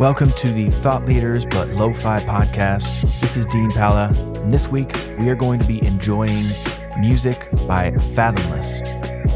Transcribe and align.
Welcome 0.00 0.26
to 0.26 0.52
the 0.52 0.70
Thought 0.70 1.06
Leaders 1.06 1.44
But 1.44 1.68
Lo-Fi 1.68 2.18
podcast. 2.24 3.20
This 3.20 3.36
is 3.36 3.46
Dean 3.46 3.70
Pala, 3.70 4.10
and 4.42 4.52
this 4.52 4.66
week 4.66 4.92
we 5.20 5.28
are 5.28 5.36
going 5.36 5.60
to 5.60 5.66
be 5.68 5.86
enjoying 5.86 6.44
music 6.98 7.48
by 7.68 7.92
Fathomless, 7.92 8.80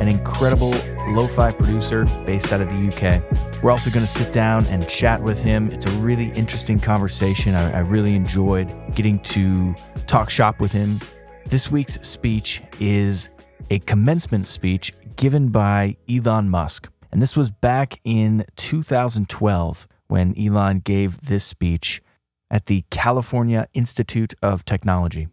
an 0.00 0.08
incredible 0.08 0.74
lo-fi 1.10 1.52
producer 1.52 2.04
based 2.26 2.52
out 2.52 2.60
of 2.60 2.68
the 2.70 2.88
UK. 2.88 3.62
We're 3.62 3.70
also 3.70 3.88
going 3.88 4.04
to 4.04 4.10
sit 4.10 4.32
down 4.32 4.66
and 4.66 4.88
chat 4.88 5.22
with 5.22 5.38
him. 5.38 5.70
It's 5.70 5.86
a 5.86 5.90
really 5.90 6.32
interesting 6.32 6.80
conversation. 6.80 7.54
I, 7.54 7.76
I 7.76 7.80
really 7.82 8.16
enjoyed 8.16 8.74
getting 8.96 9.20
to 9.20 9.76
talk 10.08 10.28
shop 10.28 10.58
with 10.58 10.72
him. 10.72 11.00
This 11.46 11.70
week's 11.70 12.04
speech 12.04 12.64
is 12.80 13.28
a 13.70 13.78
commencement 13.78 14.48
speech 14.48 14.92
given 15.14 15.50
by 15.50 15.96
Elon 16.10 16.48
Musk. 16.48 16.88
And 17.12 17.22
this 17.22 17.36
was 17.36 17.48
back 17.48 18.00
in 18.02 18.44
2012 18.56 19.86
when 20.08 20.38
Elon 20.38 20.80
gave 20.80 21.22
this 21.22 21.44
speech 21.44 22.02
at 22.50 22.66
the 22.66 22.84
California 22.90 23.68
Institute 23.74 24.34
of 24.42 24.64
Technology. 24.64 25.28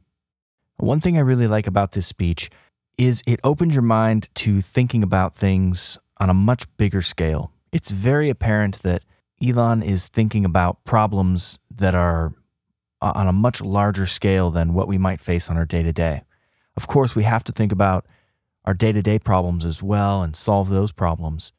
One 0.77 0.99
thing 0.99 1.17
I 1.17 1.21
really 1.21 1.47
like 1.47 1.67
about 1.67 1.93
this 1.93 2.05
speech 2.05 2.49
is 2.97 3.23
it 3.25 3.39
opens 3.43 3.73
your 3.73 3.81
mind 3.81 4.29
to 4.35 4.61
thinking 4.61 5.03
about 5.03 5.35
things 5.35 5.97
on 6.17 6.29
a 6.29 6.33
much 6.33 6.65
bigger 6.77 7.01
scale. 7.01 7.51
It's 7.71 7.89
very 7.89 8.29
apparent 8.29 8.81
that 8.83 9.03
Elon 9.41 9.81
is 9.81 10.07
thinking 10.07 10.45
about 10.45 10.83
problems 10.85 11.59
that 11.69 11.95
are 11.95 12.33
on 13.01 13.27
a 13.27 13.33
much 13.33 13.61
larger 13.61 14.05
scale 14.05 14.49
than 14.49 14.73
what 14.73 14.87
we 14.87 14.97
might 14.97 15.19
face 15.19 15.49
on 15.49 15.57
our 15.57 15.65
day 15.65 15.83
to 15.83 15.91
day. 15.91 16.23
Of 16.77 16.87
course, 16.87 17.15
we 17.15 17.23
have 17.23 17.43
to 17.45 17.51
think 17.51 17.71
about 17.71 18.05
our 18.63 18.73
day 18.73 18.91
to 18.91 19.01
day 19.01 19.19
problems 19.19 19.65
as 19.65 19.83
well 19.83 20.21
and 20.21 20.35
solve 20.35 20.69
those 20.69 20.91
problems. 20.91 21.51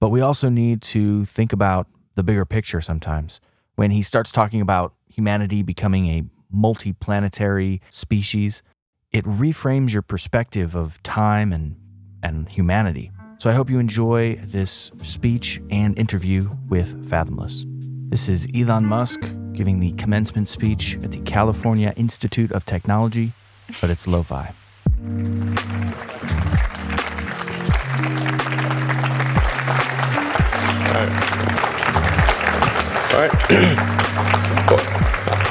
But 0.00 0.08
we 0.08 0.20
also 0.20 0.48
need 0.48 0.82
to 0.82 1.24
think 1.26 1.52
about 1.52 1.86
the 2.20 2.24
bigger 2.24 2.44
picture 2.44 2.82
sometimes. 2.82 3.40
When 3.76 3.90
he 3.92 4.02
starts 4.02 4.30
talking 4.30 4.60
about 4.60 4.92
humanity 5.08 5.62
becoming 5.62 6.06
a 6.08 6.24
multi-planetary 6.52 7.80
species, 7.88 8.62
it 9.10 9.24
reframes 9.24 9.94
your 9.94 10.02
perspective 10.02 10.74
of 10.74 11.02
time 11.02 11.50
and, 11.50 11.76
and 12.22 12.46
humanity. 12.46 13.10
So 13.38 13.48
I 13.48 13.54
hope 13.54 13.70
you 13.70 13.78
enjoy 13.78 14.36
this 14.44 14.90
speech 15.02 15.62
and 15.70 15.98
interview 15.98 16.50
with 16.68 17.08
Fathomless. 17.08 17.64
This 18.10 18.28
is 18.28 18.46
Elon 18.54 18.84
Musk 18.84 19.20
giving 19.52 19.80
the 19.80 19.92
commencement 19.92 20.50
speech 20.50 20.98
at 21.02 21.12
the 21.12 21.20
California 21.22 21.94
Institute 21.96 22.52
of 22.52 22.66
Technology, 22.66 23.32
but 23.80 23.88
it's 23.88 24.06
lo 24.06 24.22
fi. 24.22 24.52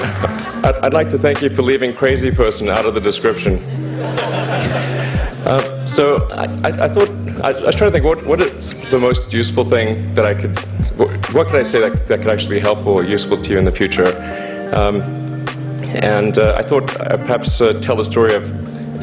I'd 0.02 0.94
like 0.94 1.10
to 1.10 1.20
thank 1.20 1.42
you 1.42 1.50
for 1.56 1.62
leaving 1.62 1.94
crazy 1.94 2.32
person 2.34 2.70
out 2.70 2.86
of 2.86 2.94
the 2.94 3.02
description. 3.02 3.58
Uh, 5.46 5.86
so 5.86 6.28
I, 6.32 6.46
I, 6.64 6.86
I 6.86 6.94
thought 6.94 7.10
I, 7.44 7.52
I, 7.52 7.66
was 7.66 7.76
trying 7.76 7.92
to 7.92 7.94
think 7.94 8.06
what 8.06 8.26
what 8.26 8.44
is 8.44 8.74
the 8.92 9.00
most 9.00 9.34
useful 9.34 9.68
thing 9.70 10.14
that 10.14 10.26
I 10.26 10.34
could 10.34 10.58
what, 11.00 11.10
what 11.34 11.48
could 11.48 11.56
I 11.56 11.64
say 11.64 11.80
that, 11.80 12.08
that 12.08 12.20
could 12.22 12.32
actually 12.32 12.58
be 12.58 12.62
helpful 12.62 12.94
or 12.94 13.04
useful 13.04 13.42
to 13.42 13.50
you 13.50 13.58
in 13.58 13.66
the 13.66 13.72
future. 13.72 14.08
Um, 14.76 15.02
and 15.96 16.38
uh, 16.38 16.56
I 16.58 16.68
thought 16.68 16.92
uh, 17.00 17.18
perhaps 17.18 17.60
uh, 17.62 17.80
tell 17.82 17.96
the 17.96 18.06
story 18.06 18.36
of 18.36 18.44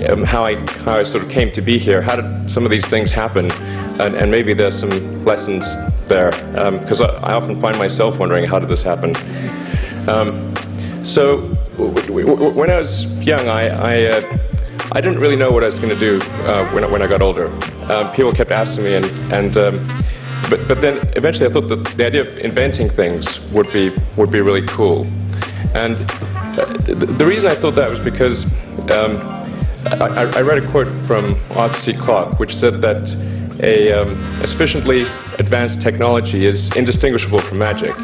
um, 0.08 0.22
how 0.22 0.44
I 0.44 0.54
how 0.84 1.00
I 1.00 1.04
sort 1.04 1.24
of 1.24 1.30
came 1.30 1.50
to 1.52 1.62
be 1.62 1.78
here. 1.78 2.00
How 2.02 2.16
did 2.16 2.50
some 2.50 2.64
of 2.64 2.70
these 2.70 2.86
things 2.86 3.10
happen? 3.10 3.50
And, 3.98 4.14
and 4.14 4.30
maybe 4.30 4.52
there's 4.52 4.78
some 4.78 5.24
lessons 5.24 5.64
there 6.08 6.30
because 6.30 7.00
um, 7.00 7.10
I, 7.24 7.32
I, 7.32 7.34
often 7.34 7.60
find 7.62 7.78
myself 7.78 8.18
wondering 8.18 8.44
how 8.44 8.58
did 8.58 8.68
this 8.68 8.84
happen. 8.84 9.16
Um, 10.06 10.45
so 11.06 11.38
when 12.08 12.70
I 12.70 12.78
was 12.78 13.06
young, 13.20 13.48
I 13.48 13.68
I, 13.68 14.02
uh, 14.04 14.38
I, 14.92 15.00
didn't 15.00 15.18
really 15.18 15.36
know 15.36 15.50
what 15.50 15.62
I 15.62 15.66
was 15.66 15.78
going 15.78 15.96
to 15.96 15.98
do 15.98 16.18
uh, 16.44 16.70
when, 16.72 16.90
when 16.90 17.02
I 17.02 17.06
got 17.06 17.22
older. 17.22 17.48
Um, 17.90 18.12
people 18.12 18.32
kept 18.32 18.50
asking 18.50 18.84
me, 18.84 18.94
and 18.94 19.06
and 19.32 19.56
um, 19.56 20.04
but 20.50 20.66
but 20.68 20.80
then 20.80 21.08
eventually 21.16 21.48
I 21.48 21.52
thought 21.52 21.68
that 21.68 21.96
the 21.96 22.06
idea 22.06 22.22
of 22.22 22.38
inventing 22.38 22.90
things 22.90 23.40
would 23.52 23.72
be 23.72 23.94
would 24.16 24.32
be 24.32 24.40
really 24.40 24.66
cool. 24.66 25.06
And 25.74 25.96
uh, 26.58 26.72
the, 26.86 27.14
the 27.18 27.26
reason 27.26 27.50
I 27.50 27.54
thought 27.54 27.76
that 27.76 27.90
was 27.90 28.00
because 28.00 28.46
um, 28.90 29.18
I, 29.86 30.30
I 30.34 30.40
read 30.40 30.62
a 30.62 30.70
quote 30.70 31.06
from 31.06 31.34
Arthur 31.50 31.78
C. 31.78 31.94
Clarke, 31.96 32.38
which 32.38 32.52
said 32.52 32.80
that 32.82 33.04
a, 33.62 33.92
um, 33.92 34.20
a 34.42 34.46
sufficiently 34.46 35.02
advanced 35.38 35.80
technology 35.82 36.46
is 36.46 36.74
indistinguishable 36.76 37.40
from 37.40 37.58
magic. 37.58 37.94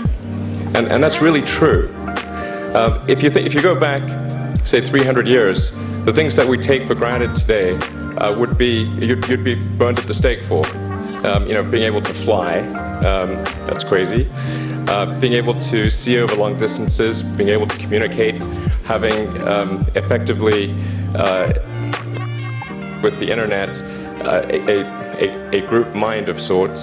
And, 0.75 0.87
and 0.91 1.03
that's 1.03 1.21
really 1.21 1.43
true. 1.43 1.89
Uh, 2.73 3.05
if, 3.07 3.23
you 3.23 3.29
th- 3.29 3.45
if 3.45 3.53
you 3.53 3.61
go 3.61 3.79
back, 3.79 4.01
say, 4.65 4.81
300 4.81 5.27
years, 5.27 5.73
the 6.07 6.13
things 6.15 6.35
that 6.37 6.49
we 6.49 6.57
take 6.57 6.87
for 6.89 6.95
granted 6.95 7.35
today 7.37 7.77
uh, 8.17 8.33
would 8.39 8.57
be, 8.57 8.89
you'd, 8.97 9.23
you'd, 9.29 9.45
be 9.45 9.57
burned 9.77 9.99
at 9.99 10.09
the 10.09 10.15
stake 10.15 10.41
for. 10.49 10.65
Um, 11.23 11.47
you 11.47 11.53
know, 11.53 11.63
being 11.63 11.85
able 11.85 12.01
to 12.01 12.13
fly, 12.25 12.61
um, 13.05 13.45
that's 13.69 13.85
crazy. 13.85 14.27
Uh, 14.89 15.21
being 15.21 15.35
able 15.35 15.53
to 15.53 15.91
see 15.91 16.19
over 16.19 16.35
long 16.35 16.59
distances, 16.59 17.23
being 17.37 17.51
able 17.51 17.69
to 17.69 17.77
communicate, 17.77 18.43
having 18.89 19.29
um, 19.47 19.87
effectively, 19.95 20.73
uh, 21.15 21.53
with 23.05 23.21
the 23.21 23.29
internet, 23.31 23.69
uh, 24.25 24.49
a, 24.49 24.81
a, 25.21 25.63
a 25.63 25.69
group 25.69 25.95
mind 25.95 26.31
of 26.31 26.41
sorts, 26.41 26.81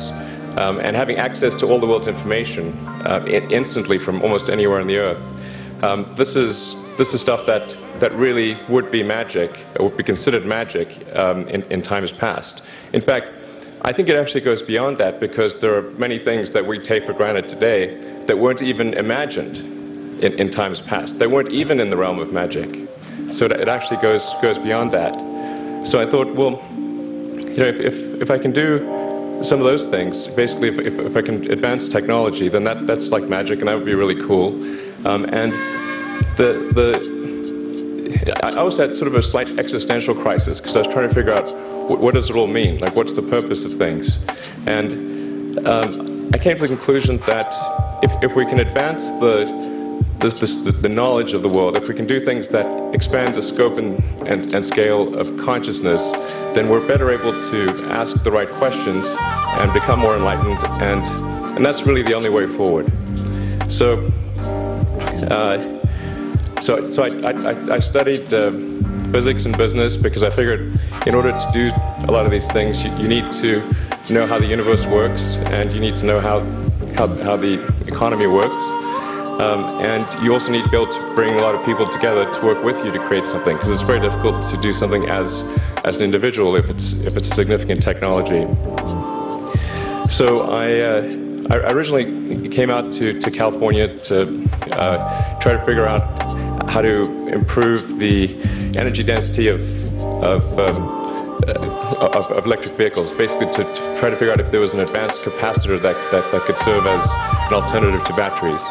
um, 0.57 0.79
and 0.79 0.95
having 0.95 1.17
access 1.17 1.55
to 1.55 1.65
all 1.65 1.79
the 1.79 1.87
world's 1.87 2.07
information 2.07 2.73
uh, 3.07 3.25
instantly 3.49 3.97
from 3.97 4.21
almost 4.21 4.49
anywhere 4.49 4.79
on 4.79 4.87
the 4.87 4.97
earth. 4.97 5.38
Um, 5.81 6.13
this 6.17 6.35
is 6.35 6.75
this 6.97 7.13
is 7.13 7.21
stuff 7.21 7.47
that 7.47 7.71
that 8.01 8.11
really 8.13 8.55
would 8.69 8.91
be 8.91 9.03
magic, 9.03 9.49
would 9.79 9.95
be 9.95 10.03
considered 10.03 10.45
magic 10.45 10.87
um, 11.15 11.47
in, 11.47 11.63
in 11.71 11.81
times 11.81 12.11
past. 12.19 12.61
In 12.93 13.01
fact, 13.01 13.27
I 13.81 13.93
think 13.93 14.09
it 14.09 14.15
actually 14.15 14.43
goes 14.43 14.61
beyond 14.61 14.97
that 14.97 15.21
because 15.21 15.55
there 15.61 15.75
are 15.77 15.91
many 15.91 16.19
things 16.19 16.51
that 16.51 16.67
we 16.67 16.79
take 16.83 17.05
for 17.05 17.13
granted 17.13 17.47
today 17.47 18.25
that 18.27 18.37
weren't 18.37 18.61
even 18.61 18.93
imagined 18.93 19.55
in, 20.21 20.33
in 20.33 20.51
times 20.51 20.81
past. 20.87 21.17
They 21.17 21.27
weren't 21.27 21.51
even 21.51 21.79
in 21.79 21.89
the 21.89 21.95
realm 21.95 22.19
of 22.19 22.33
magic. 22.33 22.67
So 23.31 23.45
it 23.45 23.69
actually 23.69 24.01
goes 24.01 24.23
goes 24.41 24.57
beyond 24.57 24.91
that. 24.91 25.15
So 25.87 26.03
I 26.03 26.11
thought, 26.11 26.35
well, 26.35 26.59
you 27.49 27.55
know, 27.55 27.71
if, 27.71 27.79
if, 27.79 28.27
if 28.27 28.29
I 28.29 28.37
can 28.37 28.51
do 28.51 28.83
some 29.41 29.59
of 29.59 29.65
those 29.65 29.87
things, 29.89 30.27
basically, 30.35 30.75
if, 30.75 30.77
if, 30.83 30.93
if, 30.99 31.15
I 31.15 31.21
can 31.21 31.49
advance 31.49 31.87
technology, 31.87 32.49
then 32.49 32.65
that, 32.65 32.83
that's 32.85 33.07
like 33.11 33.23
magic, 33.23 33.59
and 33.59 33.67
that 33.69 33.75
would 33.75 33.87
be 33.87 33.95
really 33.95 34.19
cool. 34.27 34.59
Um, 35.05 35.25
and 35.25 35.51
the, 36.37 36.71
the, 36.75 38.39
I 38.43 38.63
was 38.63 38.79
at 38.79 38.95
sort 38.95 39.07
of 39.07 39.15
a 39.15 39.23
slight 39.23 39.47
existential 39.57 40.15
crisis 40.15 40.59
because 40.59 40.75
I 40.75 40.79
was 40.79 40.93
trying 40.93 41.07
to 41.07 41.13
figure 41.13 41.33
out 41.33 41.47
what, 41.89 41.99
what, 41.99 42.13
does 42.15 42.29
it 42.29 42.35
all 42.35 42.47
mean? 42.47 42.79
Like, 42.79 42.95
what's 42.95 43.13
the 43.13 43.21
purpose 43.23 43.63
of 43.63 43.73
things? 43.73 44.19
And 44.67 45.65
um, 45.67 46.29
I 46.33 46.37
came 46.37 46.57
to 46.57 46.61
the 46.61 46.67
conclusion 46.67 47.17
that 47.27 47.47
if, 48.03 48.31
if 48.31 48.35
we 48.35 48.45
can 48.45 48.59
advance 48.59 49.03
the 49.19 49.69
this, 50.19 50.39
this, 50.39 50.55
the, 50.65 50.73
the, 50.73 50.89
knowledge 50.89 51.33
of 51.33 51.43
the 51.43 51.49
world, 51.49 51.77
if 51.77 51.87
we 51.87 51.95
can 51.95 52.05
do 52.05 52.19
things 52.23 52.49
that 52.49 52.67
expand 52.93 53.35
the 53.35 53.41
scope 53.41 53.77
and, 53.77 54.03
and, 54.27 54.53
and 54.53 54.65
scale 54.65 55.17
of 55.17 55.27
consciousness, 55.45 56.01
then 56.55 56.69
we're 56.69 56.85
better 56.85 57.09
able 57.09 57.31
to 57.31 57.71
ask 57.87 58.21
the 58.23 58.31
right 58.31 58.49
questions 58.59 59.05
and 59.07 59.71
become 59.73 59.99
more 59.99 60.17
enlightened, 60.17 60.59
and, 60.83 61.03
and 61.55 61.65
that's 61.65 61.83
really 61.83 62.03
the 62.03 62.13
only 62.13 62.29
way 62.29 62.47
forward. 62.57 62.91
So, 63.71 64.11
uh, 65.23 66.61
so, 66.61 66.91
so 66.91 67.03
I, 67.03 67.31
I, 67.31 67.75
I 67.75 67.79
studied 67.79 68.33
uh, 68.33 68.51
physics 69.11 69.45
and 69.45 69.57
business 69.57 69.95
because 69.95 70.23
I 70.23 70.29
figured 70.35 70.77
in 71.07 71.15
order 71.15 71.31
to 71.31 71.49
do 71.53 71.71
a 72.07 72.11
lot 72.11 72.25
of 72.25 72.31
these 72.31 72.47
things, 72.51 72.83
you, 72.83 72.91
you 72.97 73.07
need 73.07 73.31
to 73.41 73.63
know 74.11 74.25
how 74.27 74.39
the 74.39 74.47
universe 74.47 74.85
works, 74.87 75.37
and 75.53 75.71
you 75.71 75.79
need 75.79 75.97
to 75.99 76.05
know 76.05 76.19
how, 76.19 76.41
how, 76.95 77.07
how 77.23 77.37
the 77.37 77.63
economy 77.87 78.27
works. 78.27 78.59
Um, 79.39 79.63
and 79.79 80.03
you 80.23 80.33
also 80.33 80.51
need 80.51 80.65
to 80.65 80.69
be 80.69 80.75
able 80.75 80.91
to 80.91 81.13
bring 81.15 81.35
a 81.35 81.41
lot 81.41 81.55
of 81.55 81.63
people 81.65 81.87
together 81.87 82.25
to 82.25 82.45
work 82.45 82.61
with 82.63 82.75
you 82.83 82.91
to 82.91 82.99
create 83.07 83.23
something 83.23 83.55
because 83.55 83.71
it's 83.71 83.87
very 83.87 84.01
difficult 84.01 84.43
to 84.51 84.61
do 84.61 84.73
something 84.73 85.07
as 85.07 85.31
as 85.85 85.95
an 85.95 86.03
individual 86.03 86.57
if 86.57 86.65
it's 86.65 86.91
if 87.07 87.15
it's 87.15 87.31
a 87.31 87.35
significant 87.35 87.81
technology. 87.81 88.43
So 90.11 90.51
I. 90.51 90.79
Uh, 90.81 91.28
I 91.49 91.71
originally 91.71 92.47
came 92.49 92.69
out 92.69 92.91
to, 92.93 93.19
to 93.19 93.31
California 93.31 93.97
to 94.05 94.47
uh, 94.71 95.39
try 95.41 95.53
to 95.53 95.65
figure 95.65 95.87
out 95.87 96.01
how 96.69 96.81
to 96.81 97.27
improve 97.27 97.97
the 97.97 98.39
energy 98.77 99.01
density 99.01 99.47
of, 99.47 99.59
of, 100.23 100.43
um, 100.59 100.87
uh, 101.47 102.11
of, 102.13 102.25
of, 102.31 102.45
electric 102.45 102.75
vehicles, 102.75 103.11
basically 103.13 103.47
to, 103.47 103.63
to, 103.63 103.97
try 103.99 104.11
to 104.11 104.17
figure 104.17 104.31
out 104.31 104.39
if 104.39 104.51
there 104.51 104.59
was 104.59 104.75
an 104.75 104.81
advanced 104.81 105.23
capacitor 105.23 105.81
that, 105.81 105.95
that, 106.11 106.31
that 106.31 106.41
could 106.43 106.57
serve 106.59 106.85
as 106.85 107.03
an 107.47 107.53
alternative 107.55 108.05
to 108.05 108.13
batteries. 108.13 108.61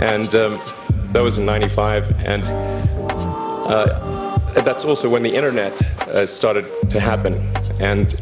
And 0.00 0.34
um, 0.34 0.60
that 1.12 1.22
was 1.22 1.38
in 1.38 1.46
95. 1.46 2.10
And 2.24 2.42
uh, 3.70 4.38
that's 4.64 4.84
also 4.84 5.08
when 5.08 5.22
the 5.22 5.32
internet 5.32 5.80
uh, 6.08 6.26
started 6.26 6.66
to 6.90 6.98
happen. 6.98 7.34
And, 7.78 8.20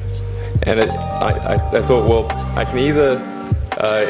and 0.65 0.81
it, 0.81 0.91
I, 0.91 1.31
I, 1.31 1.55
I, 1.55 1.87
thought, 1.87 2.07
well, 2.07 2.31
I 2.59 2.67
can 2.67 2.79
either 2.79 3.38
uh, 3.79 4.07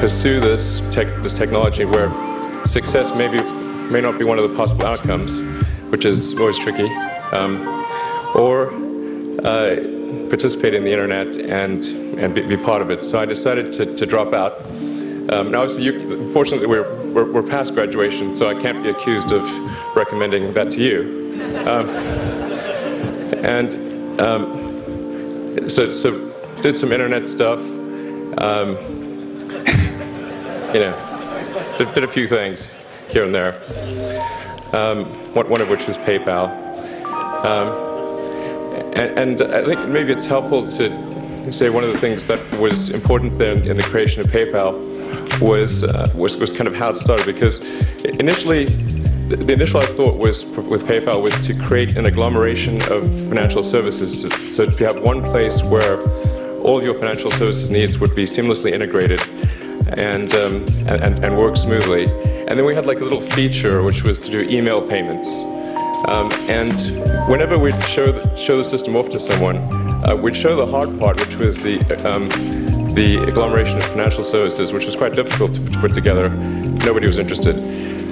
pursue 0.00 0.40
this 0.40 0.80
tech, 0.92 1.06
this 1.22 1.36
technology 1.36 1.84
where 1.84 2.08
success 2.66 3.10
maybe 3.18 3.42
may 3.90 4.00
not 4.00 4.18
be 4.18 4.24
one 4.24 4.38
of 4.38 4.48
the 4.48 4.56
possible 4.56 4.86
outcomes, 4.86 5.34
which 5.90 6.04
is 6.04 6.34
always 6.38 6.58
tricky, 6.60 6.88
um, 7.32 7.66
or 8.34 8.70
uh, 9.44 9.76
participate 10.30 10.74
in 10.74 10.84
the 10.84 10.92
internet 10.92 11.26
and 11.36 11.84
and 12.18 12.34
be, 12.34 12.46
be, 12.46 12.56
part 12.56 12.80
of 12.80 12.90
it. 12.90 13.02
So 13.04 13.18
I 13.18 13.26
decided 13.26 13.72
to, 13.74 13.96
to 13.96 14.06
drop 14.06 14.32
out. 14.32 14.60
Um, 15.34 15.50
now, 15.50 15.66
you, 15.66 16.32
fortunately, 16.32 16.66
we're, 16.66 17.12
we're, 17.12 17.32
we're 17.32 17.48
past 17.48 17.72
graduation, 17.72 18.36
so 18.36 18.46
I 18.46 18.60
can't 18.60 18.84
be 18.84 18.90
accused 18.90 19.32
of 19.32 19.42
recommending 19.96 20.52
that 20.54 20.70
to 20.70 20.80
you. 20.80 21.34
Um, 21.66 21.88
and 23.42 24.20
um, 24.20 25.68
so, 25.68 25.90
so 25.90 26.30
did 26.62 26.76
some 26.76 26.92
internet 26.92 27.26
stuff. 27.26 27.58
Um, 28.38 28.74
you 30.74 30.80
know, 30.80 31.74
did, 31.78 31.94
did, 31.94 32.04
a 32.04 32.12
few 32.12 32.26
things 32.26 32.74
here 33.08 33.24
and 33.24 33.34
there. 33.34 33.54
Um, 34.74 35.04
one, 35.34 35.48
one, 35.48 35.60
of 35.60 35.68
which 35.68 35.86
was 35.86 35.96
PayPal. 35.98 36.50
Um, 37.46 37.68
and, 38.94 39.40
and, 39.40 39.54
I 39.54 39.64
think 39.64 39.88
maybe 39.88 40.12
it's 40.12 40.26
helpful 40.26 40.66
to 40.66 41.52
say 41.52 41.70
one 41.70 41.84
of 41.84 41.92
the 41.92 42.00
things 42.00 42.26
that 42.26 42.40
was 42.60 42.90
important 42.90 43.38
there 43.38 43.52
in 43.52 43.76
the 43.76 43.84
creation 43.84 44.20
of 44.20 44.26
PayPal 44.26 44.74
was, 45.40 45.84
uh, 45.84 46.10
was, 46.16 46.36
was 46.38 46.52
kind 46.52 46.66
of 46.66 46.74
how 46.74 46.90
it 46.90 46.96
started 46.96 47.26
because 47.26 47.62
initially 48.18 48.66
the, 49.28 49.36
the 49.36 49.52
initial 49.52 49.80
thought 49.94 50.18
was 50.18 50.44
with 50.56 50.82
PayPal 50.82 51.22
was 51.22 51.34
to 51.46 51.54
create 51.68 51.96
an 51.96 52.06
agglomeration 52.06 52.82
of 52.90 53.04
financial 53.30 53.62
services 53.62 54.26
so 54.56 54.66
to 54.66 54.84
have 54.84 55.00
one 55.00 55.22
place 55.22 55.62
where 55.70 56.02
all 56.64 56.82
your 56.82 56.94
financial 56.94 57.30
services 57.30 57.70
needs 57.70 57.98
would 57.98 58.16
be 58.16 58.24
seamlessly 58.24 58.72
integrated 58.72 59.20
and, 60.00 60.34
um, 60.34 60.64
and, 60.88 61.22
and, 61.22 61.36
work 61.36 61.56
smoothly. 61.56 62.04
And 62.48 62.58
then 62.58 62.64
we 62.64 62.74
had 62.74 62.86
like 62.86 62.98
a 62.98 63.04
little 63.04 63.28
feature 63.30 63.82
which 63.82 64.02
was 64.02 64.18
to 64.20 64.30
do 64.30 64.40
email 64.48 64.80
payments. 64.88 65.28
Um, 66.08 66.32
and 66.48 66.72
whenever 67.30 67.58
we'd 67.58 67.78
show 67.84 68.10
the, 68.10 68.24
show 68.36 68.56
the 68.56 68.64
system 68.64 68.96
off 68.96 69.10
to 69.10 69.20
someone, 69.20 69.58
uh, 70.04 70.16
we'd 70.16 70.36
show 70.36 70.56
the 70.56 70.66
hard 70.66 70.98
part, 70.98 71.20
which 71.20 71.36
was 71.36 71.62
the, 71.62 71.80
um, 72.08 72.28
the 72.94 73.22
agglomeration 73.28 73.76
of 73.76 73.84
financial 73.84 74.24
services, 74.24 74.72
which 74.72 74.86
was 74.86 74.96
quite 74.96 75.14
difficult 75.14 75.54
to, 75.54 75.60
to 75.70 75.80
put 75.80 75.92
together. 75.92 76.30
Nobody 76.30 77.06
was 77.06 77.18
interested. 77.18 77.56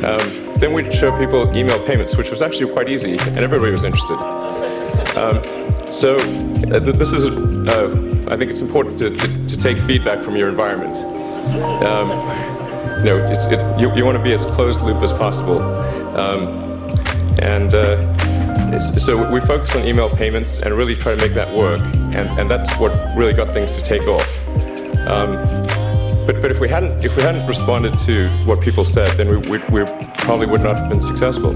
Um, 0.05 0.59
then 0.61 0.75
we'd 0.75 0.93
show 0.95 1.17
people 1.19 1.49
email 1.57 1.85
payments, 1.87 2.17
which 2.17 2.31
was 2.31 2.43
actually 2.43 2.73
quite 2.73 2.89
easy, 2.89 3.17
and 3.17 3.39
everybody 3.39 3.73
was 3.73 3.85
interested. 3.85 4.19
Um, 5.17 5.43
so 6.01 6.17
uh, 6.73 6.81
this 6.81 7.13
is, 7.13 7.25
uh, 7.69 8.27
I 8.33 8.37
think 8.39 8.51
it's 8.51 8.63
important 8.63 8.99
to, 8.99 9.11
to, 9.11 9.27
to, 9.47 9.57
take 9.61 9.77
feedback 9.87 10.25
from 10.25 10.37
your 10.37 10.49
environment. 10.49 10.97
Um, 11.85 12.09
you 13.05 13.13
know, 13.13 13.21
it, 13.29 13.81
you, 13.81 13.95
you 13.95 14.07
want 14.07 14.17
to 14.17 14.25
be 14.25 14.33
as 14.33 14.43
closed 14.57 14.81
loop 14.81 15.03
as 15.03 15.13
possible. 15.13 15.61
Um, 16.17 16.49
and 17.43 17.75
uh, 17.75 18.81
so 18.99 19.31
we 19.31 19.41
focus 19.41 19.77
on 19.77 19.85
email 19.85 20.09
payments 20.09 20.61
and 20.61 20.73
really 20.75 20.97
try 20.97 21.15
to 21.15 21.21
make 21.21 21.35
that 21.35 21.55
work. 21.59 21.83
And, 22.17 22.29
and 22.41 22.51
that's 22.51 22.73
what 22.81 22.93
really 23.15 23.35
got 23.35 23.53
things 23.53 23.71
to 23.77 23.85
take 23.85 24.09
off. 24.09 24.27
Um, 25.13 25.37
but, 26.25 26.41
but 26.41 26.51
if 26.53 26.59
we 26.59 26.71
hadn't 26.71 27.05
if 27.05 27.15
we 27.17 27.23
hadn't 27.23 27.47
responded 27.47 27.93
to 28.07 28.31
what 28.47 28.63
people 28.63 28.87
said, 28.87 29.19
then 29.19 29.29
we, 29.29 29.37
we, 29.37 29.59
we 29.69 29.85
probably 30.25 30.47
would 30.47 30.63
not 30.63 30.79
have 30.79 30.89
been 30.89 31.03
successful. 31.03 31.53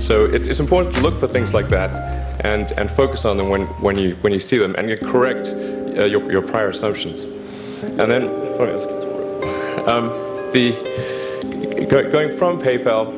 So 0.00 0.24
it, 0.24 0.48
it's 0.48 0.60
important 0.60 0.94
to 0.94 1.02
look 1.02 1.20
for 1.20 1.28
things 1.28 1.52
like 1.52 1.68
that 1.68 2.27
and, 2.40 2.70
and 2.72 2.90
focus 2.96 3.24
on 3.24 3.36
them 3.36 3.48
when, 3.48 3.66
when, 3.82 3.96
you, 3.96 4.16
when 4.20 4.32
you 4.32 4.40
see 4.40 4.58
them 4.58 4.74
and 4.76 4.88
correct 5.10 5.46
uh, 5.46 6.04
your, 6.04 6.30
your 6.30 6.42
prior 6.42 6.70
assumptions. 6.70 7.22
And 7.22 8.10
then. 8.10 8.24
Um, 9.88 10.28
the, 10.52 11.86
go, 11.88 12.10
going 12.10 12.38
from 12.38 12.60
PayPal, 12.60 13.08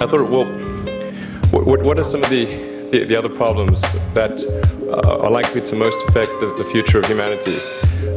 I 0.00 0.06
thought, 0.06 0.30
well, 0.30 0.46
what, 1.64 1.84
what 1.84 1.98
are 1.98 2.04
some 2.04 2.22
of 2.22 2.30
the, 2.30 2.88
the, 2.92 3.06
the 3.06 3.18
other 3.18 3.28
problems 3.28 3.80
that 4.14 4.38
uh, 4.88 5.24
are 5.24 5.30
likely 5.30 5.60
to 5.62 5.74
most 5.74 5.98
affect 6.08 6.30
the, 6.40 6.54
the 6.58 6.68
future 6.70 6.98
of 6.98 7.06
humanity? 7.06 7.58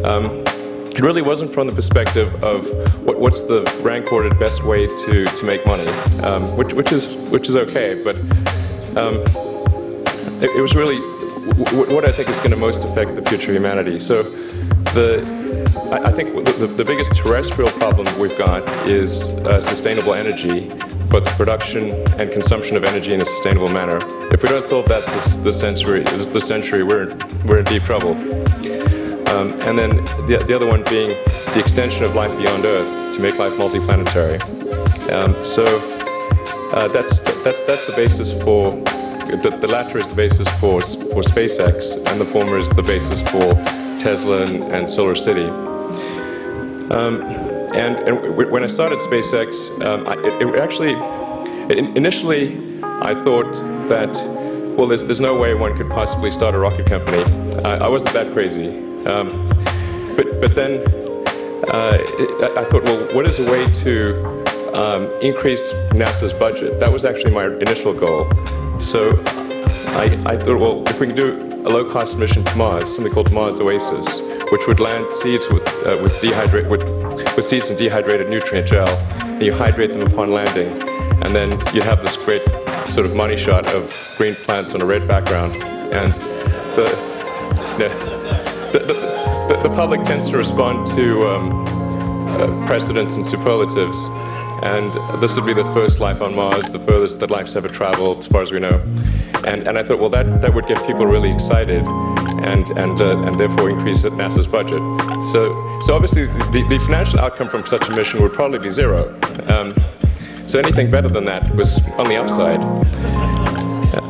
Um, 0.04 0.43
it 0.94 1.02
really 1.02 1.24
wasn't 1.24 1.52
from 1.54 1.68
the 1.68 1.74
perspective 1.74 2.30
of 2.44 2.66
what, 3.02 3.20
what's 3.20 3.42
the 3.50 3.66
rank 3.82 4.12
ordered 4.12 4.38
best 4.38 4.64
way 4.66 4.86
to, 4.86 5.26
to 5.26 5.44
make 5.44 5.66
money, 5.66 5.88
um, 6.22 6.56
which, 6.56 6.74
which, 6.74 6.92
is, 6.94 7.10
which 7.32 7.50
is 7.50 7.56
okay, 7.56 7.98
but 8.04 8.16
um, 8.94 9.26
it, 10.38 10.54
it, 10.54 10.62
was 10.62 10.76
really 10.78 11.02
what 11.90 12.06
I 12.06 12.12
think 12.14 12.30
is 12.30 12.38
going 12.38 12.52
to 12.52 12.62
most 12.62 12.86
affect 12.86 13.16
the 13.16 13.26
future 13.26 13.50
of 13.50 13.58
humanity. 13.58 13.98
So 13.98 14.22
the, 14.94 15.26
I, 15.90 16.14
I 16.14 16.16
think 16.16 16.38
the, 16.46 16.70
the, 16.70 16.86
biggest 16.86 17.10
terrestrial 17.26 17.72
problem 17.82 18.06
we've 18.20 18.38
got 18.38 18.62
is 18.88 19.10
uh, 19.50 19.62
sustainable 19.62 20.14
energy, 20.14 20.70
both 21.10 21.26
the 21.26 21.34
production 21.36 22.06
and 22.22 22.30
consumption 22.30 22.78
of 22.78 22.84
energy 22.84 23.14
in 23.14 23.22
a 23.22 23.26
sustainable 23.26 23.70
manner. 23.70 23.98
If 24.30 24.44
we 24.44 24.50
don't 24.50 24.66
solve 24.70 24.88
that 24.90 25.02
this, 25.10 25.42
this 25.42 25.60
century, 25.60 26.04
this 26.04 26.48
century 26.48 26.84
we're, 26.84 27.18
we're 27.50 27.60
in 27.60 27.66
deep 27.66 27.82
trouble. 27.82 28.14
Um, 29.34 29.58
and 29.66 29.74
then 29.80 29.90
the, 30.30 30.38
the 30.46 30.54
other 30.54 30.70
one 30.70 30.86
being 30.86 31.10
the 31.10 31.60
extension 31.60 32.06
of 32.06 32.14
life 32.14 32.30
beyond 32.38 32.66
Earth 32.66 32.86
to 33.16 33.20
make 33.20 33.42
life 33.42 33.54
multiplanetary. 33.58 34.38
Um, 35.10 35.34
so 35.42 35.66
uh, 36.70 36.88
that's, 36.94 37.18
that's, 37.42 37.58
that's 37.66 37.86
the 37.90 37.98
basis 37.98 38.30
for, 38.46 38.78
the, 39.42 39.58
the 39.58 39.66
latter 39.66 39.98
is 39.98 40.06
the 40.06 40.14
basis 40.14 40.46
for, 40.62 40.78
for 41.10 41.26
SpaceX, 41.26 41.98
and 42.06 42.22
the 42.22 42.30
former 42.30 42.62
is 42.62 42.70
the 42.78 42.86
basis 42.86 43.26
for 43.34 43.58
Tesla 43.98 44.46
and, 44.46 44.70
and 44.70 44.86
SolarCity. 44.86 45.50
Um, 46.94 47.26
and, 47.74 47.98
and, 48.06 48.38
when 48.38 48.64
I 48.64 48.68
started 48.68 49.00
SpaceX, 49.10 49.50
um, 49.82 50.06
I, 50.06 50.14
it, 50.14 50.46
it, 50.46 50.62
actually, 50.62 50.94
initially, 51.98 52.54
I 52.86 53.18
thought 53.26 53.50
that, 53.90 54.14
well, 54.78 54.88
there's, 54.88 55.02
there's 55.02 55.20
no 55.20 55.34
way 55.34 55.56
one 55.56 55.76
could 55.76 55.90
possibly 55.90 56.30
start 56.30 56.54
a 56.54 56.60
rocket 56.60 56.86
company. 56.86 57.24
I, 57.66 57.86
I 57.86 57.88
wasn't 57.90 58.14
that 58.14 58.32
crazy. 58.34 58.93
Um, 59.06 59.28
but, 60.16 60.40
but 60.40 60.56
then 60.56 60.84
uh, 61.70 61.98
I 62.56 62.66
thought, 62.70 62.84
well, 62.84 63.14
what 63.16 63.26
is 63.26 63.40
a 63.40 63.50
way 63.50 63.66
to 63.84 64.74
um, 64.74 65.12
increase 65.22 65.62
NASA's 65.92 66.34
budget? 66.34 66.80
That 66.80 66.92
was 66.92 67.06
actually 67.06 67.32
my 67.32 67.46
initial 67.46 67.94
goal. 67.98 68.30
So 68.80 69.12
I, 69.96 70.06
I 70.26 70.38
thought, 70.38 70.60
well, 70.60 70.84
if 70.88 71.00
we 71.00 71.08
can 71.08 71.16
do 71.16 71.38
a 71.66 71.70
low-cost 71.70 72.18
mission 72.18 72.44
to 72.44 72.56
Mars, 72.56 72.84
something 72.96 73.14
called 73.14 73.32
Mars 73.32 73.60
Oasis, 73.60 74.08
which 74.52 74.62
would 74.68 74.80
land 74.80 75.06
seeds 75.22 75.48
with, 75.52 75.66
uh, 75.86 75.98
with, 76.02 76.14
dehydrate, 76.22 76.70
with, 76.70 76.84
with 77.36 77.46
seeds 77.46 77.70
in 77.70 77.78
dehydrated 77.78 78.30
nutrient 78.30 78.68
gel, 78.68 78.88
and 78.88 79.42
you 79.42 79.54
hydrate 79.54 79.94
them 79.94 80.02
upon 80.02 80.32
landing, 80.32 80.68
and 81.24 81.34
then 81.34 81.52
you 81.74 81.82
have 81.82 82.02
this 82.02 82.18
great 82.18 82.44
sort 82.88 83.06
of 83.06 83.16
money 83.16 83.38
shot 83.38 83.66
of 83.68 83.94
green 84.18 84.36
plants 84.36 84.74
on 84.74 84.82
a 84.82 84.86
red 84.86 85.08
background. 85.08 85.54
And 85.94 86.14
the 86.76 88.13
the, 88.74 88.90
the, 88.90 89.70
the, 89.70 89.72
public 89.78 90.02
tends 90.04 90.34
to 90.34 90.38
respond 90.38 90.90
to 90.98 91.22
um, 91.30 91.46
uh, 92.26 92.50
precedents 92.66 93.14
and 93.16 93.26
superlatives. 93.26 93.96
And 94.66 94.96
this 95.22 95.38
would 95.38 95.46
be 95.46 95.54
the 95.54 95.70
first 95.76 96.00
life 96.00 96.22
on 96.24 96.34
Mars, 96.34 96.66
the 96.72 96.82
furthest 96.88 97.20
that 97.20 97.30
life's 97.30 97.56
ever 97.56 97.68
traveled, 97.68 98.24
as 98.24 98.28
far 98.28 98.42
as 98.42 98.52
we 98.52 98.60
know. 98.60 98.82
And, 99.46 99.68
and 99.68 99.78
I 99.78 99.84
thought, 99.86 100.00
well, 100.00 100.10
that, 100.10 100.26
that 100.42 100.56
would 100.56 100.66
get 100.66 100.80
people 100.88 101.06
really 101.06 101.30
excited 101.30 101.84
and, 102.48 102.66
and, 102.80 102.96
uh, 102.98 103.28
and 103.28 103.36
therefore 103.38 103.70
increase 103.70 104.02
NASA's 104.08 104.48
budget. 104.48 104.82
So, 105.36 105.44
so 105.86 105.94
obviously, 105.94 106.32
the, 106.56 106.64
the 106.72 106.80
financial 106.88 107.20
outcome 107.20 107.52
from 107.52 107.68
such 107.68 107.84
a 107.90 107.94
mission 107.94 108.24
would 108.24 108.34
probably 108.34 108.60
be 108.60 108.72
zero. 108.72 109.12
Um, 109.52 109.76
so 110.48 110.60
anything 110.60 110.90
better 110.90 111.10
than 111.10 111.26
that 111.26 111.44
was 111.56 111.70
on 112.00 112.08
the 112.08 112.16
upside. 112.16 112.64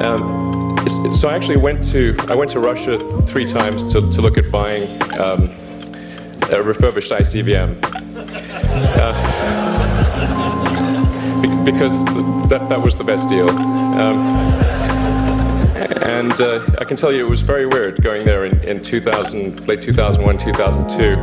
Um, 0.06 0.43
so 0.90 1.30
I 1.30 1.36
actually 1.36 1.58
went 1.58 1.84
to 1.92 2.16
I 2.28 2.36
went 2.36 2.52
to 2.52 2.60
Russia 2.60 2.98
three 3.32 3.52
times 3.52 3.94
to, 3.94 4.02
to 4.02 4.22
look 4.22 4.38
at 4.38 4.52
buying 4.52 5.02
um, 5.20 5.50
a 6.52 6.62
refurbished 6.62 7.12
ICBM 7.12 7.80
uh, 7.84 9.14
because 11.64 11.94
that 12.50 12.68
that 12.70 12.82
was 12.82 12.96
the 12.96 13.04
best 13.04 13.30
deal. 13.30 13.50
Um, 13.50 14.74
and 16.04 16.34
uh, 16.40 16.66
I 16.80 16.86
can 16.86 16.98
tell 16.98 17.14
you 17.14 17.26
it 17.26 17.30
was 17.30 17.42
very 17.42 17.66
weird 17.66 18.02
going 18.04 18.26
there 18.26 18.46
in, 18.46 18.62
in 18.64 18.84
2000, 18.84 19.68
late 19.68 19.82
2001, 19.82 20.38
2002, 20.38 21.16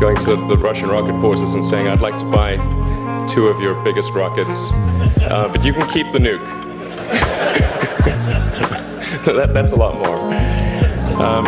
going 0.00 0.16
to 0.16 0.36
the, 0.48 0.56
Russian 0.58 0.88
rocket 0.88 1.20
forces 1.20 1.54
and 1.54 1.64
saying, 1.68 1.88
I'd 1.88 2.00
like 2.00 2.18
to 2.18 2.30
buy 2.30 2.56
two 3.34 3.46
of 3.48 3.60
your 3.60 3.82
biggest 3.84 4.10
rockets, 4.14 4.56
uh, 5.28 5.48
but 5.52 5.62
you 5.62 5.72
can 5.72 5.88
keep 5.92 6.10
the 6.12 6.18
nuke. 6.18 7.80
that, 9.32 9.54
that's 9.54 9.72
a 9.72 9.76
lot 9.76 9.94
more. 9.96 10.18
Um, 11.20 11.46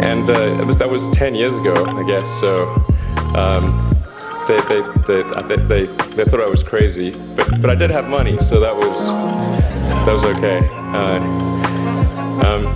and 0.00 0.30
uh, 0.30 0.64
was, 0.64 0.78
that 0.78 0.88
was 0.88 1.02
10 1.16 1.34
years 1.34 1.52
ago, 1.52 1.74
I 1.76 2.02
guess. 2.06 2.24
So 2.40 2.64
um, 3.36 3.92
they, 4.48 4.56
they, 4.72 4.80
they, 5.06 5.56
they, 5.68 5.86
they, 6.16 6.24
thought 6.24 6.40
I 6.40 6.48
was 6.48 6.62
crazy, 6.62 7.10
but, 7.36 7.60
but 7.60 7.70
I 7.70 7.74
did 7.74 7.90
have 7.90 8.06
money, 8.06 8.38
so 8.38 8.58
that 8.60 8.74
was 8.74 8.96
that 10.06 10.12
was 10.12 10.24
okay. 10.24 10.60
Uh, 10.96 11.20
um, 12.42 12.66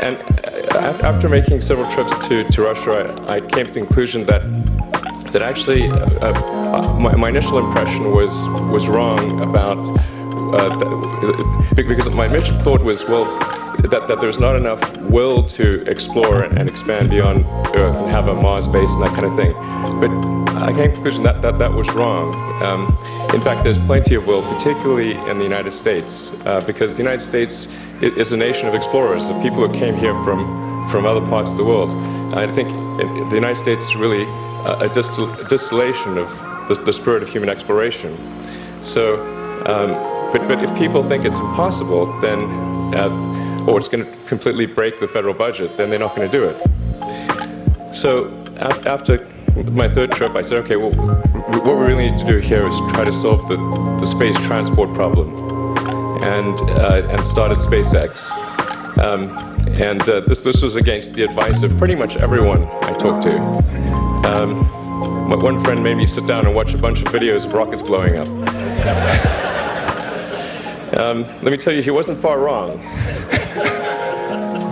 and 0.00 0.16
after 1.04 1.28
making 1.28 1.60
several 1.60 1.90
trips 1.94 2.26
to, 2.28 2.48
to 2.50 2.62
Russia, 2.62 3.24
I, 3.28 3.36
I 3.36 3.40
came 3.40 3.66
to 3.66 3.72
the 3.72 3.80
conclusion 3.80 4.26
that 4.26 4.42
that 5.32 5.42
actually 5.42 5.88
uh, 5.90 5.96
uh, 5.96 6.98
my, 6.98 7.14
my, 7.14 7.28
initial 7.28 7.58
impression 7.58 8.12
was 8.12 8.32
was 8.72 8.88
wrong 8.88 9.40
about 9.42 9.76
uh, 10.56 10.72
the, 10.78 11.74
because 11.76 12.08
my 12.14 12.26
initial 12.26 12.56
thought 12.64 12.82
was 12.82 13.04
well 13.04 13.24
that, 13.90 14.08
that 14.08 14.20
there's 14.20 14.38
not 14.38 14.56
enough 14.56 14.80
will 15.12 15.44
to 15.44 15.84
explore 15.84 16.42
and 16.42 16.68
expand 16.68 17.10
beyond 17.10 17.44
Earth 17.76 17.94
and 17.96 18.10
have 18.10 18.28
a 18.28 18.34
Mars 18.34 18.66
base 18.68 18.88
and 18.88 19.02
that 19.04 19.12
kind 19.12 19.28
of 19.28 19.36
thing. 19.36 19.52
But 20.00 20.10
I 20.56 20.72
came 20.72 20.88
to 20.88 20.88
the 20.88 20.94
conclusion 20.96 21.22
that 21.22 21.42
that, 21.42 21.58
that 21.60 21.70
was 21.70 21.86
wrong. 21.92 22.32
Um, 22.64 22.88
in 23.36 23.44
fact, 23.44 23.64
there's 23.64 23.78
plenty 23.84 24.16
of 24.16 24.24
will, 24.24 24.42
particularly 24.56 25.12
in 25.28 25.36
the 25.38 25.44
United 25.44 25.76
States, 25.76 26.32
uh, 26.48 26.64
because 26.64 26.96
the 26.96 27.04
United 27.04 27.28
States 27.28 27.68
is 28.00 28.32
a 28.32 28.36
nation 28.36 28.66
of 28.66 28.74
explorers, 28.74 29.28
of 29.28 29.36
people 29.44 29.60
who 29.60 29.72
came 29.76 29.94
here 29.94 30.16
from, 30.24 30.48
from 30.90 31.04
other 31.04 31.24
parts 31.28 31.52
of 31.52 31.56
the 31.56 31.64
world. 31.64 31.92
I 32.32 32.48
think 32.56 32.72
the 32.72 33.36
United 33.36 33.60
States 33.60 33.84
is 33.84 33.94
really 34.00 34.24
a, 34.64 34.88
distil 34.88 35.28
distillation 35.46 36.18
of 36.18 36.28
the, 36.68 36.74
the, 36.84 36.92
spirit 36.92 37.22
of 37.22 37.28
human 37.28 37.48
exploration. 37.48 38.16
So, 38.82 39.20
um, 39.68 40.15
but, 40.32 40.46
but 40.48 40.62
if 40.62 40.70
people 40.78 41.06
think 41.08 41.24
it's 41.24 41.38
impossible, 41.38 42.06
then 42.20 42.38
uh, 42.94 43.66
or 43.66 43.78
it's 43.78 43.88
going 43.88 44.04
to 44.04 44.28
completely 44.28 44.66
break 44.66 45.00
the 45.00 45.08
federal 45.08 45.34
budget, 45.34 45.76
then 45.76 45.90
they're 45.90 45.98
not 45.98 46.14
going 46.14 46.30
to 46.30 46.32
do 46.32 46.44
it. 46.44 46.56
So 47.94 48.30
after 48.70 49.26
my 49.72 49.92
third 49.92 50.12
trip, 50.12 50.30
I 50.36 50.42
said, 50.42 50.58
okay, 50.60 50.76
well, 50.76 50.92
what 51.64 51.78
we 51.78 51.86
really 51.86 52.10
need 52.10 52.18
to 52.18 52.26
do 52.26 52.38
here 52.38 52.66
is 52.68 52.76
try 52.94 53.04
to 53.04 53.12
solve 53.22 53.48
the, 53.48 53.56
the 54.00 54.06
space 54.06 54.36
transport 54.46 54.94
problem, 54.94 55.34
and 56.22 56.54
uh, 56.70 57.08
and 57.10 57.20
started 57.28 57.58
SpaceX. 57.58 58.20
Um, 58.98 59.36
and 59.80 60.00
uh, 60.08 60.20
this 60.26 60.42
this 60.42 60.62
was 60.62 60.76
against 60.76 61.12
the 61.14 61.24
advice 61.24 61.62
of 61.62 61.76
pretty 61.78 61.94
much 61.94 62.16
everyone 62.16 62.64
I 62.82 62.92
talked 62.94 63.24
to. 63.24 63.36
Um, 64.30 64.76
one 65.40 65.62
friend 65.64 65.82
made 65.82 65.96
me 65.96 66.06
sit 66.06 66.26
down 66.26 66.46
and 66.46 66.54
watch 66.54 66.72
a 66.72 66.78
bunch 66.78 67.00
of 67.00 67.06
videos 67.06 67.46
of 67.46 67.52
rockets 67.52 67.82
blowing 67.82 68.16
up. 68.16 68.26
um, 70.98 71.22
let 71.42 71.52
me 71.52 71.56
tell 71.56 71.72
you, 71.72 71.82
he 71.82 71.90
wasn't 71.90 72.20
far 72.22 72.40
wrong. 72.40 72.80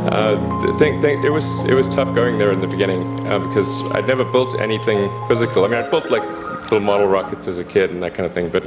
Uh, 0.04 0.36
think, 0.78 1.00
think, 1.00 1.24
it 1.24 1.30
was 1.30 1.44
it 1.66 1.72
was 1.72 1.88
tough 1.88 2.14
going 2.14 2.38
there 2.38 2.52
in 2.52 2.60
the 2.60 2.66
beginning 2.66 3.02
uh, 3.26 3.38
because 3.38 3.66
I'd 3.92 4.06
never 4.06 4.22
built 4.22 4.60
anything 4.60 5.08
physical. 5.26 5.64
I 5.64 5.68
mean, 5.68 5.82
I 5.82 5.88
built 5.88 6.10
like 6.10 6.22
little 6.64 6.80
model 6.80 7.08
rockets 7.08 7.48
as 7.48 7.58
a 7.58 7.64
kid 7.64 7.90
and 7.90 8.02
that 8.02 8.14
kind 8.14 8.26
of 8.26 8.34
thing, 8.34 8.50
but 8.52 8.64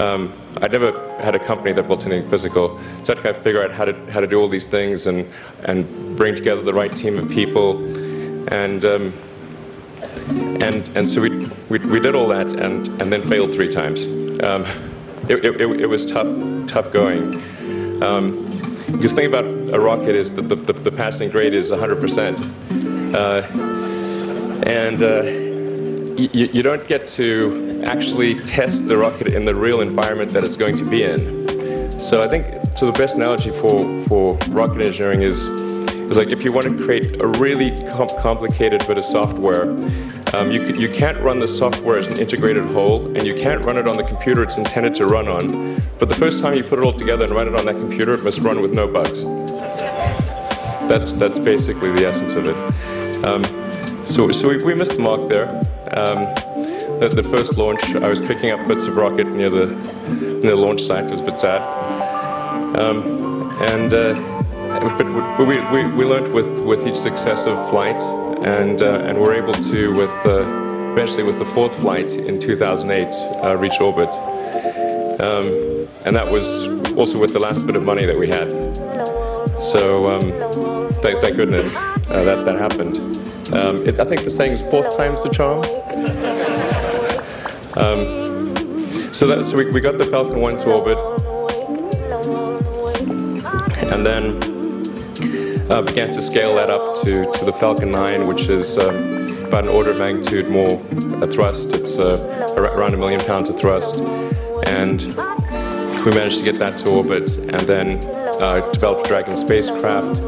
um, 0.00 0.34
I'd 0.60 0.72
never 0.72 0.90
had 1.22 1.34
a 1.34 1.46
company 1.46 1.72
that 1.72 1.86
built 1.86 2.04
anything 2.04 2.28
physical. 2.28 2.76
So 3.04 3.12
I 3.12 3.14
had 3.14 3.14
to 3.14 3.22
kind 3.22 3.36
of 3.36 3.42
figure 3.44 3.62
out 3.62 3.70
how 3.70 3.84
to 3.84 3.94
how 4.10 4.18
to 4.20 4.26
do 4.26 4.36
all 4.36 4.50
these 4.50 4.66
things 4.66 5.06
and 5.06 5.32
and 5.64 6.18
bring 6.18 6.34
together 6.34 6.62
the 6.62 6.74
right 6.74 6.92
team 6.92 7.18
of 7.18 7.28
people, 7.28 7.78
and 8.52 8.84
um, 8.84 9.12
and 10.60 10.88
and 10.96 11.08
so 11.08 11.22
we, 11.22 11.30
we 11.70 11.78
we 11.86 12.00
did 12.00 12.14
all 12.14 12.28
that 12.28 12.48
and 12.48 12.88
and 13.00 13.12
then 13.12 13.22
failed 13.28 13.54
three 13.54 13.72
times. 13.72 14.04
Um, 14.42 14.93
it, 15.30 15.44
it, 15.44 15.80
it, 15.80 15.86
was 15.86 16.10
tough 16.10 16.26
tough 16.68 16.92
going. 16.92 17.34
Um, 18.02 18.44
because 18.86 19.10
the 19.10 19.16
thing 19.16 19.26
about 19.26 19.44
a 19.74 19.80
rocket 19.80 20.14
is 20.14 20.34
that 20.36 20.48
the, 20.48 20.56
the, 20.56 20.72
the 20.72 20.92
passing 20.92 21.30
grade 21.30 21.54
is 21.54 21.70
100%. 21.72 23.14
Uh, 23.14 23.42
and 24.68 25.02
uh, 25.02 25.22
you, 26.20 26.48
you 26.52 26.62
don't 26.62 26.86
get 26.86 27.08
to 27.16 27.82
actually 27.84 28.34
test 28.44 28.86
the 28.86 28.96
rocket 28.96 29.34
in 29.34 29.44
the 29.44 29.54
real 29.54 29.80
environment 29.80 30.32
that 30.32 30.44
it's 30.44 30.56
going 30.56 30.76
to 30.76 30.88
be 30.88 31.02
in. 31.02 31.44
So 31.98 32.20
I 32.20 32.28
think 32.28 32.46
so 32.76 32.86
the 32.86 32.98
best 32.98 33.14
analogy 33.14 33.50
for, 33.60 34.04
for 34.08 34.38
rocket 34.54 34.80
engineering 34.80 35.22
is 35.22 35.40
is 36.14 36.18
like 36.18 36.32
if 36.32 36.44
you 36.44 36.52
want 36.52 36.66
to 36.66 36.84
create 36.84 37.20
a 37.20 37.26
really 37.26 37.70
com 37.88 38.08
complicated 38.22 38.86
bit 38.86 38.98
of 38.98 39.04
software, 39.04 39.70
um, 40.34 40.50
you, 40.50 40.62
you 40.74 40.88
can't 40.88 41.18
run 41.20 41.40
the 41.40 41.48
software 41.48 41.98
as 41.98 42.06
an 42.06 42.18
integrated 42.18 42.64
whole, 42.66 43.06
and 43.16 43.26
you 43.26 43.34
can't 43.34 43.64
run 43.64 43.76
it 43.76 43.86
on 43.88 43.96
the 43.96 44.04
computer 44.04 44.42
it's 44.42 44.56
intended 44.56 44.94
to 44.94 45.06
run 45.06 45.26
on. 45.26 45.82
But 45.98 46.08
the 46.08 46.14
first 46.14 46.40
time 46.40 46.54
you 46.54 46.62
put 46.62 46.78
it 46.78 46.82
all 46.82 46.92
together 46.92 47.24
and 47.24 47.32
run 47.32 47.48
it 47.48 47.58
on 47.58 47.66
that 47.66 47.76
computer, 47.76 48.14
it 48.14 48.22
must 48.22 48.38
run 48.40 48.62
with 48.62 48.72
no 48.72 48.86
bugs. 48.86 49.24
That's 50.88 51.14
that's 51.14 51.38
basically 51.40 51.90
the 51.92 52.06
essence 52.06 52.34
of 52.34 52.46
it. 52.46 52.56
Um, 53.24 53.42
so 54.06 54.30
so 54.30 54.48
we, 54.48 54.62
we, 54.62 54.74
missed 54.74 54.92
the 54.92 55.02
mark 55.02 55.28
there. 55.28 55.48
Um, 55.98 56.30
the, 57.00 57.10
the, 57.10 57.24
first 57.24 57.56
launch, 57.58 57.82
I 57.96 58.08
was 58.08 58.20
picking 58.20 58.50
up 58.50 58.66
bits 58.68 58.86
of 58.86 58.96
rocket 58.96 59.26
near 59.26 59.50
the 59.50 59.66
near 60.42 60.54
the 60.54 60.56
launch 60.56 60.82
site. 60.82 61.06
It 61.06 61.10
was 61.10 61.20
a 61.22 61.24
bit 61.24 61.38
sad. 61.38 61.62
Um, 62.78 63.50
and 63.62 63.92
uh, 63.94 64.34
but 64.80 64.98
we, 65.38 65.46
we, 65.46 65.86
we 65.96 66.04
learned 66.04 66.32
with, 66.32 66.46
with 66.64 66.86
each 66.86 66.96
successive 66.96 67.58
flight, 67.70 67.96
and, 68.46 68.80
uh, 68.80 69.02
and 69.04 69.20
we're 69.20 69.34
able 69.34 69.52
to, 69.52 69.92
with 69.92 70.10
uh, 70.24 70.42
eventually 70.92 71.24
with 71.24 71.38
the 71.40 71.50
fourth 71.54 71.76
flight 71.80 72.06
in 72.06 72.40
2008, 72.40 73.04
uh, 73.42 73.56
reach 73.56 73.72
orbit. 73.80 74.08
Um, 75.20 75.88
and 76.06 76.14
that 76.14 76.30
was 76.30 76.46
also 76.96 77.18
with 77.18 77.32
the 77.32 77.40
last 77.40 77.66
bit 77.66 77.74
of 77.74 77.82
money 77.82 78.06
that 78.06 78.16
we 78.16 78.28
had. 78.28 78.50
So 79.72 80.08
um, 80.08 80.92
thank, 81.02 81.20
thank 81.20 81.36
goodness 81.36 81.74
uh, 81.74 82.22
that, 82.24 82.44
that 82.44 82.56
happened. 82.56 82.96
Um, 83.52 83.84
it, 83.86 83.98
I 83.98 84.04
think 84.04 84.22
the 84.22 84.30
saying 84.30 84.52
is 84.52 84.62
fourth 84.70 84.96
time's 84.96 85.20
the 85.20 85.30
charm. 85.30 85.64
Um, 87.76 89.12
so, 89.12 89.26
that, 89.26 89.48
so 89.50 89.56
we, 89.56 89.68
we 89.72 89.80
got 89.80 89.98
the 89.98 90.06
Falcon 90.06 90.40
1 90.40 90.58
to 90.58 90.70
orbit, 90.70 90.98
and 93.92 94.06
then 94.06 94.53
uh, 95.70 95.82
began 95.82 96.12
to 96.12 96.22
scale 96.22 96.54
that 96.56 96.68
up 96.68 97.02
to, 97.04 97.30
to 97.32 97.44
the 97.44 97.52
Falcon 97.58 97.90
9, 97.90 98.26
which 98.26 98.48
is 98.48 98.78
um, 98.78 99.46
about 99.46 99.64
an 99.64 99.70
order 99.70 99.92
of 99.92 99.98
magnitude 99.98 100.48
more 100.48 100.78
thrust. 101.32 101.72
It's 101.72 101.98
uh, 101.98 102.54
around 102.56 102.94
a 102.94 102.96
million 102.96 103.20
pounds 103.20 103.48
of 103.48 103.58
thrust. 103.60 104.00
And 104.66 105.00
we 106.04 106.10
managed 106.12 106.38
to 106.38 106.44
get 106.44 106.58
that 106.58 106.84
to 106.84 106.92
orbit 106.92 107.30
and 107.32 107.60
then 107.66 108.04
uh, 108.40 108.70
developed 108.72 109.08
Dragon 109.08 109.36
spacecraft, 109.36 110.20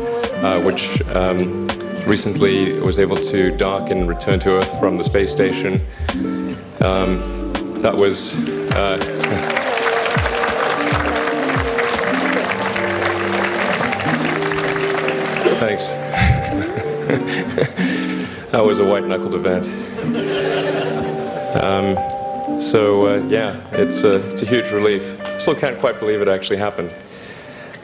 uh, 0.43 0.63
which 0.63 1.03
um, 1.13 1.67
recently 2.07 2.81
was 2.81 2.99
able 2.99 3.17
to 3.17 3.55
dock 3.57 3.91
and 3.91 4.09
return 4.09 4.41
to 4.41 4.57
Earth 4.57 4.81
from 4.81 4.97
the 4.97 5.05
space 5.05 5.33
station. 5.33 5.75
Um, 6.81 7.83
that 7.83 7.95
was 7.95 8.35
that 18.53 18.65
was 18.65 18.81
a 18.81 18.85
white-knuckled 18.85 19.35
event. 19.35 19.67
Um, 21.63 21.95
so 22.61 23.07
uh, 23.07 23.23
yeah, 23.29 23.69
it's 23.73 24.03
a, 24.03 24.31
it's 24.33 24.43
a 24.43 24.47
huge 24.47 24.73
relief. 24.73 25.03
Still 25.39 25.59
can't 25.59 25.79
quite 25.79 26.01
believe 26.01 26.21
it 26.21 26.29
actually 26.29 26.59
happened. 26.59 26.91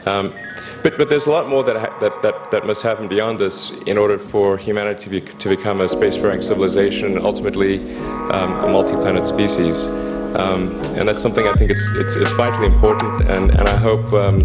Um, 0.05 0.35
but, 0.83 0.93
but 0.97 1.07
there's 1.07 1.27
a 1.27 1.31
lot 1.31 1.47
more 1.47 1.63
that, 1.63 1.75
that, 2.01 2.21
that, 2.21 2.51
that 2.51 2.65
must 2.65 2.83
happen 2.83 3.07
beyond 3.07 3.39
this 3.39 3.55
in 3.87 3.97
order 3.97 4.19
for 4.29 4.57
humanity 4.57 5.05
to, 5.05 5.09
be, 5.09 5.21
to 5.39 5.47
become 5.55 5.79
a 5.79 5.87
spacefaring 5.87 6.43
civilization 6.43 7.15
and 7.15 7.19
ultimately 7.19 7.79
um, 8.35 8.51
a 8.59 8.67
multi-planet 8.67 9.25
species. 9.25 9.79
Um, 10.35 10.71
and 10.97 11.07
that's 11.07 11.21
something 11.21 11.47
I 11.47 11.53
think 11.53 11.71
it's, 11.71 11.85
it's, 11.95 12.15
it's 12.15 12.31
vitally 12.33 12.67
important, 12.67 13.29
and, 13.29 13.51
and 13.51 13.67
I 13.67 13.77
hope 13.77 14.11
um, 14.13 14.39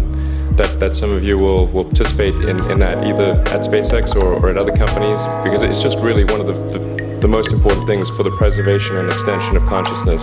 that, 0.55 0.79
that 0.79 0.91
some 0.91 1.11
of 1.11 1.23
you 1.23 1.37
will, 1.37 1.67
will 1.67 1.85
participate 1.85 2.35
in, 2.35 2.59
in 2.69 2.79
that 2.79 3.05
either 3.05 3.41
at 3.49 3.61
SpaceX 3.65 4.15
or, 4.15 4.33
or 4.33 4.49
at 4.49 4.57
other 4.57 4.75
companies, 4.75 5.17
because 5.43 5.63
it's 5.63 5.81
just 5.81 5.97
really 5.99 6.25
one 6.25 6.41
of 6.41 6.47
the, 6.47 6.53
the, 6.53 7.19
the 7.21 7.27
most 7.27 7.51
important 7.51 7.87
things 7.87 8.09
for 8.15 8.23
the 8.23 8.31
preservation 8.31 8.97
and 8.97 9.07
extension 9.07 9.57
of 9.57 9.63
consciousness. 9.63 10.21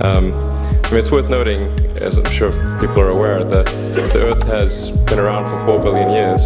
Um, 0.00 0.32
I 0.32 0.90
mean, 0.90 1.04
it's 1.04 1.10
worth 1.10 1.28
noting, 1.30 1.60
as 2.00 2.16
I'm 2.16 2.24
sure 2.32 2.50
people 2.80 3.00
are 3.00 3.10
aware, 3.10 3.44
that 3.44 3.66
the 3.66 4.32
Earth 4.32 4.42
has 4.44 4.90
been 5.06 5.18
around 5.18 5.44
for 5.50 5.80
4 5.80 5.92
billion 5.92 6.10
years, 6.10 6.40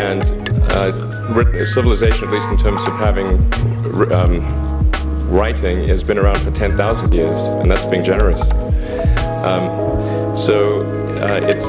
and 0.00 0.22
uh, 0.72 1.66
civilization, 1.66 2.28
at 2.28 2.32
least 2.32 2.48
in 2.48 2.58
terms 2.58 2.86
of 2.88 2.94
having 2.94 3.26
um, 4.12 4.89
writing 5.30 5.86
has 5.88 6.02
been 6.02 6.18
around 6.18 6.38
for 6.40 6.50
10,000 6.50 7.12
years, 7.12 7.34
and 7.34 7.70
that's 7.70 7.84
being 7.86 8.04
generous. 8.04 8.42
Um, 9.44 10.36
so 10.36 10.82
uh, 11.22 11.40
it's 11.42 11.64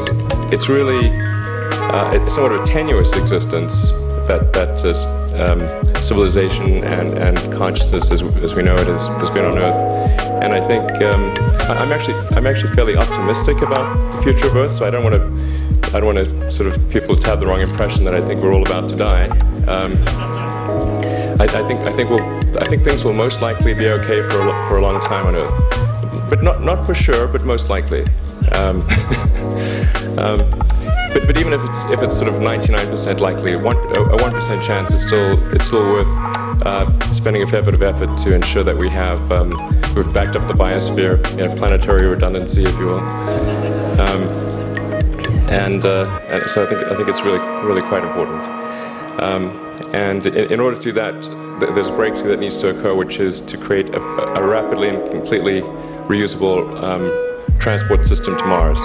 it's 0.53 0.67
really 0.67 1.09
uh, 1.09 2.13
it's 2.13 2.35
somewhat 2.35 2.51
of 2.51 2.63
a 2.63 2.67
tenuous 2.67 3.11
existence 3.17 3.73
that 4.27 4.51
that 4.53 4.81
um, 5.35 5.59
civilization 6.03 6.83
and, 6.83 7.17
and 7.17 7.37
consciousness, 7.53 8.11
as, 8.11 8.21
as 8.43 8.55
we 8.55 8.63
know 8.63 8.75
it, 8.75 8.87
has, 8.87 9.07
has 9.07 9.29
been 9.31 9.45
on 9.45 9.57
Earth. 9.57 9.75
And 10.43 10.53
I 10.53 10.59
think 10.59 10.83
um, 11.03 11.33
I'm 11.69 11.91
actually 11.91 12.15
I'm 12.35 12.45
actually 12.45 12.73
fairly 12.75 12.95
optimistic 12.95 13.57
about 13.57 14.15
the 14.15 14.23
future 14.23 14.47
of 14.47 14.55
Earth. 14.55 14.75
So 14.77 14.85
I 14.85 14.89
don't 14.89 15.03
want 15.03 15.15
to 15.15 15.95
I 15.95 15.99
don't 15.99 16.13
want 16.13 16.17
to 16.17 16.51
sort 16.51 16.73
of 16.73 16.89
people 16.89 17.17
to 17.17 17.27
have 17.27 17.39
the 17.39 17.47
wrong 17.47 17.61
impression 17.61 18.05
that 18.05 18.13
I 18.13 18.21
think 18.21 18.41
we're 18.41 18.53
all 18.53 18.65
about 18.65 18.89
to 18.89 18.95
die. 18.95 19.27
I, 21.41 21.45
I, 21.45 21.67
think 21.67 21.79
I 21.81 21.91
think 21.91 22.11
we'll 22.11 22.23
I 22.59 22.65
think 22.65 22.83
things 22.83 23.03
will 23.03 23.13
most 23.13 23.41
likely 23.41 23.73
be 23.73 23.87
okay 23.87 24.21
for 24.29 24.41
a, 24.41 24.67
for 24.69 24.77
a 24.77 24.81
long 24.81 25.01
time 25.01 25.25
on 25.25 25.35
Earth, 25.35 26.29
but 26.29 26.43
not 26.43 26.61
not 26.61 26.85
for 26.85 26.93
sure, 26.93 27.27
but 27.27 27.43
most 27.45 27.67
likely. 27.67 28.01
Um, 28.51 28.77
um, 30.21 30.37
but, 31.11 31.25
but 31.25 31.39
even 31.39 31.51
if 31.51 31.65
it's 31.65 31.83
if 31.85 31.99
it's 32.01 32.13
sort 32.13 32.27
of 32.27 32.35
99% 32.35 33.19
likely, 33.19 33.55
one, 33.55 33.75
a 33.97 34.21
one 34.21 34.31
percent 34.31 34.63
chance 34.63 34.93
is 34.93 35.01
still 35.07 35.53
it's 35.55 35.65
still 35.65 35.81
worth 35.81 36.07
uh, 36.63 36.85
spending 37.11 37.41
a 37.41 37.47
fair 37.47 37.63
bit 37.63 37.73
of 37.73 37.81
effort 37.81 38.15
to 38.23 38.35
ensure 38.35 38.63
that 38.63 38.77
we 38.77 38.87
have 38.87 39.19
um, 39.31 39.49
we've 39.95 40.13
backed 40.13 40.35
up 40.35 40.47
the 40.47 40.53
biosphere, 40.53 41.17
you 41.31 41.47
know, 41.47 41.55
planetary 41.55 42.05
redundancy, 42.05 42.61
if 42.61 42.77
you 42.77 42.85
will. 42.85 42.99
Um, 42.99 44.21
and, 45.49 45.83
uh, 45.85 46.05
and, 46.29 46.47
so 46.51 46.63
I 46.63 46.69
think 46.69 46.85
I 46.85 46.95
think 46.95 47.09
it's 47.09 47.21
really 47.23 47.39
really 47.65 47.81
quite 47.81 48.03
important. 48.03 48.43
Um, 49.23 49.70
and 49.93 50.25
in, 50.25 50.53
in, 50.53 50.59
order 50.59 50.77
to 50.77 50.83
do 50.83 50.91
that, 50.93 51.13
th- 51.59 51.71
there's 51.75 51.89
a 51.89 51.95
breakthrough 51.95 52.29
that 52.31 52.39
needs 52.39 52.59
to 52.61 52.69
occur, 52.69 52.95
which 52.95 53.19
is 53.19 53.41
to 53.47 53.57
create 53.57 53.89
a, 53.93 54.01
a 54.39 54.47
rapidly 54.47 54.89
and 54.89 55.11
completely 55.11 55.61
reusable 56.07 56.63
um, 56.81 57.11
transport 57.59 58.05
system 58.05 58.37
to 58.37 58.45
Mars 58.45 58.79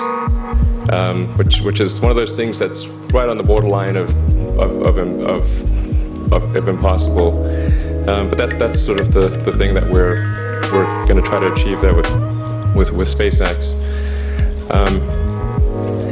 um, 0.92 1.36
which 1.38 1.58
which 1.64 1.80
is 1.80 2.00
one 2.00 2.10
of 2.10 2.16
those 2.16 2.34
things 2.36 2.58
that's 2.58 2.86
right 3.12 3.28
on 3.28 3.38
the 3.38 3.42
borderline 3.42 3.96
of 3.96 4.08
of 4.58 4.70
of, 4.82 4.96
of, 4.98 5.42
of, 6.32 6.42
of 6.56 6.68
impossible. 6.68 7.42
Um, 8.06 8.30
but 8.30 8.38
that 8.38 8.58
that's 8.58 8.86
sort 8.86 9.00
of 9.00 9.12
the, 9.12 9.34
the 9.42 9.56
thing 9.58 9.75
that 9.75 9.82
we're 9.90 10.22
we're 10.70 10.86
going 11.10 11.18
to 11.18 11.26
try 11.26 11.40
to 11.40 11.50
achieve 11.52 11.80
there 11.82 11.94
with 11.94 12.10
with 12.76 12.90
with 12.94 13.08
SpaceX. 13.10 13.75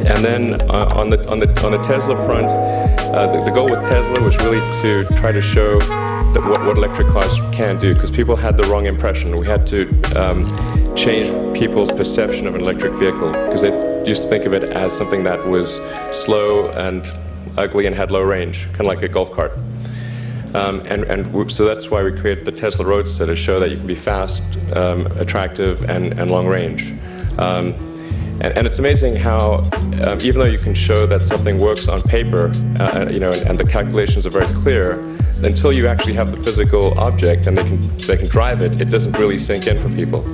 And 0.05 0.25
then 0.25 0.61
uh, 0.69 0.93
on 0.95 1.11
the 1.11 1.19
on 1.31 1.41
the 1.41 1.49
on 1.65 1.73
the 1.73 1.83
Tesla 1.87 2.15
front, 2.27 2.47
uh, 2.47 3.33
the, 3.33 3.45
the, 3.45 3.51
goal 3.51 3.71
with 3.71 3.81
Tesla 3.89 4.23
was 4.23 4.37
really 4.45 4.61
to 4.83 5.05
try 5.17 5.33
to 5.33 5.41
show 5.41 5.79
that 5.79 6.43
what, 6.43 6.61
what 6.67 6.77
electric 6.77 7.09
cars 7.09 7.33
can 7.55 7.79
do, 7.79 7.95
because 7.95 8.11
people 8.11 8.37
had 8.37 8.57
the 8.57 8.65
wrong 8.65 8.87
impression. 8.87 9.33
We 9.39 9.47
had 9.47 9.67
to 9.69 9.89
um, 10.19 10.45
change 10.97 11.31
people's 11.57 11.91
perception 11.93 12.47
of 12.47 12.55
an 12.55 12.61
electric 12.61 12.93
vehicle, 12.99 13.33
because 13.33 13.63
they 13.63 13.73
used 14.05 14.23
to 14.25 14.29
think 14.29 14.45
of 14.45 14.53
it 14.53 14.65
as 14.65 14.93
something 14.99 15.25
that 15.25 15.41
was 15.47 15.73
slow 16.27 16.69
and 16.71 17.07
ugly 17.57 17.87
and 17.87 17.95
had 17.95 18.11
low 18.11 18.23
range, 18.23 18.67
kind 18.73 18.83
of 18.83 18.87
like 18.87 19.03
a 19.03 19.09
golf 19.09 19.35
cart. 19.35 19.53
Um, 20.55 20.81
and, 20.87 21.03
and 21.05 21.51
so 21.51 21.65
that's 21.65 21.91
why 21.91 22.03
we 22.03 22.13
created 22.21 22.45
the 22.45 22.53
Tesla 22.53 22.87
Roadster 22.87 23.27
to 23.27 23.35
show 23.35 23.59
that 23.59 23.71
you 23.71 23.77
can 23.77 23.87
be 23.87 24.01
fast, 24.01 24.43
um, 24.77 25.07
attractive, 25.19 25.83
and, 25.83 26.19
and 26.19 26.31
long 26.31 26.47
range. 26.47 26.83
Um, 27.39 27.94
and, 28.41 28.57
and, 28.57 28.67
it's 28.67 28.79
amazing 28.79 29.17
how, 29.17 29.63
um, 30.03 30.19
even 30.23 30.41
though 30.41 30.49
you 30.49 30.59
can 30.59 30.75
show 30.75 31.07
that 31.07 31.23
something 31.23 31.59
works 31.59 31.89
on 31.89 32.01
paper, 32.03 32.53
uh, 32.81 33.09
you 33.11 33.21
know, 33.21 33.31
and, 33.31 33.49
and, 33.49 33.59
the 33.59 33.65
calculations 33.65 34.27
are 34.27 34.31
very 34.31 34.53
clear, 34.63 34.99
until 35.43 35.73
you 35.73 35.87
actually 35.87 36.15
have 36.15 36.31
the 36.31 36.43
physical 36.43 36.99
object 36.99 37.47
and 37.47 37.57
they 37.57 37.63
can 37.63 37.81
they 37.99 38.17
can 38.17 38.29
drive 38.29 38.63
it, 38.63 38.81
it 38.81 38.87
doesn't 38.87 39.13
really 39.19 39.39
sink 39.39 39.67
in 39.67 39.77
for 39.77 39.89
people. 39.91 40.25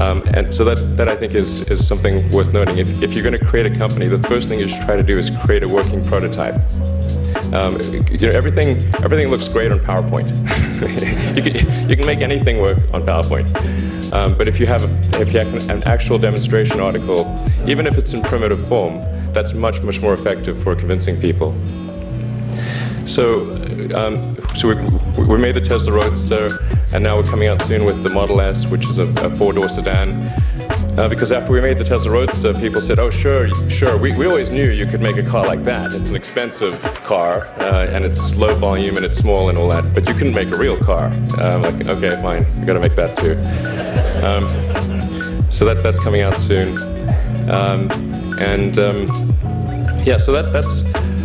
Um, 0.00 0.22
and 0.34 0.52
so 0.52 0.64
that, 0.64 0.96
that 0.96 1.08
I 1.08 1.14
think 1.14 1.34
is, 1.34 1.62
is 1.70 1.86
something 1.86 2.30
worth 2.32 2.52
noting. 2.52 2.78
If, 2.78 3.02
if 3.02 3.12
you're 3.12 3.22
going 3.22 3.38
to 3.38 3.44
create 3.44 3.66
a 3.66 3.78
company, 3.78 4.08
the 4.08 4.18
first 4.28 4.48
thing 4.48 4.58
you 4.58 4.68
should 4.68 4.82
try 4.84 4.96
to 4.96 5.04
do 5.04 5.18
is 5.18 5.30
create 5.44 5.62
a 5.62 5.68
working 5.68 6.04
prototype. 6.08 6.56
Um, 7.52 7.78
you 8.10 8.26
know, 8.26 8.32
everything, 8.32 8.80
everything 9.04 9.28
looks 9.28 9.48
great 9.48 9.70
on 9.70 9.80
PowerPoint. 9.80 10.30
you, 11.36 11.42
can, 11.42 11.88
you 11.88 11.96
can 11.96 12.06
make 12.06 12.20
anything 12.20 12.60
work 12.60 12.78
on 12.92 13.04
PowerPoint. 13.04 13.52
Um, 14.12 14.38
but 14.38 14.48
if 14.48 14.60
you, 14.60 14.66
have 14.66 14.82
a, 14.82 15.20
if 15.20 15.32
you 15.32 15.40
have 15.40 15.52
an 15.68 15.82
actual 15.84 16.18
demonstration 16.18 16.80
article, 16.80 17.26
even 17.66 17.86
if 17.86 17.94
it's 17.94 18.12
in 18.14 18.22
primitive 18.22 18.66
form, 18.68 18.98
that's 19.34 19.52
much, 19.52 19.82
much 19.82 20.00
more 20.00 20.14
effective 20.14 20.62
for 20.62 20.76
convincing 20.76 21.20
people. 21.20 21.52
So, 23.06 23.52
um, 23.94 24.38
so 24.56 24.68
we, 24.68 25.26
we 25.26 25.36
made 25.36 25.56
the 25.56 25.60
Tesla 25.60 25.92
Roadster, 25.92 26.58
and 26.94 27.04
now 27.04 27.16
we're 27.16 27.28
coming 27.28 27.48
out 27.48 27.60
soon 27.62 27.84
with 27.84 28.02
the 28.02 28.10
Model 28.10 28.40
S, 28.40 28.70
which 28.70 28.86
is 28.88 28.98
a, 28.98 29.12
a 29.24 29.36
four-door 29.36 29.68
sedan. 29.68 30.22
Uh, 30.96 31.08
because 31.08 31.32
after 31.32 31.50
we 31.50 31.60
made 31.60 31.76
the 31.76 31.82
Tesla 31.82 32.12
Roadster, 32.12 32.54
people 32.54 32.80
said, 32.80 33.00
"Oh, 33.00 33.10
sure, 33.10 33.50
sure. 33.68 33.98
We, 33.98 34.16
we 34.16 34.26
always 34.26 34.50
knew 34.50 34.70
you 34.70 34.86
could 34.86 35.00
make 35.00 35.16
a 35.16 35.24
car 35.28 35.44
like 35.44 35.64
that. 35.64 35.92
It's 35.92 36.10
an 36.10 36.14
expensive 36.14 36.80
car, 37.02 37.46
uh, 37.58 37.86
and 37.90 38.04
it's 38.04 38.20
low 38.36 38.54
volume 38.54 38.96
and 38.96 39.04
it's 39.04 39.18
small 39.18 39.48
and 39.48 39.58
all 39.58 39.68
that. 39.70 39.92
But 39.92 40.08
you 40.08 40.14
couldn't 40.14 40.34
make 40.34 40.52
a 40.52 40.56
real 40.56 40.78
car." 40.78 41.10
Uh, 41.36 41.58
like, 41.58 41.84
okay, 41.86 42.14
fine, 42.22 42.46
we 42.60 42.66
got 42.66 42.74
to 42.74 42.80
make 42.80 42.94
that 42.94 43.16
too. 43.18 43.34
Um, 44.24 45.50
so 45.50 45.64
that 45.64 45.82
that's 45.82 45.98
coming 45.98 46.22
out 46.22 46.36
soon, 46.38 46.78
um, 47.50 47.90
and 48.38 48.78
um, 48.78 49.06
yeah, 50.06 50.18
so 50.18 50.30
that 50.30 50.52
that's 50.52 50.82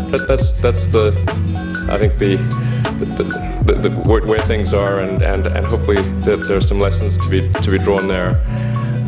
that, 0.09 0.25
that's 0.27 0.59
that's 0.63 0.87
the 0.87 1.13
I 1.91 1.97
think 1.99 2.17
the 2.17 2.37
the, 2.97 3.05
the, 3.65 3.89
the, 3.89 3.95
where, 4.01 4.25
where, 4.25 4.39
things 4.41 4.73
are, 4.73 4.99
and, 4.99 5.21
and, 5.21 5.47
and 5.47 5.65
hopefully 5.65 6.01
that 6.25 6.43
there 6.47 6.57
are 6.57 6.61
some 6.61 6.79
lessons 6.79 7.15
to 7.23 7.29
be 7.29 7.41
to 7.41 7.71
be 7.71 7.77
drawn 7.77 8.07
there. 8.07 8.33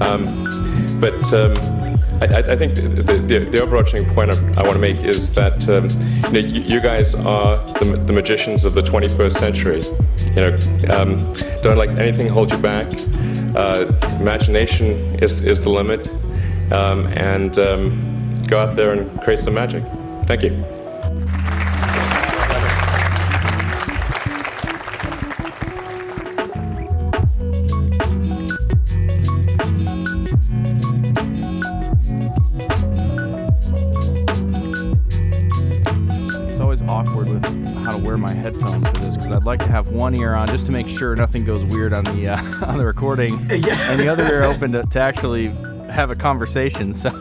Um, 0.02 1.00
but 1.00 1.14
um, 1.34 1.54
I, 2.22 2.54
I, 2.54 2.58
think 2.58 2.76
the, 2.76 2.82
the, 3.28 3.50
the, 3.52 3.62
overarching 3.62 4.06
point 4.14 4.32
I, 4.32 4.62
want 4.64 4.74
to 4.74 4.80
make 4.80 4.98
is 4.98 5.34
that 5.36 5.58
um, 5.70 5.90
you, 6.34 6.42
know, 6.42 6.48
you, 6.48 6.62
you, 6.62 6.82
guys 6.82 7.16
are 7.16 7.64
the, 7.80 8.04
the, 8.06 8.14
magicians 8.14 8.64
of 8.64 8.74
the 8.74 8.82
21st 8.82 9.40
century. 9.40 9.82
You 10.34 10.42
know, 10.42 10.94
um, 10.94 11.18
don't 11.64 11.78
let 11.78 11.98
anything 12.00 12.28
hold 12.28 12.52
you 12.52 12.58
back. 12.58 12.92
Uh, 13.56 13.92
imagination 14.20 15.20
is, 15.22 15.34
is 15.42 15.60
the 15.60 15.70
limit, 15.70 16.08
um, 16.72 17.08
and 17.18 17.58
um, 17.60 18.44
go 18.48 18.60
out 18.60 18.76
there 18.76 18.94
and 18.94 19.20
create 19.22 19.40
some 19.42 19.54
magic. 19.54 19.84
Thank 20.28 20.44
you. 20.44 20.81
One 40.12 40.22
ear 40.22 40.36
on 40.36 40.48
just 40.48 40.66
to 40.66 40.72
make 40.72 40.90
sure 40.90 41.16
nothing 41.16 41.46
goes 41.46 41.64
weird 41.64 41.94
on 41.94 42.04
the 42.04 42.28
uh, 42.28 42.38
on 42.66 42.78
the 42.78 42.86
recording, 42.86 43.40
yeah. 43.50 43.92
and 43.92 44.00
the 44.00 44.10
other 44.10 44.24
ear 44.26 44.44
open 44.44 44.72
to, 44.74 44.84
to 44.84 45.00
actually 45.00 45.56
have 45.92 46.12
a 46.12 46.16
conversation. 46.16 46.94
So 46.94 47.12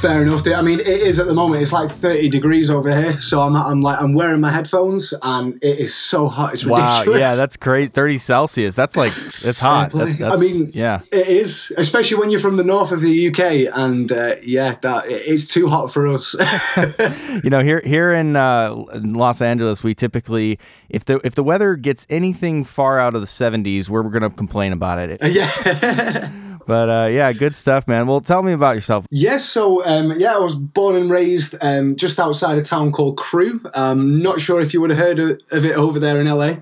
fair 0.00 0.22
enough. 0.22 0.46
I 0.46 0.62
mean, 0.62 0.80
it 0.80 0.86
is 0.86 1.18
at 1.18 1.26
the 1.26 1.34
moment. 1.34 1.62
It's 1.62 1.72
like 1.72 1.90
30 1.90 2.28
degrees 2.28 2.70
over 2.70 2.94
here, 2.94 3.18
so 3.20 3.42
I'm 3.42 3.56
I'm 3.56 3.80
like 3.80 4.00
I'm 4.00 4.14
wearing 4.14 4.40
my 4.40 4.50
headphones, 4.50 5.12
and 5.22 5.62
it 5.62 5.78
is 5.78 5.94
so 5.94 6.28
hot. 6.28 6.54
It's 6.54 6.64
ridiculous. 6.64 7.06
Wow, 7.06 7.14
yeah, 7.14 7.34
that's 7.34 7.56
great. 7.56 7.92
30 7.92 8.18
Celsius. 8.18 8.74
That's 8.74 8.96
like 8.96 9.12
it's 9.16 9.58
hot. 9.58 9.92
That, 9.92 10.32
I 10.32 10.36
mean, 10.36 10.70
yeah, 10.74 11.00
it 11.12 11.28
is, 11.28 11.72
especially 11.76 12.18
when 12.18 12.30
you're 12.30 12.40
from 12.40 12.56
the 12.56 12.64
north 12.64 12.92
of 12.92 13.00
the 13.00 13.28
UK, 13.28 13.74
and 13.76 14.10
uh, 14.10 14.36
yeah, 14.42 14.76
that 14.82 15.04
it's 15.06 15.46
too 15.46 15.68
hot 15.68 15.92
for 15.92 16.06
us. 16.06 16.34
you 17.44 17.50
know, 17.50 17.60
here 17.60 17.82
here 17.84 18.12
in, 18.12 18.36
uh, 18.36 18.74
in 18.94 19.14
Los 19.14 19.42
Angeles, 19.42 19.82
we 19.82 19.94
typically 19.94 20.58
if 20.90 21.04
the 21.04 21.20
if 21.24 21.34
the 21.34 21.44
weather 21.44 21.76
gets 21.76 22.06
anything 22.10 22.64
far 22.64 22.98
out 22.98 23.14
of 23.14 23.20
the 23.20 23.26
70s, 23.26 23.88
we're, 23.88 24.02
we're 24.02 24.10
going 24.10 24.22
to 24.22 24.30
complain 24.30 24.72
about 24.72 24.98
it. 24.98 25.20
Yeah. 25.30 26.49
But 26.70 26.88
uh, 26.88 27.08
yeah, 27.08 27.32
good 27.32 27.56
stuff, 27.56 27.88
man. 27.88 28.06
Well, 28.06 28.20
tell 28.20 28.44
me 28.44 28.52
about 28.52 28.76
yourself. 28.76 29.04
Yes, 29.10 29.44
so 29.44 29.84
um, 29.86 30.16
yeah, 30.20 30.36
I 30.36 30.38
was 30.38 30.54
born 30.54 30.94
and 30.94 31.10
raised 31.10 31.56
um, 31.62 31.96
just 31.96 32.20
outside 32.20 32.58
a 32.58 32.62
town 32.62 32.92
called 32.92 33.16
Crewe. 33.16 33.60
Um, 33.74 34.22
not 34.22 34.40
sure 34.40 34.60
if 34.60 34.72
you 34.72 34.80
would 34.80 34.90
have 34.90 34.98
heard 35.00 35.18
of, 35.18 35.40
of 35.50 35.66
it 35.66 35.76
over 35.76 35.98
there 35.98 36.20
in 36.20 36.28
LA. 36.28 36.58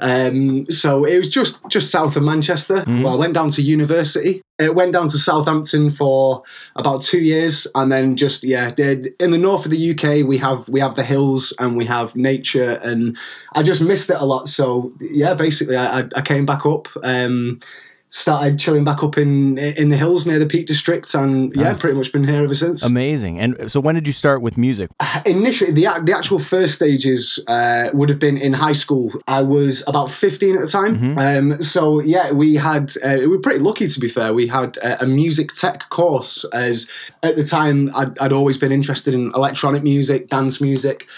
Um, 0.00 0.66
so 0.66 1.06
it 1.06 1.16
was 1.16 1.30
just 1.30 1.66
just 1.70 1.90
south 1.90 2.14
of 2.14 2.24
Manchester. 2.24 2.80
Mm-hmm. 2.80 3.04
Well, 3.04 3.14
I 3.14 3.16
went 3.16 3.32
down 3.32 3.48
to 3.48 3.62
university. 3.62 4.42
It 4.58 4.74
went 4.74 4.92
down 4.92 5.08
to 5.08 5.18
Southampton 5.18 5.88
for 5.88 6.42
about 6.76 7.00
two 7.00 7.20
years, 7.20 7.66
and 7.74 7.90
then 7.90 8.16
just 8.16 8.44
yeah, 8.44 8.68
did, 8.68 9.14
in 9.18 9.30
the 9.30 9.38
north 9.38 9.64
of 9.64 9.70
the 9.70 9.92
UK 9.92 10.28
we 10.28 10.36
have 10.36 10.68
we 10.68 10.78
have 10.78 10.94
the 10.94 11.04
hills 11.04 11.54
and 11.58 11.74
we 11.74 11.86
have 11.86 12.14
nature, 12.14 12.78
and 12.82 13.16
I 13.54 13.62
just 13.62 13.80
missed 13.80 14.10
it 14.10 14.20
a 14.20 14.26
lot. 14.26 14.46
So 14.46 14.92
yeah, 15.00 15.32
basically 15.32 15.78
I, 15.78 16.00
I 16.14 16.20
came 16.20 16.44
back 16.44 16.66
up. 16.66 16.86
Um, 17.02 17.60
started 18.10 18.58
chilling 18.58 18.84
back 18.84 19.02
up 19.02 19.18
in 19.18 19.58
in 19.58 19.90
the 19.90 19.96
hills 19.96 20.26
near 20.26 20.38
the 20.38 20.46
Peak 20.46 20.66
District, 20.66 21.12
and 21.14 21.50
nice. 21.54 21.64
yeah, 21.64 21.74
pretty 21.76 21.96
much 21.96 22.12
been 22.12 22.26
here 22.26 22.42
ever 22.42 22.54
since. 22.54 22.82
Amazing. 22.82 23.38
And 23.38 23.70
so, 23.70 23.80
when 23.80 23.94
did 23.94 24.06
you 24.06 24.12
start 24.12 24.42
with 24.42 24.56
music? 24.56 24.90
Initially, 25.26 25.72
the 25.72 25.88
the 26.02 26.14
actual 26.16 26.38
first 26.38 26.74
stages 26.74 27.38
uh, 27.46 27.90
would 27.92 28.08
have 28.08 28.18
been 28.18 28.38
in 28.38 28.52
high 28.52 28.72
school. 28.72 29.12
I 29.26 29.42
was 29.42 29.86
about 29.86 30.10
fifteen 30.10 30.54
at 30.54 30.62
the 30.62 30.68
time. 30.68 30.96
Mm-hmm. 30.96 31.18
Um, 31.18 31.62
so 31.62 32.00
yeah, 32.00 32.32
we 32.32 32.54
had 32.54 32.92
uh, 33.02 33.18
we 33.20 33.26
were 33.26 33.40
pretty 33.40 33.60
lucky 33.60 33.88
to 33.88 34.00
be 34.00 34.08
fair. 34.08 34.32
We 34.32 34.46
had 34.46 34.76
a, 34.78 35.02
a 35.02 35.06
music 35.06 35.52
tech 35.54 35.88
course, 35.90 36.44
as 36.52 36.90
at 37.22 37.36
the 37.36 37.44
time 37.44 37.90
I'd, 37.94 38.18
I'd, 38.18 38.32
always 38.32 38.56
been 38.56 38.72
interested 38.72 39.14
in 39.14 39.32
electronic 39.34 39.82
music, 39.82 40.28
dance 40.28 40.60
music. 40.60 41.08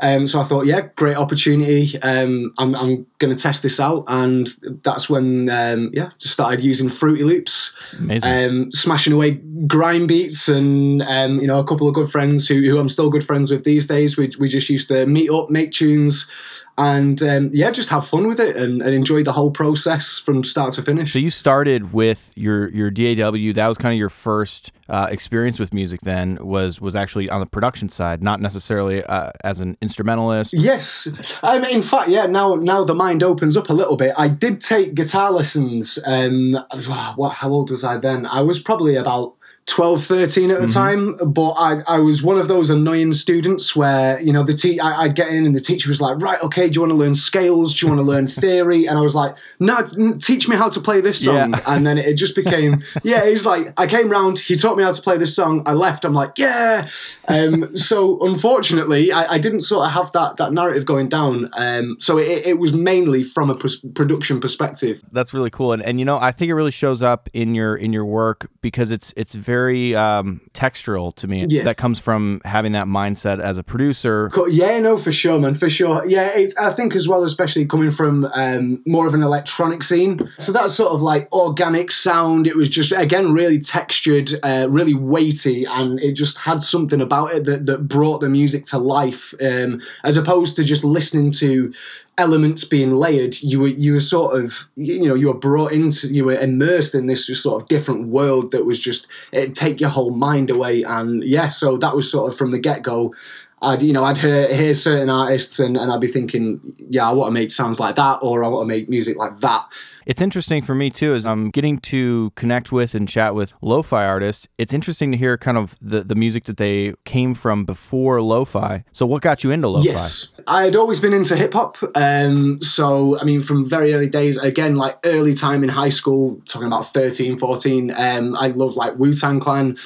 Um, 0.00 0.26
so 0.26 0.40
I 0.40 0.44
thought, 0.44 0.66
yeah, 0.66 0.88
great 0.96 1.16
opportunity. 1.16 2.00
Um, 2.00 2.54
I'm, 2.58 2.74
I'm 2.74 3.06
going 3.18 3.36
to 3.36 3.40
test 3.40 3.62
this 3.62 3.78
out, 3.78 4.04
and 4.08 4.48
that's 4.82 5.10
when 5.10 5.50
um, 5.50 5.90
yeah, 5.92 6.10
just 6.18 6.39
started 6.40 6.64
using 6.64 6.88
Fruity 6.88 7.22
Loops, 7.22 7.74
um, 8.22 8.72
smashing 8.72 9.12
away 9.12 9.32
grime 9.66 10.06
beats, 10.06 10.48
and 10.48 11.02
um, 11.02 11.38
you 11.38 11.46
know 11.46 11.60
a 11.60 11.64
couple 11.64 11.86
of 11.86 11.92
good 11.92 12.10
friends 12.10 12.48
who, 12.48 12.60
who 12.62 12.78
I'm 12.78 12.88
still 12.88 13.10
good 13.10 13.24
friends 13.24 13.50
with 13.50 13.64
these 13.64 13.86
days. 13.86 14.16
We 14.16 14.32
we 14.38 14.48
just 14.48 14.70
used 14.70 14.88
to 14.88 15.04
meet 15.04 15.28
up, 15.30 15.50
make 15.50 15.70
tunes, 15.72 16.30
and 16.78 17.22
um, 17.22 17.50
yeah, 17.52 17.70
just 17.70 17.88
have 17.90 18.06
fun 18.06 18.26
with 18.26 18.40
it 18.40 18.56
and, 18.56 18.80
and, 18.80 18.94
enjoy 18.94 19.22
the 19.22 19.32
whole 19.32 19.50
process 19.50 20.18
from 20.18 20.42
start 20.42 20.72
to 20.74 20.82
finish. 20.82 21.12
So 21.12 21.18
you 21.18 21.30
started 21.30 21.92
with 21.92 22.32
your 22.36 22.68
your 22.70 22.90
DAW. 22.90 23.52
That 23.52 23.66
was 23.68 23.76
kind 23.76 23.92
of 23.92 23.98
your 23.98 24.08
first 24.08 24.72
uh, 24.88 25.08
experience 25.10 25.58
with 25.58 25.74
music 25.74 26.00
then 26.02 26.38
was 26.40 26.80
was 26.80 26.96
actually 26.96 27.28
on 27.28 27.40
the 27.40 27.46
production 27.46 27.88
side, 27.88 28.22
not 28.22 28.40
necessarily 28.40 29.04
uh, 29.04 29.30
as 29.44 29.60
an 29.60 29.76
instrumentalist. 29.82 30.52
Yes, 30.52 31.08
um, 31.42 31.64
in 31.64 31.82
fact, 31.82 32.08
yeah. 32.08 32.26
Now, 32.26 32.54
now 32.54 32.84
the 32.84 32.94
mind 32.94 33.22
opens 33.22 33.56
up 33.56 33.68
a 33.68 33.74
little 33.74 33.96
bit. 33.96 34.14
I 34.16 34.28
did 34.28 34.60
take 34.60 34.94
guitar 34.94 35.30
lessons. 35.30 35.98
Um, 36.06 36.56
what? 37.16 37.34
How 37.34 37.50
old 37.50 37.70
was 37.70 37.84
I 37.84 37.98
then? 37.98 38.26
I 38.26 38.40
was 38.40 38.60
probably 38.60 38.96
about 38.96 39.34
12, 39.70 40.04
13 40.04 40.50
at 40.50 40.60
the 40.60 40.66
mm-hmm. 40.66 40.72
time, 40.72 41.16
but 41.32 41.52
I, 41.52 41.80
I 41.86 41.98
was 41.98 42.24
one 42.24 42.38
of 42.38 42.48
those 42.48 42.70
annoying 42.70 43.12
students 43.12 43.76
where, 43.76 44.20
you 44.20 44.32
know, 44.32 44.42
the 44.42 44.52
te- 44.52 44.80
I, 44.80 45.04
would 45.04 45.14
get 45.14 45.28
in 45.28 45.46
and 45.46 45.54
the 45.54 45.60
teacher 45.60 45.88
was 45.88 46.00
like, 46.00 46.20
right, 46.20 46.42
okay, 46.42 46.68
do 46.68 46.74
you 46.74 46.80
want 46.80 46.90
to 46.90 46.96
learn 46.96 47.14
scales? 47.14 47.78
Do 47.78 47.86
you 47.86 47.92
want 47.92 48.00
to 48.00 48.04
learn 48.04 48.26
theory? 48.42 48.86
And 48.86 48.98
I 48.98 49.00
was 49.00 49.14
like, 49.14 49.36
no, 49.60 49.86
teach 50.18 50.48
me 50.48 50.56
how 50.56 50.70
to 50.70 50.80
play 50.80 51.00
this 51.00 51.24
song. 51.24 51.52
Yeah. 51.52 51.62
And 51.68 51.86
then 51.86 51.98
it 51.98 52.14
just 52.14 52.34
became, 52.34 52.82
yeah, 53.04 53.24
it 53.24 53.32
was 53.32 53.46
like, 53.46 53.72
I 53.76 53.86
came 53.86 54.10
round, 54.10 54.40
he 54.40 54.56
taught 54.56 54.76
me 54.76 54.82
how 54.82 54.92
to 54.92 55.00
play 55.00 55.16
this 55.18 55.36
song, 55.36 55.62
I 55.66 55.74
left, 55.74 56.04
I'm 56.04 56.14
like, 56.14 56.32
yeah. 56.36 56.88
Um, 57.28 57.76
so 57.76 58.20
unfortunately, 58.26 59.12
I, 59.12 59.34
I, 59.34 59.38
didn't 59.38 59.62
sort 59.62 59.86
of 59.86 59.92
have 59.92 60.10
that, 60.12 60.36
that 60.38 60.52
narrative 60.52 60.84
going 60.84 61.08
down. 61.08 61.48
Um, 61.52 61.96
so 62.00 62.18
it, 62.18 62.44
it, 62.44 62.58
was 62.58 62.74
mainly 62.74 63.22
from 63.22 63.50
a 63.50 63.54
pr- 63.54 63.68
production 63.94 64.40
perspective. 64.40 65.00
That's 65.12 65.32
really 65.32 65.50
cool. 65.50 65.72
And, 65.72 65.82
and, 65.82 66.00
you 66.00 66.04
know, 66.04 66.18
I 66.18 66.32
think 66.32 66.50
it 66.50 66.54
really 66.54 66.72
shows 66.72 67.02
up 67.02 67.28
in 67.32 67.54
your, 67.54 67.76
in 67.76 67.92
your 67.92 68.04
work 68.04 68.50
because 68.62 68.90
it's, 68.90 69.14
it's 69.16 69.34
very 69.34 69.59
very 69.60 69.94
um, 69.94 70.40
textural 70.54 71.14
to 71.16 71.28
me. 71.28 71.44
Yeah. 71.48 71.64
That 71.64 71.76
comes 71.76 71.98
from 71.98 72.40
having 72.44 72.72
that 72.72 72.86
mindset 72.86 73.40
as 73.40 73.58
a 73.58 73.62
producer. 73.62 74.30
Yeah, 74.48 74.80
no, 74.80 74.96
for 74.96 75.12
sure, 75.12 75.38
man, 75.38 75.54
for 75.54 75.68
sure. 75.68 76.04
Yeah, 76.06 76.30
it's 76.34 76.56
I 76.56 76.72
think 76.72 76.96
as 76.96 77.06
well, 77.08 77.24
especially 77.24 77.66
coming 77.66 77.90
from 77.90 78.24
um, 78.34 78.82
more 78.86 79.06
of 79.06 79.14
an 79.14 79.22
electronic 79.22 79.82
scene. 79.82 80.28
So 80.38 80.52
that 80.52 80.70
sort 80.70 80.92
of 80.92 81.02
like 81.02 81.30
organic 81.32 81.92
sound. 81.92 82.46
It 82.46 82.56
was 82.56 82.68
just 82.68 82.92
again 82.92 83.32
really 83.32 83.60
textured, 83.60 84.30
uh, 84.42 84.68
really 84.70 84.94
weighty, 84.94 85.64
and 85.64 86.00
it 86.00 86.12
just 86.12 86.38
had 86.38 86.62
something 86.62 87.00
about 87.00 87.32
it 87.34 87.44
that 87.44 87.66
that 87.66 87.86
brought 87.86 88.20
the 88.20 88.28
music 88.28 88.66
to 88.66 88.78
life, 88.78 89.34
um, 89.42 89.80
as 90.04 90.16
opposed 90.16 90.56
to 90.56 90.64
just 90.64 90.84
listening 90.84 91.30
to 91.32 91.72
elements 92.20 92.64
being 92.64 92.90
layered, 92.90 93.34
you 93.42 93.60
were 93.60 93.68
you 93.68 93.94
were 93.94 94.00
sort 94.00 94.38
of 94.38 94.68
you 94.76 95.08
know 95.08 95.14
you 95.14 95.28
were 95.28 95.34
brought 95.48 95.72
into 95.72 96.06
you 96.08 96.26
were 96.26 96.38
immersed 96.38 96.94
in 96.94 97.06
this 97.06 97.26
just 97.26 97.42
sort 97.42 97.62
of 97.62 97.68
different 97.68 98.08
world 98.08 98.52
that 98.52 98.66
was 98.66 98.78
just 98.78 99.06
it'd 99.32 99.54
take 99.54 99.80
your 99.80 99.90
whole 99.90 100.10
mind 100.10 100.50
away. 100.50 100.82
And 100.82 101.24
yeah, 101.24 101.48
so 101.48 101.78
that 101.78 101.96
was 101.96 102.10
sort 102.10 102.30
of 102.30 102.38
from 102.38 102.50
the 102.50 102.58
get 102.58 102.82
go. 102.82 103.14
I'd 103.62 103.82
you 103.82 103.92
know 103.92 104.04
I'd 104.04 104.18
hear 104.18 104.54
hear 104.54 104.74
certain 104.74 105.10
artists 105.10 105.58
and, 105.58 105.76
and 105.76 105.90
I'd 105.90 106.00
be 106.00 106.06
thinking, 106.06 106.60
yeah, 106.90 107.08
I 107.08 107.12
want 107.12 107.28
to 107.28 107.32
make 107.32 107.50
sounds 107.50 107.80
like 107.80 107.96
that, 107.96 108.18
or 108.22 108.44
I 108.44 108.48
want 108.48 108.68
to 108.68 108.74
make 108.74 108.88
music 108.88 109.16
like 109.16 109.40
that. 109.40 109.66
It's 110.10 110.20
interesting 110.20 110.60
for 110.60 110.74
me 110.74 110.90
too, 110.90 111.14
as 111.14 111.24
I'm 111.24 111.50
getting 111.50 111.78
to 111.82 112.32
connect 112.34 112.72
with 112.72 112.96
and 112.96 113.08
chat 113.08 113.36
with 113.36 113.54
lo-fi 113.62 114.04
artists. 114.04 114.48
It's 114.58 114.72
interesting 114.72 115.12
to 115.12 115.16
hear 115.16 115.38
kind 115.38 115.56
of 115.56 115.76
the, 115.80 116.00
the 116.00 116.16
music 116.16 116.46
that 116.46 116.56
they 116.56 116.94
came 117.04 117.32
from 117.32 117.64
before 117.64 118.20
lo-fi. 118.20 118.82
So 118.90 119.06
what 119.06 119.22
got 119.22 119.44
you 119.44 119.52
into 119.52 119.68
lo-fi? 119.68 119.84
Yes. 119.84 120.26
I 120.48 120.64
had 120.64 120.74
always 120.74 120.98
been 120.98 121.12
into 121.12 121.36
hip 121.36 121.52
hop. 121.52 121.76
Um, 121.94 122.60
so, 122.60 123.20
I 123.20 123.22
mean, 123.22 123.40
from 123.40 123.64
very 123.64 123.94
early 123.94 124.08
days, 124.08 124.36
again, 124.36 124.74
like 124.74 124.98
early 125.04 125.32
time 125.32 125.62
in 125.62 125.68
high 125.68 125.90
school, 125.90 126.42
talking 126.44 126.66
about 126.66 126.88
13, 126.88 127.38
14, 127.38 127.92
um, 127.96 128.34
I 128.34 128.48
loved 128.48 128.74
like 128.74 128.98
Wu 128.98 129.14
Tang 129.14 129.38
Clan 129.38 129.76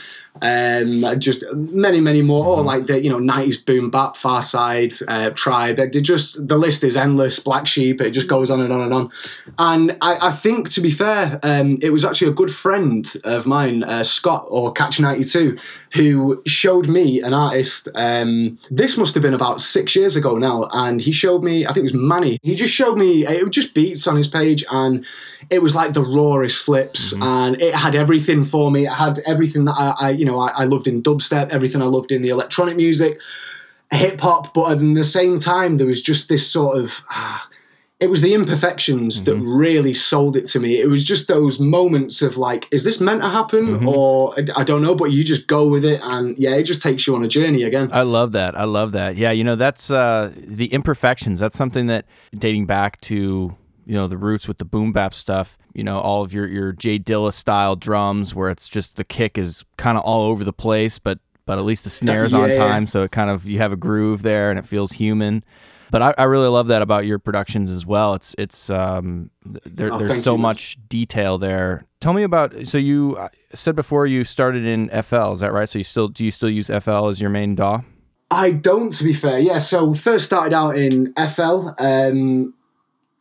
um, 0.42 1.04
just 1.20 1.44
many, 1.52 2.00
many 2.00 2.22
more. 2.22 2.58
Or 2.58 2.62
like 2.62 2.86
the 2.86 3.02
you 3.02 3.10
know 3.10 3.18
nineties 3.18 3.56
boom 3.56 3.90
bap, 3.90 4.14
Pharcyde, 4.14 5.02
uh, 5.06 5.30
Tribe. 5.30 5.78
It 5.78 5.92
just 6.00 6.46
the 6.46 6.58
list 6.58 6.82
is 6.82 6.96
endless. 6.96 7.38
Black 7.38 7.66
Sheep. 7.66 8.00
It 8.00 8.10
just 8.10 8.26
goes 8.26 8.50
on 8.50 8.60
and 8.60 8.72
on 8.72 8.80
and 8.80 8.94
on. 8.94 9.10
And 9.58 9.96
I, 10.00 10.13
I 10.20 10.30
think, 10.32 10.70
to 10.70 10.80
be 10.80 10.90
fair, 10.90 11.38
um, 11.42 11.78
it 11.82 11.90
was 11.90 12.04
actually 12.04 12.30
a 12.30 12.34
good 12.34 12.50
friend 12.50 13.10
of 13.24 13.46
mine, 13.46 13.82
uh, 13.82 14.02
Scott 14.02 14.46
or 14.48 14.72
Catch 14.72 15.00
ninety 15.00 15.24
two, 15.24 15.58
who 15.92 16.42
showed 16.46 16.88
me 16.88 17.20
an 17.20 17.34
artist. 17.34 17.88
Um, 17.94 18.58
this 18.70 18.96
must 18.96 19.14
have 19.14 19.22
been 19.22 19.34
about 19.34 19.60
six 19.60 19.94
years 19.94 20.16
ago 20.16 20.36
now, 20.36 20.68
and 20.72 21.00
he 21.00 21.12
showed 21.12 21.42
me. 21.42 21.64
I 21.64 21.68
think 21.68 21.78
it 21.78 21.92
was 21.92 21.94
Manny. 21.94 22.38
He 22.42 22.54
just 22.54 22.74
showed 22.74 22.98
me. 22.98 23.26
It 23.26 23.42
was 23.42 23.50
just 23.50 23.74
beats 23.74 24.06
on 24.06 24.16
his 24.16 24.28
page 24.28 24.64
and 24.70 25.04
it 25.50 25.62
was 25.62 25.74
like 25.74 25.92
the 25.92 26.02
rawest 26.02 26.64
flips 26.64 27.12
mm-hmm. 27.12 27.22
and 27.22 27.60
it 27.60 27.74
had 27.74 27.94
everything 27.94 28.44
for 28.44 28.70
me. 28.70 28.86
It 28.86 28.92
had 28.92 29.18
everything 29.20 29.64
that 29.66 29.74
I, 29.76 29.94
I 30.00 30.10
you 30.10 30.24
know, 30.24 30.38
I, 30.38 30.48
I, 30.48 30.64
loved 30.64 30.86
in 30.86 31.02
dubstep, 31.02 31.50
everything 31.50 31.82
I 31.82 31.86
loved 31.86 32.12
in 32.12 32.22
the 32.22 32.30
electronic 32.30 32.76
music, 32.76 33.20
hip 33.90 34.20
hop, 34.20 34.54
but 34.54 34.72
at 34.72 34.78
the 34.80 35.04
same 35.04 35.38
time, 35.38 35.76
there 35.76 35.86
was 35.86 36.02
just 36.02 36.28
this 36.28 36.50
sort 36.50 36.78
of. 36.78 37.04
Ah, 37.10 37.48
it 38.04 38.10
was 38.10 38.20
the 38.20 38.34
imperfections 38.34 39.22
mm-hmm. 39.22 39.40
that 39.40 39.50
really 39.50 39.94
sold 39.94 40.36
it 40.36 40.44
to 40.44 40.60
me. 40.60 40.78
It 40.78 40.88
was 40.88 41.02
just 41.02 41.26
those 41.26 41.58
moments 41.58 42.20
of 42.20 42.36
like, 42.36 42.68
is 42.70 42.84
this 42.84 43.00
meant 43.00 43.22
to 43.22 43.28
happen? 43.30 43.78
Mm-hmm. 43.78 43.88
Or 43.88 44.34
I 44.54 44.62
don't 44.62 44.82
know, 44.82 44.94
but 44.94 45.06
you 45.06 45.24
just 45.24 45.46
go 45.46 45.66
with 45.66 45.86
it. 45.86 46.00
And 46.02 46.36
yeah, 46.36 46.54
it 46.54 46.64
just 46.64 46.82
takes 46.82 47.06
you 47.06 47.16
on 47.16 47.24
a 47.24 47.28
journey 47.28 47.62
again. 47.62 47.88
I 47.92 48.02
love 48.02 48.32
that. 48.32 48.58
I 48.58 48.64
love 48.64 48.92
that. 48.92 49.16
Yeah, 49.16 49.30
you 49.30 49.42
know, 49.42 49.56
that's 49.56 49.90
uh, 49.90 50.32
the 50.36 50.66
imperfections. 50.66 51.40
That's 51.40 51.56
something 51.56 51.86
that 51.86 52.04
dating 52.36 52.66
back 52.66 53.00
to 53.02 53.56
you 53.86 53.94
know 53.94 54.06
the 54.06 54.18
roots 54.18 54.46
with 54.46 54.58
the 54.58 54.64
boom 54.64 54.92
bap 54.92 55.12
stuff 55.12 55.58
you 55.74 55.84
know 55.84 55.98
all 55.98 56.22
of 56.22 56.32
your 56.32 56.46
your 56.46 56.72
J 56.72 56.98
Dilla 56.98 57.34
style 57.34 57.76
drums 57.76 58.34
where 58.34 58.48
it's 58.48 58.66
just 58.66 58.96
the 58.96 59.04
kick 59.04 59.36
is 59.36 59.62
kind 59.76 59.98
of 59.98 60.04
all 60.04 60.22
over 60.22 60.42
the 60.42 60.54
place 60.54 60.98
but 60.98 61.18
but 61.44 61.58
at 61.58 61.66
least 61.66 61.84
the 61.84 61.90
snares 61.90 62.32
yeah, 62.32 62.38
on 62.38 62.54
time 62.54 62.86
so 62.86 63.02
it 63.02 63.12
kind 63.12 63.28
of 63.28 63.44
you 63.44 63.58
have 63.58 63.72
a 63.72 63.76
groove 63.76 64.22
there 64.22 64.48
and 64.48 64.58
it 64.58 64.64
feels 64.64 64.92
human 64.92 65.44
but 65.94 66.02
I, 66.02 66.14
I 66.18 66.24
really 66.24 66.48
love 66.48 66.66
that 66.66 66.82
about 66.82 67.06
your 67.06 67.20
productions 67.20 67.70
as 67.70 67.86
well 67.86 68.14
it's 68.14 68.34
it's 68.36 68.68
um 68.68 69.30
there, 69.44 69.92
oh, 69.92 69.98
there's 69.98 70.24
so 70.24 70.36
much 70.36 70.76
detail 70.88 71.38
there 71.38 71.84
tell 72.00 72.12
me 72.12 72.24
about 72.24 72.66
so 72.66 72.78
you 72.78 73.16
said 73.54 73.76
before 73.76 74.04
you 74.06 74.24
started 74.24 74.66
in 74.66 74.88
FL 74.88 75.32
is 75.32 75.40
that 75.40 75.52
right 75.52 75.68
so 75.68 75.78
you 75.78 75.84
still 75.84 76.08
do 76.08 76.24
you 76.24 76.32
still 76.32 76.50
use 76.50 76.66
FL 76.66 77.06
as 77.06 77.20
your 77.20 77.30
main 77.30 77.54
DAW 77.54 77.82
I 78.30 78.50
don't, 78.50 78.92
to 78.94 79.04
be 79.04 79.12
fair. 79.12 79.38
Yeah, 79.38 79.60
so 79.60 79.94
first 79.94 80.24
started 80.24 80.52
out 80.52 80.76
in 80.76 81.14
FL. 81.14 81.70
Um, 81.78 82.52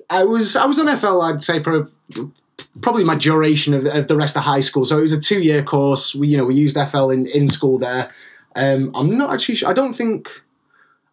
I 0.10 0.24
was 0.24 0.56
I 0.56 0.66
was 0.66 0.80
on 0.80 0.98
FL. 0.98 1.22
I'd 1.22 1.44
say 1.44 1.62
for 1.62 1.88
probably 2.82 3.04
my 3.04 3.16
duration 3.16 3.74
of, 3.74 3.86
of 3.86 4.08
the 4.08 4.18
rest 4.18 4.36
of 4.36 4.44
high 4.44 4.62
school. 4.62 4.86
So 4.86 4.98
it 4.98 5.02
was 5.02 5.14
a 5.14 5.20
two 5.20 5.42
year 5.42 5.62
course. 5.62 6.16
We 6.16 6.30
you 6.30 6.38
know 6.38 6.46
we 6.46 6.56
used 6.56 6.78
FL 6.90 7.12
in 7.12 7.28
in 7.28 7.48
school 7.48 7.78
there. 7.78 8.10
Um, 8.56 8.92
I'm 8.96 9.18
not 9.18 9.32
actually. 9.34 9.56
Sure, 9.56 9.70
I 9.70 9.74
don't 9.74 9.94
think. 9.94 10.30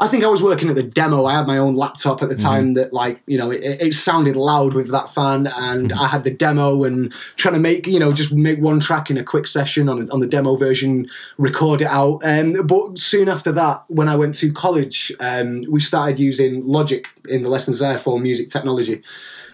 I 0.01 0.09
think 0.09 0.25
I 0.25 0.29
was 0.29 0.43
working 0.43 0.71
at 0.71 0.77
the 0.77 0.83
demo. 0.83 1.27
I 1.27 1.35
had 1.35 1.47
my 1.47 1.59
own 1.59 1.77
laptop 1.77 2.23
at 2.23 2.31
the 2.31 2.35
time 2.35 2.69
mm-hmm. 2.69 2.73
that, 2.73 2.95
like, 2.95 3.21
you 3.27 3.37
know, 3.37 3.51
it, 3.51 3.83
it, 3.83 3.93
sounded 3.93 4.35
loud 4.35 4.73
with 4.73 4.91
that 4.93 5.11
fan, 5.11 5.47
and 5.55 5.91
mm-hmm. 5.91 6.01
I 6.01 6.09
had 6.09 6.25
the 6.25 6.31
demo 6.31 6.85
and 6.85 7.13
trying 7.37 7.53
to 7.53 7.61
make, 7.61 7.87
you 7.87 7.99
know, 7.99 8.11
just 8.11 8.33
make 8.33 8.61
one 8.61 8.81
track 8.81 9.11
in 9.11 9.19
a 9.19 9.23
quick 9.23 9.47
session 9.47 9.91
on 9.91 10.11
on 10.11 10.21
the 10.21 10.27
demo 10.27 10.57
version, 10.57 11.07
record 11.37 11.83
it 11.83 11.89
out. 11.89 12.21
Um, 12.25 12.67
but 12.67 12.99
soon 12.99 13.29
after 13.29 13.53
that, 13.53 13.85
when 13.89 14.09
I 14.09 14.17
went 14.17 14.35
to 14.37 14.51
college, 14.51 15.13
um, 15.21 15.65
we 15.69 15.81
started 15.81 16.19
using 16.19 16.67
Logic 16.67 17.07
in 17.29 17.43
the 17.43 17.51
lessons 17.51 17.81
there 17.81 17.99
for 17.99 18.19
music 18.19 18.49
technology. 18.49 19.03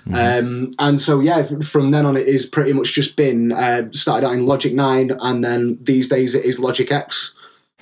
Mm-hmm. 0.07 0.47
Um, 0.47 0.71
and 0.79 1.01
so 1.01 1.19
yeah, 1.19 1.43
from 1.43 1.91
then 1.91 2.07
on 2.07 2.17
it 2.17 2.29
is 2.29 2.47
pretty 2.47 2.73
much 2.73 2.93
just 2.93 3.17
been 3.17 3.51
uh, 3.51 3.91
started 3.91 4.27
out 4.29 4.35
in 4.35 4.47
Logic 4.47 4.73
Nine, 4.73 5.11
and 5.21 5.43
then 5.43 5.79
these 5.83 6.09
days 6.09 6.37
it 6.37 6.45
is 6.45 6.61
Logic 6.61 6.91
X. 6.91 7.35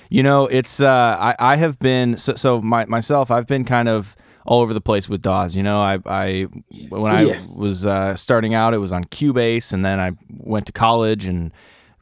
You 0.09 0.23
know, 0.23 0.47
it's 0.47 0.81
uh, 0.81 1.17
I 1.19 1.35
I 1.39 1.55
have 1.55 1.79
been 1.79 2.17
so, 2.17 2.35
so 2.35 2.61
my 2.61 2.85
myself. 2.85 3.31
I've 3.31 3.47
been 3.47 3.65
kind 3.65 3.89
of 3.89 4.15
all 4.45 4.61
over 4.61 4.73
the 4.73 4.81
place 4.81 5.09
with 5.09 5.21
DAWs. 5.21 5.55
You 5.55 5.63
know, 5.63 5.81
I, 5.81 5.99
I 6.05 6.47
when 6.89 7.11
I 7.15 7.21
yeah. 7.23 7.45
was 7.53 7.85
uh, 7.85 8.15
starting 8.15 8.53
out, 8.53 8.73
it 8.73 8.77
was 8.77 8.91
on 8.91 9.05
Cubase, 9.05 9.73
and 9.73 9.83
then 9.83 9.99
I 9.99 10.11
went 10.29 10.67
to 10.67 10.71
college 10.71 11.25
and 11.25 11.51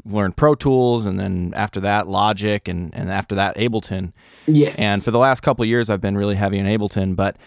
learned 0.06 0.36
Pro 0.36 0.54
Tools, 0.56 1.06
and 1.06 1.20
then 1.20 1.54
after 1.56 1.80
that, 1.82 2.08
Logic, 2.08 2.68
and 2.68 2.94
and 2.94 3.10
after 3.10 3.36
that, 3.36 3.56
Ableton. 3.58 4.12
Yeah. 4.46 4.76
And 4.78 5.04
for 5.04 5.12
the 5.12 5.20
last 5.20 5.42
couple 5.42 5.64
years, 5.66 5.90
I've 5.90 6.02
been 6.02 6.18
really 6.18 6.36
heavy 6.36 6.60
on 6.60 6.66
Ableton, 6.66 7.16
but 7.16 7.38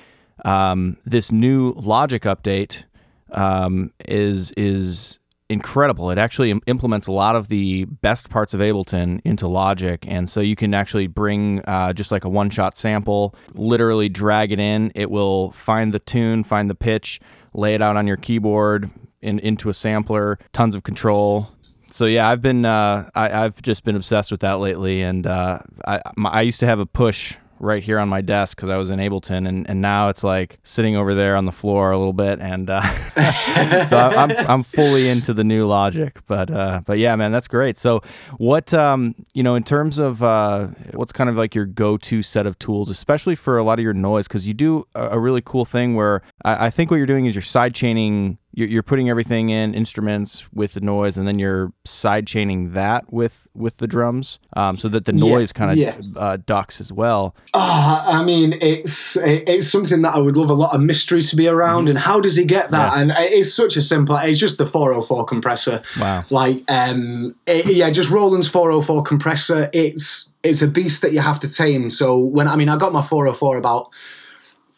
um, 0.45 0.97
this 1.05 1.31
new 1.31 1.73
Logic 1.73 2.23
update 2.23 2.85
um, 3.33 3.92
is 4.07 4.53
is 4.53 5.19
incredible. 5.48 6.11
It 6.11 6.18
actually 6.18 6.50
Im- 6.50 6.62
implements 6.66 7.06
a 7.06 7.12
lot 7.12 7.37
of 7.37 7.48
the 7.48 7.85
best 7.85 8.30
parts 8.30 8.54
of 8.54 8.61
Ableton 8.61 9.20
into 9.24 9.46
Logic, 9.46 10.04
and 10.06 10.28
so 10.28 10.40
you 10.40 10.56
can 10.56 10.74
actually 10.74 11.06
bring 11.06 11.61
uh, 11.64 11.92
just 11.92 12.11
like 12.11 12.24
a 12.24 12.28
one-shot 12.28 12.76
sample, 12.76 13.35
literally 13.54 14.09
drag 14.09 14.52
it 14.52 14.61
in. 14.61 14.92
It 14.94 15.11
will 15.11 15.52
find 15.52 15.92
the 15.92 15.98
tune, 15.98 16.44
find 16.44 16.68
the 16.68 16.74
pitch, 16.74 17.20
lay 17.54 17.74
it 17.74 17.82
out 17.82 17.96
on 17.96 18.06
your 18.06 18.16
keyboard 18.16 18.90
in, 19.22 19.38
into 19.40 19.68
a 19.68 19.74
sampler. 19.74 20.38
Tons 20.52 20.74
of 20.74 20.82
control. 20.82 21.48
So 21.90 22.04
yeah, 22.06 22.28
I've 22.28 22.42
been 22.42 22.64
uh, 22.64 23.09
I, 23.14 23.28
have 23.28 23.62
just 23.62 23.85
been 23.85 23.96
obsessed 23.96 24.30
with 24.30 24.40
that 24.40 24.59
lately, 24.59 25.02
and 25.02 25.26
uh, 25.26 25.61
I 25.87 26.02
my, 26.16 26.30
I 26.30 26.42
used 26.42 26.61
to 26.61 26.66
have 26.66 26.78
a 26.78 26.87
push 26.87 27.37
right 27.59 27.83
here 27.83 27.99
on 27.99 28.09
my 28.09 28.21
desk 28.21 28.57
because 28.57 28.69
I 28.69 28.77
was 28.77 28.90
in 28.90 28.99
Ableton, 28.99 29.49
and, 29.49 29.69
and 29.69 29.81
now 29.81 30.09
it's 30.09 30.25
like 30.25 30.59
sitting 30.64 30.97
over 30.97 31.14
there 31.14 31.37
on 31.37 31.45
the 31.45 31.53
floor 31.53 31.90
a 31.90 31.99
little 31.99 32.12
bit, 32.12 32.40
and 32.40 32.69
uh, 32.69 32.83
so 33.87 33.99
I'm 33.99 34.31
I'm 34.49 34.62
fully 34.62 35.09
into 35.09 35.33
the 35.33 35.45
new 35.45 35.66
Logic. 35.66 36.19
But 36.27 36.51
uh, 36.51 36.81
but 36.85 36.99
yeah, 36.99 37.16
man, 37.16 37.33
that's 37.33 37.49
great. 37.49 37.79
So 37.79 38.03
what 38.38 38.73
um 38.75 39.14
you 39.35 39.42
know 39.42 39.55
in 39.55 39.64
terms 39.64 39.99
of 39.99 40.23
uh, 40.23 40.69
what's 40.95 41.12
kind 41.12 41.31
of 41.31 41.37
like 41.37 41.55
your 41.55 41.66
go-to 41.66 42.23
set 42.23 42.47
of 42.47 42.59
tools, 42.59 42.90
especially 42.90 43.35
for 43.35 43.59
a 43.59 43.64
lot 43.64 43.79
of 43.79 43.83
your 43.83 43.95
noise, 43.95 44.29
because 44.29 44.47
you 44.47 44.55
do 44.55 44.87
a, 44.95 45.11
a, 45.11 45.19
really 45.19 45.42
cool 45.45 45.64
thing 45.64 45.95
where 45.95 46.23
I, 46.45 46.66
I 46.66 46.71
think 46.71 46.90
what 46.90 46.99
you're 46.99 47.07
doing 47.07 47.27
is 47.27 47.35
you're 47.35 47.42
side 47.42 47.75
chaining 47.75 48.38
you're, 48.57 48.69
you're 48.69 48.83
putting 48.83 49.11
everything 49.11 49.51
in 49.51 49.75
instruments 49.75 50.51
with 50.53 50.73
the 50.73 50.81
noise, 50.81 51.19
and 51.19 51.29
then 51.29 51.38
you're 51.38 51.73
side 51.85 52.27
chaining 52.27 52.73
that 52.73 53.12
with 53.12 53.47
with 53.55 53.77
the 53.77 53.87
drums, 53.87 54.38
um, 54.57 54.79
so 54.79 54.88
that 54.88 55.05
the 55.05 55.12
noise 55.12 55.53
kind 55.53 55.71
of 55.71 55.77
yeah. 55.77 56.01
uh, 56.16 56.38
ducks 56.45 56.81
as 56.81 56.90
well. 56.90 57.37
Ah, 57.53 58.19
I 58.19 58.25
mean, 58.25 58.55
it's 58.62 59.16
it's 59.19 59.69
something 59.69 60.01
that 60.03 60.14
I 60.14 60.19
would 60.19 60.38
love 60.38 60.49
a 60.49 60.55
lot 60.55 60.75
of 60.75 60.81
mystery 60.81 61.21
to 61.21 61.37
be 61.37 61.49
around. 61.49 61.90
And 61.90 61.99
how 61.99 62.19
does 62.19 62.35
he 62.35 62.47
get 62.47 62.71
that? 62.71 62.97
Yeah. 62.97 63.03
And 63.03 63.12
it's 63.19 63.53
such 63.53 63.77
a 63.77 63.83
simple. 63.83 64.16
It's 64.16 64.40
just 64.40 64.57
the 64.57 64.66
404 64.66 65.27
compressor. 65.27 65.83
Wow. 66.01 66.25
Like, 66.31 66.64
um, 66.69 67.37
it- 67.47 67.66
yeah, 67.66 67.90
just 67.90 68.11
Roland's 68.11 68.49
404 68.49 69.03
compressor. 69.03 69.69
It's 69.75 70.33
it's 70.42 70.62
a 70.62 70.66
beast 70.66 71.03
that 71.03 71.12
you 71.12 71.21
have 71.21 71.40
to 71.40 71.49
tame. 71.49 71.90
So 71.90 72.19
when 72.19 72.49
I 72.49 72.57
mean, 72.57 72.71
I 72.71 72.79
got 72.79 72.95
my 72.95 73.03
404 73.03 73.59
about 73.59 73.90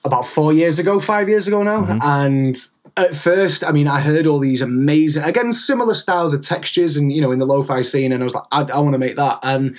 about 0.04 0.26
four 0.26 0.52
years 0.52 0.78
ago, 0.78 0.98
five 0.98 1.28
years 1.28 1.46
ago 1.46 1.62
now, 1.62 1.98
and 2.02 2.56
at 2.96 3.14
first, 3.14 3.64
I 3.64 3.72
mean, 3.72 3.88
I 3.88 4.00
heard 4.00 4.26
all 4.26 4.38
these 4.38 4.62
amazing, 4.62 5.22
again, 5.22 5.52
similar 5.52 5.94
styles 5.94 6.34
of 6.34 6.40
textures, 6.40 6.96
and 6.96 7.12
you 7.12 7.20
know, 7.20 7.32
in 7.32 7.38
the 7.38 7.46
lo-fi 7.46 7.82
scene, 7.82 8.12
and 8.12 8.22
I 8.22 8.24
was 8.24 8.34
like, 8.34 8.44
I, 8.52 8.62
I 8.62 8.78
want 8.80 8.94
to 8.94 8.98
make 8.98 9.16
that, 9.16 9.38
and 9.42 9.76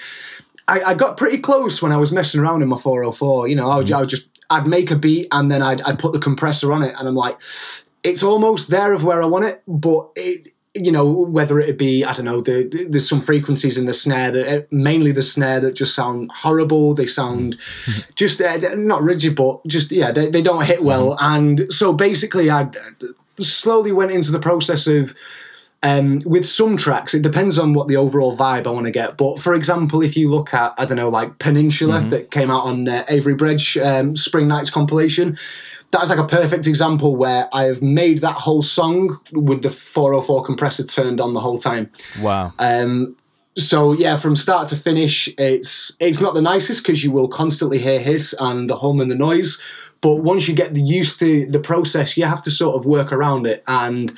I, 0.67 0.81
I 0.81 0.93
got 0.93 1.17
pretty 1.17 1.39
close 1.39 1.81
when 1.81 1.91
I 1.91 1.97
was 1.97 2.11
messing 2.11 2.41
around 2.41 2.61
in 2.61 2.69
my 2.69 2.77
404. 2.77 3.47
You 3.47 3.55
know, 3.55 3.69
I 3.69 3.77
would, 3.77 3.91
I 3.91 3.99
would 4.01 4.09
just, 4.09 4.29
I'd 4.49 4.67
make 4.67 4.91
a 4.91 4.95
beat, 4.95 5.27
and 5.31 5.51
then 5.51 5.61
I'd, 5.61 5.81
I'd 5.81 5.99
put 5.99 6.13
the 6.13 6.19
compressor 6.19 6.71
on 6.71 6.83
it, 6.83 6.95
and 6.97 7.07
I'm 7.07 7.15
like, 7.15 7.37
it's 8.03 8.23
almost 8.23 8.69
there 8.69 8.93
of 8.93 9.03
where 9.03 9.21
I 9.21 9.25
want 9.25 9.45
it, 9.45 9.63
but 9.67 10.09
it. 10.15 10.49
You 10.81 10.91
know, 10.91 11.11
whether 11.11 11.59
it 11.59 11.77
be 11.77 12.03
I 12.03 12.13
don't 12.13 12.25
know, 12.25 12.41
the, 12.41 12.87
there's 12.89 13.09
some 13.09 13.21
frequencies 13.21 13.77
in 13.77 13.85
the 13.85 13.93
snare 13.93 14.31
that 14.31 14.71
mainly 14.71 15.11
the 15.11 15.23
snare 15.23 15.59
that 15.59 15.73
just 15.73 15.93
sound 15.93 16.31
horrible. 16.33 16.93
They 16.93 17.07
sound 17.07 17.57
just 18.15 18.41
uh, 18.41 18.57
not 18.75 19.03
rigid, 19.03 19.35
but 19.35 19.65
just 19.67 19.91
yeah, 19.91 20.11
they, 20.11 20.29
they 20.29 20.41
don't 20.41 20.65
hit 20.65 20.83
well. 20.83 21.17
And 21.19 21.71
so 21.71 21.93
basically, 21.93 22.49
I 22.49 22.69
slowly 23.39 23.91
went 23.91 24.11
into 24.11 24.31
the 24.31 24.39
process 24.39 24.87
of 24.87 25.13
um, 25.81 26.21
with 26.25 26.45
some 26.45 26.75
tracks, 26.75 27.13
it 27.13 27.21
depends 27.21 27.57
on 27.57 27.73
what 27.73 27.87
the 27.87 27.95
overall 27.95 28.35
vibe 28.35 28.67
I 28.67 28.71
want 28.71 28.85
to 28.85 28.91
get. 28.91 29.17
But 29.17 29.39
for 29.39 29.53
example, 29.53 30.01
if 30.01 30.17
you 30.17 30.29
look 30.29 30.53
at, 30.53 30.73
I 30.77 30.85
don't 30.85 30.97
know, 30.97 31.09
like 31.09 31.39
Peninsula 31.39 32.01
that 32.09 32.31
came 32.31 32.51
out 32.51 32.65
on 32.65 32.87
uh, 32.87 33.05
Avery 33.07 33.35
Bridge 33.35 33.77
um, 33.77 34.15
Spring 34.15 34.47
Nights 34.47 34.69
compilation, 34.69 35.37
that's 35.91 36.09
like 36.09 36.19
a 36.19 36.25
perfect 36.25 36.67
example 36.67 37.15
where 37.15 37.49
I 37.53 37.63
have 37.63 37.81
made 37.81 38.19
that 38.19 38.35
whole 38.35 38.61
song 38.61 39.17
with 39.31 39.63
the 39.63 39.69
404 39.69 40.43
compressor 40.43 40.85
turned 40.85 41.19
on 41.21 41.33
the 41.33 41.39
whole 41.39 41.57
time. 41.57 41.89
Wow. 42.21 42.53
Um, 42.59 43.15
so 43.57 43.93
yeah, 43.93 44.15
from 44.15 44.35
start 44.35 44.67
to 44.69 44.75
finish, 44.75 45.29
it's 45.37 45.95
it's 45.99 46.21
not 46.21 46.33
the 46.33 46.41
nicest 46.41 46.83
because 46.83 47.03
you 47.03 47.11
will 47.11 47.27
constantly 47.27 47.79
hear 47.79 47.99
hiss 47.99 48.33
and 48.39 48.69
the 48.69 48.77
hum 48.77 49.01
and 49.01 49.09
the 49.09 49.15
noise. 49.15 49.61
But 50.01 50.17
once 50.17 50.47
you 50.47 50.55
get 50.55 50.75
used 50.75 51.19
to 51.19 51.45
the 51.47 51.59
process, 51.59 52.15
you 52.15 52.25
have 52.25 52.41
to 52.43 52.51
sort 52.51 52.75
of 52.75 52.85
work 52.85 53.11
around 53.11 53.47
it. 53.47 53.63
And 53.67 54.17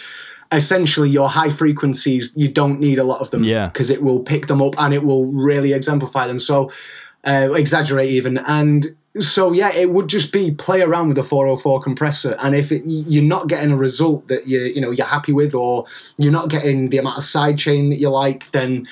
essentially, 0.51 1.09
your 1.09 1.29
high 1.29 1.49
frequencies, 1.49 2.33
you 2.35 2.47
don't 2.49 2.79
need 2.79 2.99
a 2.99 3.03
lot 3.03 3.21
of 3.21 3.31
them 3.31 3.43
Yeah. 3.43 3.67
because 3.67 3.89
it 3.89 4.01
will 4.03 4.19
pick 4.21 4.47
them 4.47 4.61
up 4.61 4.75
and 4.77 4.93
it 4.93 5.03
will 5.03 5.31
really 5.31 5.73
exemplify 5.73 6.27
them. 6.27 6.39
So 6.39 6.71
uh, 7.23 7.51
exaggerate 7.53 8.09
even 8.09 8.37
and. 8.39 8.87
So 9.19 9.51
yeah, 9.51 9.73
it 9.73 9.91
would 9.91 10.07
just 10.07 10.31
be 10.31 10.51
play 10.51 10.81
around 10.81 11.09
with 11.09 11.17
the 11.17 11.23
404 11.23 11.81
compressor, 11.81 12.37
and 12.39 12.55
if 12.55 12.71
it, 12.71 12.81
you're 12.85 13.21
not 13.21 13.49
getting 13.49 13.73
a 13.73 13.75
result 13.75 14.29
that 14.29 14.47
you 14.47 14.61
you 14.61 14.79
know 14.79 14.91
you're 14.91 15.05
happy 15.05 15.33
with, 15.33 15.53
or 15.53 15.83
you're 16.17 16.31
not 16.31 16.47
getting 16.47 16.89
the 16.91 16.97
amount 16.97 17.17
of 17.17 17.23
side 17.25 17.57
chain 17.57 17.89
that 17.89 17.99
you 17.99 18.07
like, 18.09 18.49
then 18.51 18.87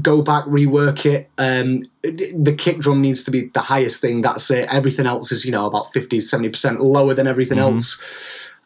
go 0.00 0.22
back, 0.22 0.44
rework 0.44 1.04
it. 1.04 1.28
Um, 1.36 1.82
the 2.04 2.54
kick 2.56 2.78
drum 2.78 3.00
needs 3.02 3.24
to 3.24 3.32
be 3.32 3.50
the 3.54 3.60
highest 3.60 4.00
thing. 4.00 4.22
That's 4.22 4.48
it. 4.52 4.68
Everything 4.70 5.04
else 5.04 5.32
is, 5.32 5.44
you 5.44 5.50
know, 5.50 5.66
about 5.66 5.92
50, 5.92 6.18
70% 6.20 6.78
lower 6.78 7.12
than 7.14 7.26
everything 7.26 7.58
else. 7.58 8.00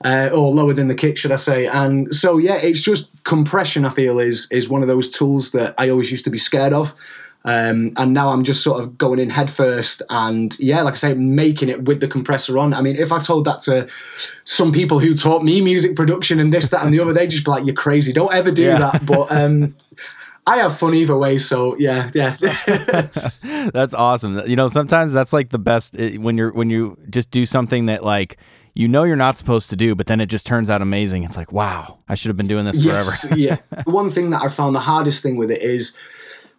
Uh, 0.02 0.30
or 0.32 0.50
lower 0.54 0.72
than 0.72 0.88
the 0.88 0.94
kick, 0.94 1.18
should 1.18 1.30
I 1.30 1.36
say? 1.36 1.66
And 1.66 2.14
so, 2.14 2.38
yeah, 2.38 2.56
it's 2.56 2.80
just 2.80 3.22
compression. 3.24 3.84
I 3.84 3.90
feel 3.90 4.18
is 4.18 4.48
is 4.50 4.66
one 4.70 4.80
of 4.80 4.88
those 4.88 5.10
tools 5.10 5.50
that 5.50 5.74
I 5.76 5.90
always 5.90 6.10
used 6.10 6.24
to 6.24 6.30
be 6.30 6.38
scared 6.38 6.72
of, 6.72 6.94
um, 7.44 7.92
and 7.98 8.14
now 8.14 8.30
I'm 8.30 8.42
just 8.42 8.64
sort 8.64 8.82
of 8.82 8.96
going 8.96 9.18
in 9.18 9.28
head 9.28 9.50
first. 9.50 10.00
And 10.08 10.58
yeah, 10.58 10.80
like 10.80 10.94
I 10.94 10.96
say, 10.96 11.12
making 11.12 11.68
it 11.68 11.84
with 11.84 12.00
the 12.00 12.08
compressor 12.08 12.56
on. 12.56 12.72
I 12.72 12.80
mean, 12.80 12.96
if 12.96 13.12
I 13.12 13.20
told 13.20 13.44
that 13.44 13.60
to 13.60 13.88
some 14.44 14.72
people 14.72 15.00
who 15.00 15.12
taught 15.14 15.44
me 15.44 15.60
music 15.60 15.96
production 15.96 16.40
and 16.40 16.50
this, 16.50 16.70
that, 16.70 16.82
and 16.82 16.94
the 16.94 17.00
other, 17.00 17.12
they'd 17.12 17.28
just 17.28 17.44
be 17.44 17.50
like, 17.50 17.66
"You're 17.66 17.74
crazy! 17.74 18.14
Don't 18.14 18.32
ever 18.32 18.50
do 18.50 18.62
Yeah. 18.64 18.78
that." 18.78 19.04
But 19.04 19.30
um, 19.30 19.76
I 20.46 20.56
have 20.58 20.78
fun 20.78 20.94
either 20.94 21.16
way, 21.18 21.36
so 21.36 21.76
yeah, 21.78 22.10
yeah. 22.14 22.36
That's 23.74 23.92
awesome. 23.92 24.40
You 24.48 24.56
know, 24.56 24.66
sometimes 24.66 25.12
that's 25.12 25.34
like 25.34 25.50
the 25.50 25.58
best 25.58 25.94
when 26.16 26.38
you're 26.38 26.52
when 26.52 26.70
you 26.70 26.96
just 27.10 27.30
do 27.30 27.44
something 27.44 27.84
that 27.86 28.02
like 28.02 28.38
you 28.74 28.88
know 28.88 29.04
you're 29.04 29.16
not 29.16 29.36
supposed 29.36 29.70
to 29.70 29.76
do, 29.76 29.94
but 29.94 30.06
then 30.06 30.20
it 30.20 30.26
just 30.26 30.46
turns 30.46 30.70
out 30.70 30.82
amazing. 30.82 31.24
It's 31.24 31.36
like, 31.36 31.52
wow, 31.52 31.98
I 32.08 32.14
should 32.14 32.28
have 32.28 32.36
been 32.36 32.48
doing 32.48 32.64
this 32.64 32.82
forever. 32.82 33.10
Yes, 33.10 33.26
yeah. 33.36 33.56
One 33.84 34.10
thing 34.10 34.30
that 34.30 34.42
I 34.42 34.48
found 34.48 34.74
the 34.74 34.80
hardest 34.80 35.22
thing 35.22 35.36
with 35.36 35.50
it 35.50 35.62
is 35.62 35.96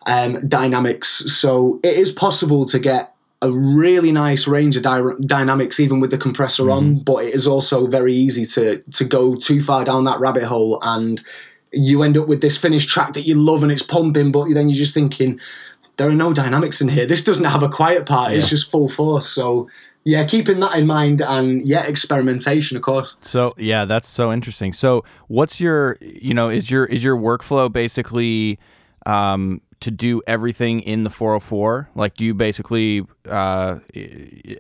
um, 0.06 0.48
dynamics. 0.48 1.10
So 1.10 1.80
it 1.84 1.96
is 1.96 2.12
possible 2.12 2.66
to 2.66 2.80
get 2.80 3.14
a 3.42 3.52
really 3.52 4.12
nice 4.12 4.48
range 4.48 4.78
of 4.78 4.84
dy- 4.84 5.26
dynamics 5.26 5.80
even 5.80 6.00
with 6.00 6.12
the 6.12 6.18
compressor 6.18 6.70
on, 6.70 7.00
but 7.00 7.26
it 7.26 7.34
is 7.34 7.48
also 7.48 7.88
very 7.88 8.14
easy 8.14 8.46
to 8.46 8.78
to 8.92 9.04
go 9.04 9.36
too 9.36 9.62
far 9.62 9.84
down 9.84 10.04
that 10.04 10.20
rabbit 10.20 10.44
hole 10.44 10.78
and 10.84 11.24
you 11.72 12.04
end 12.04 12.18
up 12.18 12.28
with 12.28 12.42
this 12.42 12.58
finished 12.58 12.90
track 12.90 13.14
that 13.14 13.26
you 13.26 13.36
love 13.36 13.64
and 13.64 13.72
it's 13.72 13.84
pumping, 13.84 14.32
but 14.32 14.46
then 14.54 14.70
you're 14.70 14.78
just 14.78 14.94
thinking 14.94 15.40
there 15.98 16.08
are 16.08 16.14
no 16.14 16.34
dynamics 16.34 16.82
in 16.82 16.90
here. 16.90 17.06
This 17.06 17.24
doesn't 17.24 17.46
have 17.46 17.64
a 17.64 17.70
quiet 17.70 18.06
part. 18.06 18.34
It's 18.34 18.50
just 18.50 18.70
full 18.70 18.90
force. 18.90 19.28
So 19.28 19.70
yeah, 20.04 20.24
keeping 20.26 20.60
that 20.62 20.78
in 20.78 20.88
mind 20.88 21.22
and 21.22 21.68
yeah, 21.68 21.84
experimentation, 21.84 22.76
of 22.78 22.84
course. 22.84 23.16
So 23.22 23.54
yeah, 23.58 23.86
that's 23.86 24.10
so 24.10 24.32
interesting. 24.32 24.74
So 24.74 25.04
what's 25.28 25.60
your 25.60 25.98
you 26.02 26.34
know 26.34 26.50
is 26.50 26.72
your 26.72 26.86
is 26.86 27.04
your 27.04 27.18
workflow 27.18 27.72
basically 27.72 28.60
um, 29.06 29.62
to 29.82 29.92
do 29.92 30.22
everything 30.26 30.80
in 30.82 31.04
the 31.04 31.10
404? 31.10 31.90
Like, 31.96 32.16
do 32.16 32.26
you 32.26 32.34
basically? 32.34 33.06
Uh, 33.28 33.80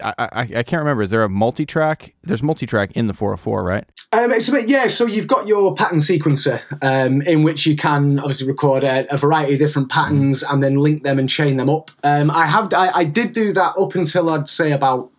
I, 0.04 0.13
I 0.19 0.41
I 0.41 0.63
can't 0.63 0.80
remember. 0.80 1.01
Is 1.01 1.10
there 1.10 1.23
a 1.23 1.30
multi-track? 1.30 2.13
There's 2.23 2.43
multi-track 2.43 2.91
in 2.91 3.08
the 3.08 3.13
404, 3.13 3.63
right? 3.63 3.86
Um, 4.13 4.32
it's 4.32 4.49
a 4.49 4.51
bit, 4.51 4.67
yeah. 4.67 4.89
So 4.89 5.06
you've 5.06 5.27
got 5.27 5.47
your 5.47 5.73
pattern 5.73 5.99
sequencer, 5.99 6.62
um, 6.82 7.21
in 7.21 7.43
which 7.43 7.65
you 7.65 7.77
can 7.77 8.19
obviously 8.19 8.45
record 8.45 8.84
a, 8.84 9.12
a 9.12 9.17
variety 9.17 9.54
of 9.54 9.60
different 9.60 9.89
patterns 9.89 10.43
and 10.43 10.62
then 10.62 10.75
link 10.75 11.04
them 11.04 11.17
and 11.17 11.30
chain 11.30 11.56
them 11.56 11.69
up. 11.69 11.91
Um, 12.04 12.30
I 12.30 12.45
have, 12.45 12.73
I, 12.73 12.89
I 12.93 13.04
did 13.06 13.32
do 13.32 13.54
that 13.54 13.73
up 13.80 13.95
until 13.95 14.30
I'd 14.30 14.49
say 14.49 14.73
about 14.73 15.12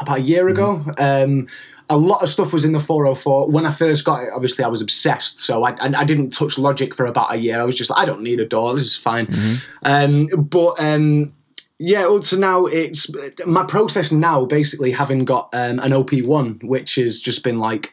about 0.00 0.18
a 0.18 0.22
year 0.22 0.48
ago. 0.48 0.84
Um, 0.98 1.48
a 1.90 1.96
lot 1.96 2.22
of 2.22 2.28
stuff 2.28 2.52
was 2.52 2.64
in 2.64 2.72
the 2.72 2.80
404. 2.80 3.50
When 3.50 3.66
I 3.66 3.70
first 3.70 4.04
got 4.04 4.22
it, 4.22 4.30
obviously 4.34 4.64
I 4.64 4.68
was 4.68 4.80
obsessed, 4.80 5.38
so 5.38 5.64
I, 5.64 5.72
I, 5.72 5.92
I 5.98 6.04
didn't 6.04 6.30
touch 6.30 6.58
Logic 6.58 6.94
for 6.94 7.06
about 7.06 7.34
a 7.34 7.36
year. 7.36 7.60
I 7.60 7.64
was 7.64 7.76
just 7.76 7.90
like, 7.90 7.98
I 7.98 8.04
don't 8.06 8.22
need 8.22 8.40
a 8.40 8.46
DAW. 8.46 8.72
This 8.74 8.86
is 8.86 8.96
fine. 8.96 9.28
Um, 9.82 10.26
but 10.36 10.74
um, 10.78 11.34
yeah, 11.78 12.06
well, 12.06 12.22
so 12.22 12.36
now 12.36 12.66
it's 12.66 13.10
my 13.44 13.64
process 13.64 14.12
now. 14.12 14.44
Basically, 14.44 14.92
having 14.92 15.24
got 15.24 15.50
um, 15.52 15.80
an 15.80 15.90
OP1, 15.90 16.64
which 16.64 16.94
has 16.94 17.20
just 17.20 17.42
been 17.42 17.58
like 17.58 17.92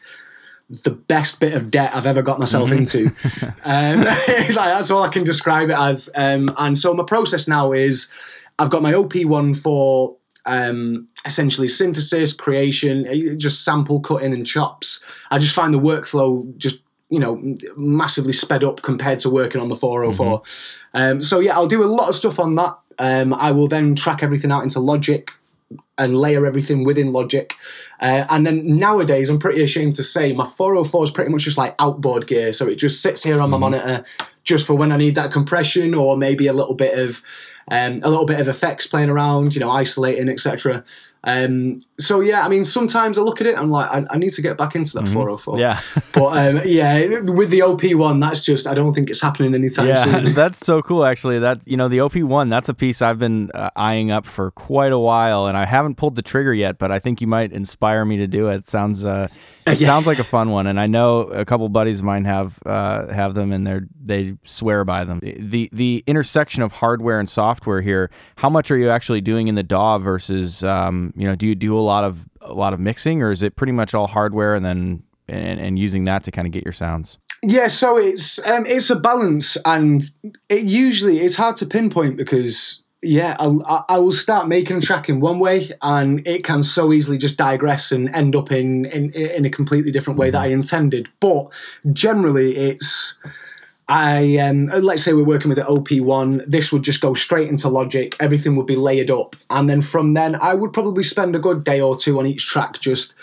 the 0.70 0.92
best 0.92 1.40
bit 1.40 1.54
of 1.54 1.72
debt 1.72 1.92
I've 1.96 2.06
ever 2.06 2.22
got 2.22 2.40
myself 2.40 2.72
into. 2.72 3.12
Um, 3.66 4.02
like, 4.06 4.54
that's 4.54 4.90
all 4.90 5.04
I 5.04 5.10
can 5.10 5.24
describe 5.24 5.70
it 5.70 5.78
as. 5.78 6.10
Um, 6.16 6.50
and 6.58 6.78
so 6.78 6.94
my 6.94 7.04
process 7.04 7.48
now 7.48 7.72
is 7.72 8.10
I've 8.58 8.70
got 8.70 8.82
my 8.82 8.94
OP1 8.94 9.58
for 9.58 10.16
um, 10.50 11.08
essentially 11.26 11.68
synthesis, 11.68 12.34
creation, 12.34 13.06
eh, 13.08 13.36
just 13.38 13.64
sample 13.64 14.02
cutting 14.02 14.34
and 14.34 14.46
chops. 14.46 15.04
I 15.30 15.38
just 15.38 15.54
find 15.54 15.74
the 15.74 15.80
workflow 15.80 16.58
just 16.58 16.82
you 17.10 17.20
know 17.20 17.56
massively 17.78 18.34
sped 18.34 18.64
up 18.64 18.82
compared 18.82 19.20
to 19.20 19.30
working 19.30 19.62
on 19.62 19.70
the 19.70 19.76
404. 19.76 20.42
Um, 20.96 21.22
so 21.22 21.40
yeah, 21.40 21.54
I'll 21.54 21.68
do 21.68 21.84
a 21.84 21.86
lot 21.86 22.10
of 22.10 22.16
stuff 22.16 22.40
on 22.40 22.56
that. 22.56 22.78
Um, 22.98 23.34
I 23.34 23.52
will 23.52 23.68
then 23.68 23.96
track 23.96 24.24
everything 24.24 24.52
out 24.52 24.64
into 24.64 24.80
Logic 24.80 25.32
and 26.00 26.18
layer 26.18 26.46
everything 26.48 26.84
within 26.84 27.14
Logic. 27.14 27.54
Uh, 28.00 28.26
and 28.30 28.48
then 28.48 28.66
nowadays, 28.66 29.30
I'm 29.30 29.38
pretty 29.38 29.62
ashamed 29.62 29.94
to 29.96 30.04
say 30.04 30.34
my 30.34 30.48
404 30.48 31.04
is 31.04 31.12
pretty 31.12 31.32
much 31.32 31.44
just 31.44 31.60
like 31.60 31.76
outboard 31.78 32.26
gear. 32.26 32.54
So 32.54 32.68
it 32.68 32.76
just 32.76 33.02
sits 33.02 33.24
here 33.24 33.40
on 33.40 33.52
my 33.52 33.58
monitor 33.58 34.04
just 34.50 34.66
for 34.66 34.74
when 34.74 34.92
I 34.92 34.98
need 34.98 35.14
that 35.14 35.32
compression 35.32 35.94
or 35.94 36.18
maybe 36.18 36.48
a 36.48 36.54
little 36.54 36.74
bit 36.74 36.98
of 36.98 37.22
um, 37.70 38.02
a 38.02 38.10
little 38.10 38.26
bit 38.26 38.40
of 38.40 38.48
effects 38.48 38.88
playing 38.88 39.12
around, 39.12 39.54
you 39.54 39.62
know, 39.62 39.70
isolating, 39.70 40.28
etc. 40.28 40.84
Um, 41.24 41.86
so 42.00 42.22
yeah, 42.22 42.46
I 42.46 42.50
mean, 42.50 42.64
sometimes 42.66 43.18
I 43.18 43.22
look 43.22 43.42
at 43.42 43.48
it, 43.48 43.52
and 43.52 43.60
I'm 43.60 43.70
like, 43.70 43.90
I, 43.92 44.06
I 44.10 44.18
need 44.18 44.32
to 44.32 44.42
get 44.42 44.58
back 44.58 44.76
into 44.76 44.94
that 44.94 45.08
404. 45.08 45.60
Yeah. 45.60 45.80
But 46.14 46.38
um, 46.56 46.62
yeah, 46.66 47.20
with 47.20 47.50
the 47.52 47.62
OP 47.62 47.84
one, 47.94 48.20
that's 48.20 48.44
just 48.44 48.68
I 48.68 48.74
don't 48.74 48.94
think 48.94 49.10
it's 49.10 49.22
happening 49.22 49.54
anytime 49.54 49.88
Yeah, 49.88 50.04
soon. 50.04 50.34
that's 50.42 50.66
so 50.66 50.82
cool. 50.82 51.06
Actually, 51.06 51.40
that 51.40 51.60
you 51.68 51.78
know 51.78 51.88
the 51.88 52.00
OP 52.02 52.16
one, 52.18 52.50
that's 52.50 52.68
a 52.70 52.74
piece 52.74 53.02
I've 53.02 53.20
been 53.20 53.52
uh, 53.54 53.70
eyeing 53.76 54.12
up 54.12 54.26
for 54.26 54.52
quite 54.52 54.92
a 54.92 55.00
while, 55.00 55.46
and 55.48 55.56
I 55.58 55.66
haven't 55.66 55.96
pulled 55.96 56.16
the 56.16 56.22
trigger 56.22 56.54
yet. 56.54 56.78
But 56.78 56.92
I 56.92 57.00
think 57.00 57.22
you 57.22 57.28
might 57.28 57.52
inspire 57.54 58.04
me 58.06 58.18
to 58.18 58.28
do 58.28 58.48
it. 58.48 58.68
Sounds 58.68 59.06
uh, 59.06 59.28
it 59.68 59.80
Yeah. 59.80 59.88
sounds 59.88 60.08
like 60.08 60.20
a 60.20 60.24
fun 60.24 60.50
one, 60.50 60.66
and 60.68 60.80
I 60.80 60.88
know 60.88 61.20
a 61.22 61.46
couple 61.46 61.70
buddies 61.70 62.00
of 62.00 62.06
mine 62.06 62.26
have 62.26 62.58
uh, 62.66 63.08
have 63.14 63.34
them, 63.36 63.52
and 63.52 63.66
they're 63.68 63.88
they 64.04 64.36
swear 64.44 64.84
by 64.84 65.04
them. 65.06 65.20
The 65.22 65.70
the 65.72 66.04
intersection 66.08 66.64
of 66.64 66.72
hardware 66.74 67.20
and 67.20 67.30
software 67.30 67.82
here. 67.82 68.10
How 68.38 68.50
much 68.50 68.72
are 68.72 68.78
you 68.78 68.90
actually 68.90 69.22
doing 69.22 69.48
in 69.48 69.56
the 69.56 69.64
DAW 69.64 70.00
versus 70.00 70.64
um, 70.64 71.14
you 71.16 71.26
know? 71.26 71.36
Do 71.36 71.46
you 71.48 71.56
do 71.56 71.78
a 71.78 71.82
lot 71.89 72.04
of 72.04 72.25
a 72.41 72.54
lot 72.54 72.73
of 72.73 72.80
mixing, 72.80 73.21
or 73.21 73.32
is 73.32 73.43
it 73.43 73.56
pretty 73.56 73.73
much 73.73 73.93
all 73.93 74.08
hardware 74.08 74.56
and 74.56 74.63
then 74.63 75.04
and, 75.28 75.60
and 75.60 75.80
using 75.80 76.06
that 76.06 76.23
to 76.23 76.32
kind 76.32 76.47
of 76.47 76.52
get 76.52 76.63
your 76.63 76.73
sounds? 76.73 77.17
Yeah, 77.41 77.67
so 77.67 77.97
it's 77.97 78.45
um, 78.45 78.65
it's 78.65 78.89
a 78.89 78.95
balance, 78.95 79.58
and 79.65 80.04
it 80.49 80.65
usually 80.65 81.19
it's 81.19 81.36
hard 81.36 81.56
to 81.58 81.65
pinpoint 81.65 82.17
because 82.17 82.84
yeah, 83.02 83.38
I, 83.39 83.84
I 83.88 83.97
will 83.97 84.12
start 84.12 84.49
making 84.49 84.78
a 84.78 84.82
track 84.82 85.08
in 85.08 85.21
one 85.21 85.39
way, 85.39 85.69
and 85.82 86.25
it 86.28 86.43
can 86.43 86.63
so 86.63 86.91
easily 86.91 87.17
just 87.17 87.38
digress 87.38 87.93
and 87.93 88.13
end 88.13 88.36
up 88.36 88.52
in 88.52 88.86
in, 88.86 89.13
in 89.13 89.45
a 89.45 89.49
completely 89.49 89.91
different 89.91 90.19
way 90.19 90.30
that 90.32 90.41
I 90.41 90.47
intended. 90.47 91.08
But 91.21 91.47
generally, 91.93 92.58
it's 92.58 93.17
I 93.89 94.38
um, 94.38 94.65
let's 94.65 95.04
say 95.04 95.13
we're 95.13 95.23
working 95.23 95.49
with 95.49 95.58
the 95.58 95.63
OP1. 95.63 96.45
This 96.45 96.71
would 96.71 96.84
just 96.84 97.02
go 97.02 97.15
straight 97.15 97.49
into 97.49 97.69
Logic. 97.69 98.15
Everything 98.19 98.56
would 98.56 98.67
be 98.67 98.75
layered 98.75 99.10
up, 99.10 99.36
and 99.49 99.67
then 99.67 99.82
from 99.82 100.13
then 100.13 100.36
I 100.36 100.54
would 100.54 100.73
probably 100.73 101.04
spend 101.04 101.36
a 101.36 101.39
good 101.39 101.63
day 101.63 101.82
or 101.82 101.97
two 101.97 102.19
on 102.19 102.28
each 102.28 102.47
track 102.47 102.80
just 102.80 103.15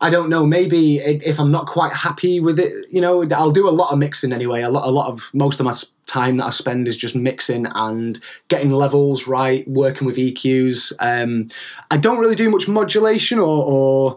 I 0.00 0.10
don't 0.10 0.30
know. 0.30 0.46
Maybe 0.46 0.98
if 0.98 1.38
I'm 1.40 1.50
not 1.50 1.66
quite 1.66 1.92
happy 1.92 2.40
with 2.40 2.58
it, 2.58 2.72
you 2.90 3.00
know, 3.00 3.26
I'll 3.32 3.50
do 3.50 3.68
a 3.68 3.70
lot 3.70 3.92
of 3.92 3.98
mixing 3.98 4.32
anyway. 4.32 4.62
A 4.62 4.70
lot, 4.70 4.86
a 4.86 4.90
lot 4.90 5.10
of 5.10 5.28
most 5.34 5.58
of 5.58 5.66
my 5.66 5.74
time 6.06 6.36
that 6.36 6.46
I 6.46 6.50
spend 6.50 6.86
is 6.86 6.96
just 6.96 7.16
mixing 7.16 7.66
and 7.66 8.18
getting 8.46 8.70
levels 8.70 9.26
right, 9.26 9.68
working 9.68 10.06
with 10.06 10.16
EQs. 10.16 10.92
Um, 11.00 11.48
I 11.90 11.96
don't 11.96 12.18
really 12.18 12.36
do 12.36 12.48
much 12.48 12.66
modulation 12.66 13.38
or 13.38 13.64
or, 13.64 14.16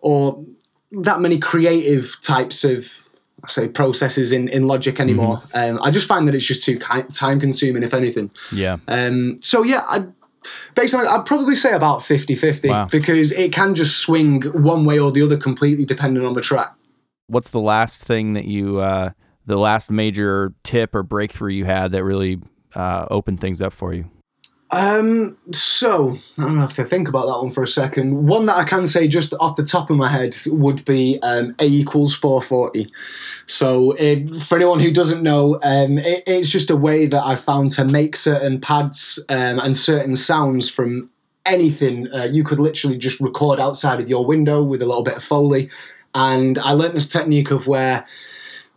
or 0.00 0.44
that 0.92 1.20
many 1.20 1.38
creative 1.38 2.18
types 2.20 2.64
of 2.64 3.08
I 3.44 3.48
say 3.48 3.68
processes 3.68 4.32
in, 4.32 4.48
in 4.48 4.66
Logic 4.66 4.98
anymore. 5.00 5.42
Mm-hmm. 5.54 5.76
Um, 5.76 5.82
I 5.82 5.90
just 5.90 6.06
find 6.06 6.26
that 6.28 6.34
it's 6.34 6.44
just 6.44 6.62
too 6.62 6.78
time 6.78 7.40
consuming, 7.40 7.82
if 7.82 7.94
anything. 7.94 8.30
Yeah. 8.52 8.78
Um, 8.88 9.38
so 9.40 9.62
yeah, 9.62 9.84
I 9.88 10.06
based 10.74 10.94
on 10.94 11.06
I'd 11.06 11.26
probably 11.26 11.56
say 11.56 11.72
about 11.72 12.02
50 12.02 12.34
50 12.34 12.68
wow. 12.68 12.86
because 12.86 13.32
it 13.32 13.52
can 13.52 13.74
just 13.74 13.98
swing 13.98 14.42
one 14.42 14.84
way 14.84 14.98
or 14.98 15.12
the 15.12 15.22
other 15.22 15.36
completely 15.36 15.84
depending 15.84 16.24
on 16.24 16.34
the 16.34 16.40
track. 16.40 16.74
What's 17.26 17.50
the 17.50 17.60
last 17.60 18.04
thing 18.04 18.32
that 18.32 18.46
you, 18.46 18.78
uh, 18.78 19.10
the 19.46 19.56
last 19.56 19.90
major 19.90 20.52
tip 20.64 20.94
or 20.94 21.02
breakthrough 21.02 21.52
you 21.52 21.64
had 21.64 21.92
that 21.92 22.02
really 22.02 22.40
uh, 22.74 23.06
opened 23.10 23.40
things 23.40 23.60
up 23.60 23.72
for 23.72 23.94
you? 23.94 24.10
Um, 24.72 25.36
so 25.52 26.16
I 26.38 26.44
don't 26.44 26.58
have 26.58 26.74
to 26.74 26.84
think 26.84 27.08
about 27.08 27.26
that 27.26 27.42
one 27.42 27.50
for 27.50 27.62
a 27.62 27.68
second. 27.68 28.26
One 28.26 28.46
that 28.46 28.56
I 28.56 28.64
can 28.64 28.86
say 28.86 29.08
just 29.08 29.34
off 29.40 29.56
the 29.56 29.64
top 29.64 29.90
of 29.90 29.96
my 29.96 30.08
head 30.08 30.36
would 30.46 30.84
be 30.84 31.18
um, 31.22 31.56
A 31.58 31.66
equals 31.66 32.14
440. 32.14 32.86
So 33.46 33.92
it, 33.92 34.34
for 34.36 34.56
anyone 34.56 34.78
who 34.78 34.92
doesn't 34.92 35.22
know, 35.22 35.58
um, 35.62 35.98
it, 35.98 36.22
it's 36.26 36.50
just 36.50 36.70
a 36.70 36.76
way 36.76 37.06
that 37.06 37.24
I 37.24 37.34
found 37.34 37.72
to 37.72 37.84
make 37.84 38.16
certain 38.16 38.60
pads 38.60 39.18
um, 39.28 39.58
and 39.58 39.76
certain 39.76 40.14
sounds 40.14 40.70
from 40.70 41.10
anything. 41.46 42.12
Uh, 42.12 42.28
you 42.30 42.44
could 42.44 42.60
literally 42.60 42.96
just 42.96 43.20
record 43.20 43.58
outside 43.58 44.00
of 44.00 44.08
your 44.08 44.24
window 44.24 44.62
with 44.62 44.82
a 44.82 44.86
little 44.86 45.02
bit 45.02 45.16
of 45.16 45.24
foley. 45.24 45.68
And 46.14 46.58
I 46.58 46.72
learned 46.72 46.94
this 46.94 47.08
technique 47.08 47.50
of 47.50 47.66
where 47.66 48.06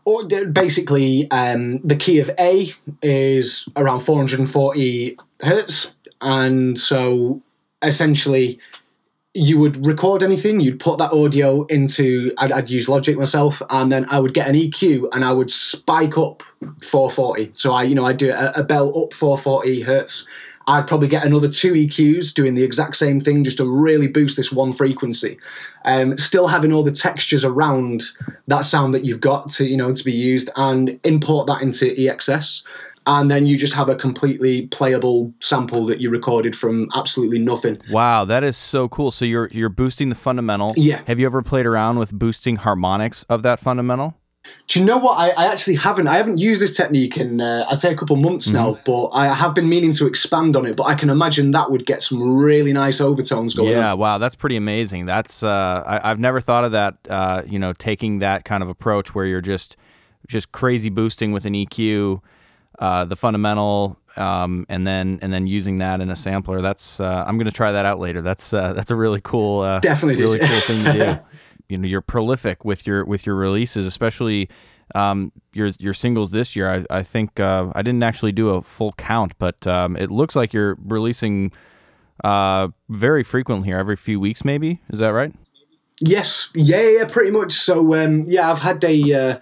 or 0.05 0.25
basically 0.25 1.29
um, 1.31 1.79
the 1.79 1.95
key 1.95 2.19
of 2.19 2.29
A 2.37 2.69
is 3.01 3.69
around 3.77 4.01
440 4.01 5.17
hertz, 5.43 5.95
and 6.21 6.79
so 6.79 7.41
essentially 7.81 8.59
you 9.35 9.59
would 9.59 9.85
record 9.85 10.21
anything, 10.21 10.59
you'd 10.59 10.79
put 10.79 10.99
that 10.99 11.11
audio 11.11 11.65
into, 11.65 12.31
I'd, 12.37 12.51
I'd, 12.51 12.69
use 12.69 12.87
Logic 12.87 13.17
myself, 13.17 13.63
and 13.71 13.91
then 13.91 14.05
I 14.11 14.19
would 14.19 14.35
get 14.35 14.47
an 14.47 14.53
EQ 14.53 15.09
and 15.11 15.25
I 15.25 15.33
would 15.33 15.49
spike 15.49 16.19
up 16.19 16.43
440. 16.83 17.51
So 17.55 17.73
I, 17.73 17.81
you 17.81 17.95
know, 17.95 18.05
I'd 18.05 18.17
do 18.17 18.31
a, 18.31 18.51
a 18.57 18.63
bell 18.63 18.89
up 18.89 19.11
440 19.11 19.81
hertz, 19.81 20.27
I'd 20.67 20.87
probably 20.87 21.07
get 21.07 21.25
another 21.25 21.49
two 21.49 21.73
EQs 21.73 22.33
doing 22.33 22.55
the 22.55 22.63
exact 22.63 22.95
same 22.95 23.19
thing 23.19 23.43
just 23.43 23.57
to 23.57 23.69
really 23.69 24.07
boost 24.07 24.37
this 24.37 24.51
one 24.51 24.71
frequency. 24.71 25.37
Um, 25.85 26.17
still 26.17 26.47
having 26.47 26.71
all 26.71 26.83
the 26.83 26.91
textures 26.91 27.43
around 27.43 28.03
that 28.47 28.61
sound 28.65 28.93
that 28.93 29.03
you've 29.03 29.19
got 29.19 29.49
to 29.51 29.65
you 29.65 29.75
know 29.75 29.93
to 29.93 30.03
be 30.03 30.13
used 30.13 30.49
and 30.55 30.99
import 31.03 31.47
that 31.47 31.61
into 31.61 31.93
EXS. 31.95 32.63
And 33.05 33.29
then 33.29 33.45
you 33.45 33.57
just 33.57 33.73
have 33.73 33.89
a 33.89 33.95
completely 33.95 34.67
playable 34.67 35.33
sample 35.41 35.85
that 35.87 35.99
you 35.99 36.09
recorded 36.09 36.55
from 36.55 36.89
absolutely 36.95 37.39
nothing. 37.39 37.81
Wow, 37.89 38.25
that 38.25 38.43
is 38.43 38.57
so 38.57 38.87
cool. 38.87 39.11
So 39.11 39.25
you're 39.25 39.49
you're 39.51 39.69
boosting 39.69 40.09
the 40.09 40.15
fundamental. 40.15 40.73
Yeah. 40.75 41.01
Have 41.07 41.19
you 41.19 41.25
ever 41.25 41.41
played 41.41 41.65
around 41.65 41.99
with 41.99 42.11
boosting 42.13 42.57
harmonics 42.57 43.23
of 43.23 43.43
that 43.43 43.59
fundamental? 43.59 44.15
Do 44.67 44.79
you 44.79 44.85
know 44.85 44.97
what? 44.97 45.17
I, 45.17 45.29
I 45.29 45.51
actually 45.51 45.75
haven't. 45.75 46.07
I 46.07 46.15
haven't 46.15 46.37
used 46.37 46.61
this 46.61 46.75
technique 46.75 47.17
in 47.17 47.39
uh, 47.39 47.65
I'd 47.69 47.79
say 47.79 47.91
a 47.91 47.95
couple 47.95 48.15
months 48.17 48.47
mm-hmm. 48.47 48.57
now, 48.57 48.79
but 48.85 49.09
I 49.09 49.33
have 49.33 49.53
been 49.53 49.69
meaning 49.69 49.93
to 49.93 50.07
expand 50.07 50.55
on 50.55 50.65
it. 50.65 50.75
But 50.75 50.83
I 50.83 50.95
can 50.95 51.09
imagine 51.09 51.51
that 51.51 51.71
would 51.71 51.85
get 51.85 52.01
some 52.01 52.35
really 52.35 52.73
nice 52.73 52.99
overtones 52.99 53.53
going. 53.53 53.71
Yeah, 53.71 53.93
on. 53.93 53.99
wow, 53.99 54.17
that's 54.17 54.35
pretty 54.35 54.57
amazing. 54.57 55.05
That's 55.05 55.43
uh, 55.43 55.83
I, 55.85 56.09
have 56.09 56.19
never 56.19 56.41
thought 56.41 56.65
of 56.65 56.73
that. 56.73 56.97
Uh, 57.09 57.43
you 57.45 57.59
know, 57.59 57.73
taking 57.73 58.19
that 58.19 58.43
kind 58.43 58.63
of 58.63 58.69
approach 58.69 59.15
where 59.15 59.25
you're 59.25 59.41
just 59.41 59.77
just 60.27 60.51
crazy 60.51 60.89
boosting 60.89 61.31
with 61.31 61.45
an 61.45 61.53
EQ, 61.53 62.21
uh, 62.79 63.05
the 63.05 63.15
fundamental, 63.15 63.97
um, 64.15 64.65
and 64.69 64.85
then 64.85 65.19
and 65.21 65.33
then 65.33 65.47
using 65.47 65.77
that 65.77 66.01
in 66.01 66.09
a 66.09 66.15
sampler. 66.15 66.61
That's 66.61 66.99
uh, 66.99 67.23
I'm 67.27 67.37
going 67.37 67.45
to 67.45 67.51
try 67.51 67.71
that 67.71 67.85
out 67.85 67.99
later. 67.99 68.21
That's 68.21 68.53
uh, 68.53 68.73
that's 68.73 68.91
a 68.91 68.95
really 68.95 69.21
cool, 69.21 69.61
uh, 69.61 69.79
definitely 69.79 70.21
really 70.21 70.39
cool 70.39 70.61
thing 70.61 70.83
to 70.85 70.93
do. 70.93 71.19
you 71.69 71.77
know 71.77 71.87
you're 71.87 72.01
prolific 72.01 72.65
with 72.65 72.85
your 72.85 73.05
with 73.05 73.25
your 73.25 73.35
releases, 73.35 73.85
especially 73.85 74.49
um, 74.95 75.31
your 75.53 75.71
your 75.79 75.93
singles 75.93 76.31
this 76.31 76.55
year. 76.55 76.69
I, 76.69 76.99
I 76.99 77.03
think 77.03 77.39
uh, 77.39 77.71
I 77.73 77.81
didn't 77.81 78.03
actually 78.03 78.31
do 78.31 78.49
a 78.49 78.61
full 78.61 78.93
count, 78.93 79.33
but 79.39 79.65
um, 79.67 79.95
it 79.95 80.11
looks 80.11 80.35
like 80.35 80.53
you're 80.53 80.77
releasing 80.83 81.51
uh, 82.23 82.69
very 82.89 83.23
frequently 83.23 83.67
here, 83.67 83.77
every 83.77 83.95
few 83.95 84.19
weeks, 84.19 84.45
maybe. 84.45 84.81
Is 84.89 84.99
that 84.99 85.09
right? 85.09 85.33
Yes, 85.99 86.49
yeah, 86.53 86.81
yeah, 86.81 87.05
pretty 87.05 87.31
much. 87.31 87.53
So 87.53 87.95
um, 87.95 88.25
yeah, 88.27 88.51
I've 88.51 88.59
had 88.59 88.83
a, 88.83 89.13
uh, 89.13 89.37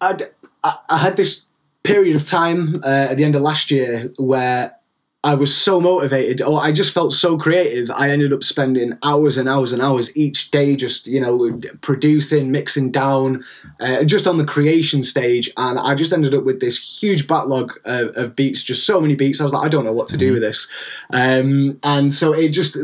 I'd, 0.00 0.22
I, 0.64 0.78
I 0.88 0.98
had 0.98 1.16
this 1.16 1.46
period 1.82 2.16
of 2.16 2.26
time 2.26 2.76
uh, 2.84 3.08
at 3.10 3.16
the 3.16 3.24
end 3.24 3.34
of 3.34 3.42
last 3.42 3.70
year 3.70 4.12
where 4.16 4.74
I 5.22 5.34
was 5.34 5.54
so 5.54 5.82
motivated, 5.82 6.40
or 6.40 6.62
I 6.62 6.72
just 6.72 6.94
felt 6.94 7.12
so 7.12 7.36
creative. 7.36 7.90
I 7.90 8.08
ended 8.08 8.32
up 8.32 8.42
spending 8.42 8.96
hours 9.02 9.36
and 9.36 9.50
hours 9.50 9.74
and 9.74 9.82
hours 9.82 10.16
each 10.16 10.50
day, 10.50 10.74
just 10.76 11.06
you 11.06 11.20
know, 11.20 11.60
producing, 11.82 12.50
mixing 12.50 12.90
down, 12.90 13.44
uh, 13.80 14.04
just 14.04 14.26
on 14.26 14.38
the 14.38 14.46
creation 14.46 15.02
stage. 15.02 15.50
And 15.58 15.78
I 15.78 15.94
just 15.94 16.14
ended 16.14 16.34
up 16.34 16.44
with 16.44 16.60
this 16.60 17.02
huge 17.02 17.28
backlog 17.28 17.78
of, 17.84 18.16
of 18.16 18.34
beats, 18.34 18.62
just 18.62 18.86
so 18.86 18.98
many 18.98 19.14
beats. 19.14 19.42
I 19.42 19.44
was 19.44 19.52
like, 19.52 19.66
I 19.66 19.68
don't 19.68 19.84
know 19.84 19.92
what 19.92 20.08
to 20.08 20.16
do 20.16 20.26
mm-hmm. 20.26 20.34
with 20.34 20.42
this. 20.42 20.68
Um, 21.12 21.78
and 21.82 22.14
so 22.14 22.32
it 22.32 22.48
just 22.50 22.78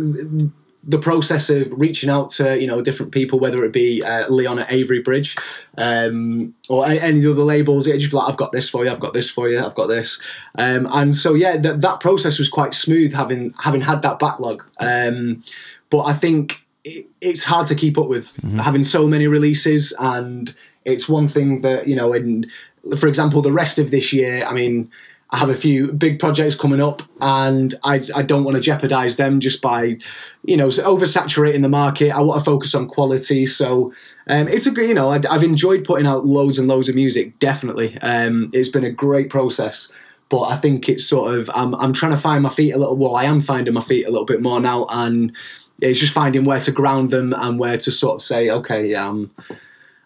the 0.88 0.98
process 0.98 1.50
of 1.50 1.72
reaching 1.72 2.08
out 2.08 2.30
to 2.30 2.58
you 2.60 2.66
know 2.66 2.80
different 2.80 3.12
people, 3.12 3.40
whether 3.40 3.64
it 3.64 3.72
be 3.72 4.02
uh, 4.02 4.28
Leon 4.28 4.60
at 4.60 4.72
Avery 4.72 5.00
Bridge 5.00 5.36
um, 5.76 6.54
or 6.68 6.86
any, 6.86 7.00
any, 7.00 7.26
other 7.26 7.42
labels, 7.42 7.86
it 7.88 7.98
just 7.98 8.12
like 8.12 8.28
I've 8.28 8.36
got 8.36 8.52
this 8.52 8.70
for 8.70 8.84
you, 8.84 8.90
I've 8.90 9.00
got 9.00 9.12
this 9.12 9.28
for 9.28 9.48
you, 9.48 9.62
I've 9.62 9.74
got 9.74 9.88
this, 9.88 10.20
um, 10.58 10.88
and 10.92 11.14
so 11.14 11.34
yeah, 11.34 11.56
that 11.56 11.80
that 11.80 12.00
process 12.00 12.38
was 12.38 12.48
quite 12.48 12.72
smooth 12.72 13.12
having 13.12 13.52
having 13.58 13.80
had 13.80 14.02
that 14.02 14.18
backlog. 14.20 14.64
Um, 14.78 15.42
but 15.90 16.04
I 16.04 16.12
think 16.12 16.64
it, 16.84 17.06
it's 17.20 17.44
hard 17.44 17.66
to 17.66 17.74
keep 17.74 17.98
up 17.98 18.08
with 18.08 18.36
mm-hmm. 18.36 18.58
having 18.58 18.84
so 18.84 19.08
many 19.08 19.26
releases, 19.26 19.92
and 19.98 20.54
it's 20.84 21.08
one 21.08 21.26
thing 21.26 21.62
that 21.62 21.88
you 21.88 21.96
know, 21.96 22.12
in 22.12 22.50
for 22.96 23.08
example, 23.08 23.42
the 23.42 23.52
rest 23.52 23.80
of 23.80 23.90
this 23.90 24.12
year, 24.12 24.44
I 24.46 24.52
mean 24.52 24.90
I 25.30 25.38
have 25.38 25.50
a 25.50 25.54
few 25.54 25.92
big 25.92 26.20
projects 26.20 26.54
coming 26.54 26.80
up, 26.80 27.02
and 27.20 27.74
I, 27.82 28.00
I 28.14 28.22
don't 28.22 28.44
want 28.44 28.54
to 28.56 28.60
jeopardize 28.60 29.16
them 29.16 29.40
just 29.40 29.60
by, 29.60 29.98
you 30.44 30.56
know, 30.56 30.68
oversaturating 30.68 31.62
the 31.62 31.68
market. 31.68 32.12
I 32.12 32.20
want 32.20 32.40
to 32.40 32.44
focus 32.44 32.74
on 32.76 32.86
quality. 32.86 33.44
So 33.44 33.92
um, 34.28 34.46
it's 34.46 34.66
a 34.66 34.70
good, 34.70 34.88
you 34.88 34.94
know, 34.94 35.10
I, 35.10 35.20
have 35.28 35.42
enjoyed 35.42 35.84
putting 35.84 36.06
out 36.06 36.26
loads 36.26 36.60
and 36.60 36.68
loads 36.68 36.88
of 36.88 36.94
music. 36.94 37.36
Definitely, 37.40 37.98
um, 38.02 38.50
it's 38.52 38.68
been 38.68 38.84
a 38.84 38.90
great 38.90 39.28
process. 39.28 39.90
But 40.28 40.42
I 40.42 40.56
think 40.56 40.88
it's 40.88 41.06
sort 41.06 41.34
of 41.34 41.50
I'm 41.54 41.74
I'm 41.76 41.92
trying 41.92 42.12
to 42.12 42.18
find 42.18 42.42
my 42.42 42.48
feet 42.48 42.72
a 42.72 42.78
little. 42.78 42.96
Well, 42.96 43.16
I 43.16 43.24
am 43.24 43.40
finding 43.40 43.74
my 43.74 43.80
feet 43.80 44.06
a 44.06 44.10
little 44.10 44.24
bit 44.24 44.42
more 44.42 44.60
now, 44.60 44.86
and 44.90 45.34
it's 45.80 45.98
just 45.98 46.12
finding 46.12 46.44
where 46.44 46.60
to 46.60 46.72
ground 46.72 47.10
them 47.10 47.32
and 47.36 47.58
where 47.58 47.76
to 47.78 47.90
sort 47.90 48.16
of 48.16 48.22
say, 48.22 48.50
okay, 48.50 48.86
yeah, 48.86 49.08
I'm 49.08 49.30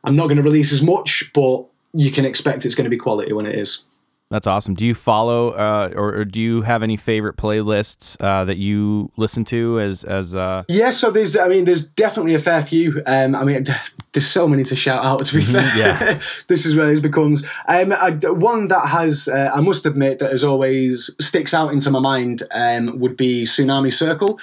I'm 0.04 0.16
not 0.16 0.26
going 0.26 0.36
to 0.38 0.42
release 0.42 0.72
as 0.72 0.82
much, 0.82 1.30
but 1.34 1.64
you 1.92 2.10
can 2.10 2.24
expect 2.24 2.64
it's 2.64 2.74
going 2.74 2.84
to 2.84 2.90
be 2.90 2.96
quality 2.96 3.32
when 3.32 3.46
it 3.46 3.54
is. 3.54 3.84
That's 4.30 4.46
awesome. 4.46 4.74
Do 4.74 4.86
you 4.86 4.94
follow 4.94 5.50
uh, 5.50 5.90
or, 5.96 6.14
or, 6.14 6.24
do 6.24 6.40
you 6.40 6.62
have 6.62 6.84
any 6.84 6.96
favorite 6.96 7.36
playlists 7.36 8.16
uh, 8.20 8.44
that 8.44 8.58
you 8.58 9.10
listen 9.16 9.44
to 9.46 9.80
as 9.80 10.04
as? 10.04 10.36
Uh... 10.36 10.62
Yeah, 10.68 10.92
so 10.92 11.10
there's 11.10 11.36
I 11.36 11.48
mean 11.48 11.64
there's 11.64 11.88
definitely 11.88 12.34
a 12.34 12.38
fair 12.38 12.62
few. 12.62 13.02
Um, 13.06 13.34
I 13.34 13.42
mean 13.42 13.66
there's 14.12 14.28
so 14.28 14.46
many 14.46 14.62
to 14.64 14.76
shout 14.76 15.04
out. 15.04 15.24
To 15.24 15.34
be 15.34 15.42
mm-hmm, 15.42 15.52
fair, 15.52 15.76
yeah. 15.76 16.20
this 16.46 16.64
is 16.64 16.76
where 16.76 16.86
this 16.86 17.00
becomes 17.00 17.44
um, 17.66 17.92
I, 17.92 18.10
one 18.30 18.68
that 18.68 18.86
has 18.86 19.26
uh, 19.26 19.50
I 19.52 19.60
must 19.62 19.84
admit 19.84 20.20
that 20.20 20.30
as 20.30 20.44
always 20.44 21.10
sticks 21.20 21.52
out 21.52 21.72
into 21.72 21.90
my 21.90 22.00
mind 22.00 22.44
um, 22.52 23.00
would 23.00 23.16
be 23.16 23.42
Tsunami 23.42 23.92
Circle. 23.92 24.38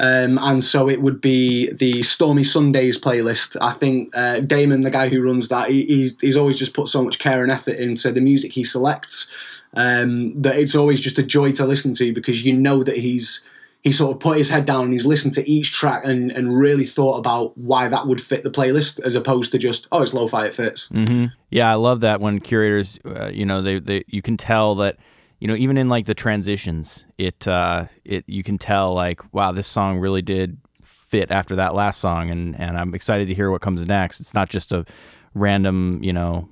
Um, 0.00 0.38
and 0.38 0.62
so 0.62 0.88
it 0.88 1.02
would 1.02 1.20
be 1.20 1.70
the 1.72 2.02
Stormy 2.02 2.42
Sundays 2.42 3.00
playlist. 3.00 3.56
I 3.60 3.70
think 3.70 4.10
uh, 4.16 4.40
Damon, 4.40 4.82
the 4.82 4.90
guy 4.90 5.08
who 5.08 5.22
runs 5.22 5.48
that, 5.50 5.70
he, 5.70 6.12
he's, 6.20 6.36
always 6.36 6.58
just 6.58 6.74
put 6.74 6.88
so 6.88 7.02
much 7.04 7.20
care 7.20 7.42
and 7.42 7.52
effort 7.52 7.76
into 7.76 8.10
the 8.10 8.20
music 8.20 8.52
he 8.52 8.64
selects 8.64 9.28
um, 9.74 10.40
that 10.40 10.56
it's 10.56 10.74
always 10.74 11.00
just 11.00 11.18
a 11.18 11.22
joy 11.22 11.52
to 11.52 11.64
listen 11.64 11.92
to 11.94 12.12
because 12.12 12.44
you 12.44 12.52
know 12.52 12.82
that 12.82 12.96
he's 12.96 13.44
he 13.82 13.92
sort 13.92 14.14
of 14.14 14.20
put 14.20 14.38
his 14.38 14.48
head 14.48 14.64
down 14.64 14.84
and 14.84 14.92
he's 14.94 15.04
listened 15.04 15.34
to 15.34 15.48
each 15.48 15.72
track 15.72 16.06
and, 16.06 16.32
and 16.32 16.56
really 16.56 16.86
thought 16.86 17.18
about 17.18 17.56
why 17.58 17.86
that 17.86 18.06
would 18.06 18.20
fit 18.20 18.42
the 18.42 18.50
playlist 18.50 18.98
as 19.00 19.14
opposed 19.14 19.52
to 19.52 19.58
just 19.58 19.86
oh 19.92 20.02
it's 20.02 20.14
lo-fi 20.14 20.46
it 20.46 20.54
fits 20.54 20.88
mm-hmm. 20.88 21.26
yeah 21.50 21.70
i 21.70 21.74
love 21.74 22.00
that 22.00 22.20
when 22.20 22.40
curators 22.40 22.98
uh, 23.04 23.28
you 23.28 23.44
know 23.44 23.60
they, 23.60 23.78
they 23.78 24.02
you 24.06 24.22
can 24.22 24.36
tell 24.36 24.74
that 24.76 24.96
you 25.40 25.48
know 25.48 25.54
even 25.54 25.76
in 25.76 25.88
like 25.88 26.06
the 26.06 26.14
transitions 26.14 27.04
it 27.18 27.46
uh 27.48 27.84
it 28.04 28.24
you 28.26 28.42
can 28.42 28.58
tell 28.58 28.94
like 28.94 29.20
wow 29.32 29.52
this 29.52 29.66
song 29.66 29.98
really 29.98 30.22
did 30.22 30.58
fit 30.82 31.30
after 31.30 31.56
that 31.56 31.74
last 31.74 32.00
song 32.00 32.30
and 32.30 32.58
and 32.58 32.76
i'm 32.76 32.94
excited 32.94 33.28
to 33.28 33.34
hear 33.34 33.50
what 33.50 33.60
comes 33.60 33.86
next 33.86 34.20
it's 34.20 34.34
not 34.34 34.48
just 34.48 34.72
a 34.72 34.84
random 35.34 36.00
you 36.02 36.12
know 36.12 36.48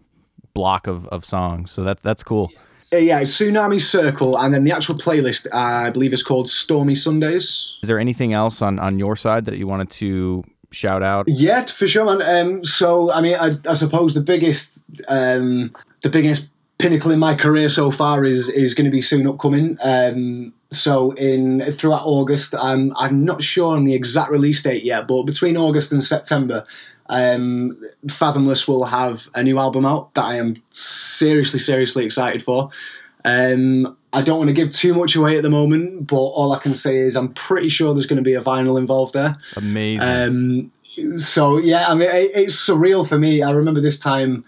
block 0.55 0.87
of, 0.87 1.07
of 1.09 1.25
songs 1.25 1.71
so 1.71 1.83
that's 1.83 2.03
that's 2.03 2.23
cool 2.23 2.53
uh, 2.93 2.99
yeah, 2.99 3.23
Tsunami 3.23 3.81
Circle, 3.81 4.37
and 4.39 4.53
then 4.53 4.65
the 4.65 4.73
actual 4.73 4.95
playlist, 4.95 5.47
uh, 5.51 5.87
I 5.87 5.91
believe, 5.91 6.13
is 6.13 6.23
called 6.23 6.47
Stormy 6.47 6.95
Sundays. 6.95 7.79
Is 7.83 7.87
there 7.87 7.99
anything 7.99 8.35
else 8.35 8.61
on, 8.61 8.79
on 8.79 8.99
your 8.99 9.17
side 9.17 9.47
that 9.47 9.57
you 9.57 9.67
wanted 9.67 9.89
to 9.93 10.45
shout 10.73 11.03
out? 11.03 11.25
Yeah, 11.27 11.65
for 11.65 11.87
sure, 11.87 12.05
man. 12.05 12.21
Um, 12.23 12.65
so, 12.65 13.11
I 13.11 13.23
mean, 13.23 13.37
I, 13.37 13.57
I 13.67 13.73
suppose 13.75 14.13
the 14.13 14.21
biggest, 14.21 14.79
um, 15.09 15.75
the 16.03 16.11
biggest 16.11 16.49
pinnacle 16.83 17.13
in 17.13 17.19
my 17.19 17.35
career 17.35 17.69
so 17.69 17.91
far 17.91 18.25
is 18.25 18.49
is 18.49 18.75
going 18.75 18.85
to 18.85 18.91
be 18.91 19.01
soon 19.01 19.27
upcoming. 19.27 19.79
Um, 19.83 20.53
so, 20.73 21.13
in 21.13 21.61
throughout 21.73 22.03
August, 22.05 22.55
I'm 22.55 22.93
I'm 22.97 23.25
not 23.25 23.43
sure 23.43 23.77
on 23.77 23.85
the 23.85 23.95
exact 23.95 24.31
release 24.31 24.63
date 24.63 24.83
yet, 24.83 25.07
but 25.07 25.23
between 25.23 25.57
August 25.57 25.93
and 25.93 26.03
September, 26.03 26.67
um, 27.07 27.79
Fathomless 28.09 28.67
will 28.67 28.85
have 28.85 29.31
a 29.35 29.43
new 29.43 29.59
album 29.59 29.87
out 29.87 30.13
that 30.15 30.25
I 30.25 30.37
am 30.37 30.57
seriously, 30.71 31.61
seriously 31.61 32.05
excited 32.05 32.43
for. 32.43 32.71
Um, 33.25 33.97
I 34.13 34.23
don't 34.23 34.39
want 34.39 34.49
to 34.49 34.55
give 34.55 34.73
too 34.73 34.95
much 34.95 35.15
away 35.15 35.37
at 35.37 35.43
the 35.43 35.51
moment, 35.51 36.07
but 36.09 36.17
all 36.17 36.53
I 36.53 36.59
can 36.59 36.75
say 36.75 36.99
is 36.99 37.17
I'm 37.17 37.33
pretty 37.33 37.69
sure 37.69 37.95
there's 37.95 38.07
going 38.07 38.17
to 38.17 38.23
be 38.23 38.35
a 38.35 38.43
vinyl 38.43 38.79
involved 38.79 39.15
there. 39.15 39.37
Amazing. 39.57 40.09
Um, 40.09 40.73
so 41.19 41.59
yeah, 41.59 41.89
I 41.89 41.95
mean, 41.95 42.09
it, 42.09 42.33
it's 42.35 42.57
surreal 42.57 43.09
for 43.09 43.19
me. 43.19 43.43
I 43.43 43.51
remember 43.51 43.81
this 43.81 43.99
time, 43.99 44.45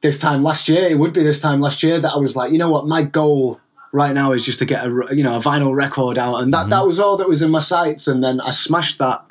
this 0.00 0.18
time 0.18 0.42
last 0.42 0.68
year. 0.68 0.86
It 0.86 0.98
would 0.98 1.12
be 1.12 1.22
this 1.22 1.40
time 1.40 1.60
last 1.60 1.82
year 1.82 1.98
that 2.00 2.12
I 2.12 2.18
was 2.18 2.36
like, 2.36 2.52
you 2.52 2.58
know 2.58 2.70
what, 2.70 2.86
my 2.86 3.02
goal 3.02 3.60
right 3.92 4.14
now 4.14 4.32
is 4.32 4.44
just 4.44 4.58
to 4.60 4.64
get 4.64 4.84
a 4.84 5.06
you 5.12 5.24
know 5.24 5.36
a 5.36 5.40
vinyl 5.40 5.74
record 5.74 6.18
out, 6.18 6.36
and 6.36 6.52
that 6.52 6.62
mm-hmm. 6.62 6.70
that 6.70 6.86
was 6.86 7.00
all 7.00 7.16
that 7.16 7.28
was 7.28 7.42
in 7.42 7.50
my 7.50 7.60
sights. 7.60 8.06
And 8.06 8.22
then 8.22 8.40
I 8.40 8.50
smashed 8.50 8.98
that 8.98 9.24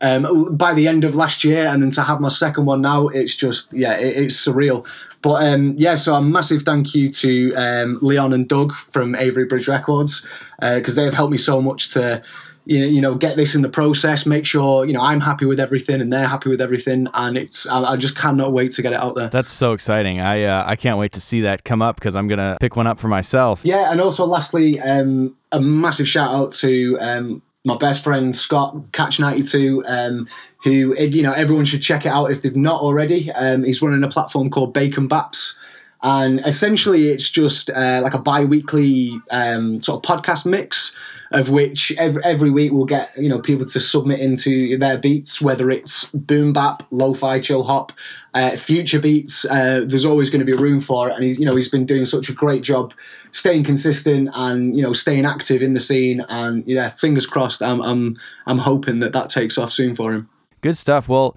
um, 0.00 0.56
by 0.56 0.74
the 0.74 0.88
end 0.88 1.04
of 1.04 1.14
last 1.14 1.44
year, 1.44 1.66
and 1.66 1.82
then 1.82 1.90
to 1.90 2.02
have 2.02 2.20
my 2.20 2.28
second 2.28 2.64
one 2.66 2.80
now, 2.80 3.08
it's 3.08 3.36
just 3.36 3.72
yeah, 3.72 3.96
it, 3.96 4.16
it's 4.16 4.36
surreal. 4.36 4.86
But 5.22 5.46
um, 5.46 5.74
yeah, 5.76 5.96
so 5.96 6.14
a 6.14 6.22
massive 6.22 6.62
thank 6.62 6.94
you 6.94 7.10
to 7.10 7.52
um, 7.54 7.98
Leon 8.00 8.32
and 8.32 8.48
Doug 8.48 8.72
from 8.74 9.14
Avery 9.14 9.44
Bridge 9.44 9.68
Records 9.68 10.26
because 10.60 10.96
uh, 10.96 11.00
they 11.00 11.04
have 11.04 11.14
helped 11.14 11.32
me 11.32 11.38
so 11.38 11.60
much 11.60 11.92
to 11.94 12.22
you 12.66 12.80
know, 12.80 12.86
you 12.86 13.00
know, 13.00 13.14
get 13.14 13.36
this 13.36 13.54
in 13.54 13.62
the 13.62 13.68
process, 13.68 14.26
make 14.26 14.46
sure 14.46 14.84
you 14.84 14.92
know 14.92 15.00
I'm 15.00 15.20
happy 15.20 15.46
with 15.46 15.58
everything 15.58 16.00
and 16.00 16.12
they're 16.12 16.28
happy 16.28 16.48
with 16.48 16.60
everything, 16.60 17.08
and 17.14 17.36
it's 17.36 17.66
I, 17.66 17.82
I 17.82 17.96
just 17.96 18.16
cannot 18.16 18.52
wait 18.52 18.72
to 18.72 18.82
get 18.82 18.92
it 18.92 19.00
out 19.00 19.16
there. 19.16 19.28
That's 19.28 19.52
so 19.52 19.72
exciting! 19.72 20.20
I 20.20 20.44
uh, 20.44 20.64
I 20.66 20.76
can't 20.76 20.98
wait 20.98 21.12
to 21.12 21.20
see 21.20 21.40
that 21.42 21.64
come 21.64 21.82
up 21.82 21.96
because 21.96 22.14
I'm 22.14 22.28
gonna 22.28 22.56
pick 22.60 22.76
one 22.76 22.86
up 22.86 22.98
for 22.98 23.08
myself. 23.08 23.64
Yeah, 23.64 23.90
and 23.90 24.00
also 24.00 24.26
lastly, 24.26 24.78
um, 24.80 25.36
a 25.52 25.60
massive 25.60 26.08
shout 26.08 26.32
out 26.32 26.52
to 26.54 26.98
um, 27.00 27.42
my 27.64 27.76
best 27.76 28.04
friend 28.04 28.34
Scott 28.36 28.76
Catch 28.92 29.18
ninety 29.18 29.42
two, 29.42 29.82
um, 29.86 30.28
who 30.62 30.94
you 30.96 31.22
know 31.22 31.32
everyone 31.32 31.64
should 31.64 31.82
check 31.82 32.04
it 32.04 32.10
out 32.10 32.30
if 32.30 32.42
they've 32.42 32.56
not 32.56 32.80
already. 32.80 33.32
Um, 33.32 33.64
he's 33.64 33.80
running 33.80 34.04
a 34.04 34.08
platform 34.08 34.50
called 34.50 34.74
Bacon 34.74 35.08
Baps, 35.08 35.56
and 36.02 36.40
essentially 36.46 37.08
it's 37.08 37.30
just 37.30 37.70
uh, 37.70 38.00
like 38.02 38.14
a 38.14 38.18
bi-weekly 38.18 39.18
um, 39.30 39.80
sort 39.80 40.04
of 40.04 40.18
podcast 40.18 40.44
mix 40.44 40.94
of 41.32 41.48
which 41.48 41.92
every, 41.96 42.22
every 42.24 42.50
week 42.50 42.72
we'll 42.72 42.84
get 42.84 43.16
you 43.16 43.28
know 43.28 43.40
people 43.40 43.66
to 43.66 43.80
submit 43.80 44.20
into 44.20 44.76
their 44.78 44.98
beats, 44.98 45.40
whether 45.40 45.70
it's 45.70 46.06
boom 46.06 46.52
bap, 46.52 46.82
lo-fi, 46.90 47.40
chill 47.40 47.64
hop, 47.64 47.92
uh, 48.34 48.56
future 48.56 48.98
beats. 48.98 49.44
Uh, 49.44 49.84
there's 49.86 50.04
always 50.04 50.30
going 50.30 50.44
to 50.44 50.50
be 50.50 50.56
room 50.56 50.80
for 50.80 51.08
it, 51.08 51.14
and 51.14 51.24
he's 51.24 51.38
you 51.38 51.46
know 51.46 51.56
he's 51.56 51.70
been 51.70 51.86
doing 51.86 52.06
such 52.06 52.28
a 52.28 52.32
great 52.32 52.62
job 52.62 52.92
staying 53.32 53.64
consistent 53.64 54.28
and 54.34 54.76
you 54.76 54.82
know 54.82 54.92
staying 54.92 55.24
active 55.24 55.62
in 55.62 55.74
the 55.74 55.80
scene. 55.80 56.24
And 56.28 56.66
yeah, 56.66 56.90
fingers 56.90 57.26
crossed. 57.26 57.62
I'm 57.62 57.80
I'm 57.80 58.16
I'm 58.46 58.58
hoping 58.58 58.98
that 59.00 59.12
that 59.12 59.30
takes 59.30 59.56
off 59.58 59.72
soon 59.72 59.94
for 59.94 60.12
him. 60.12 60.28
Good 60.60 60.76
stuff. 60.76 61.08
Well. 61.08 61.36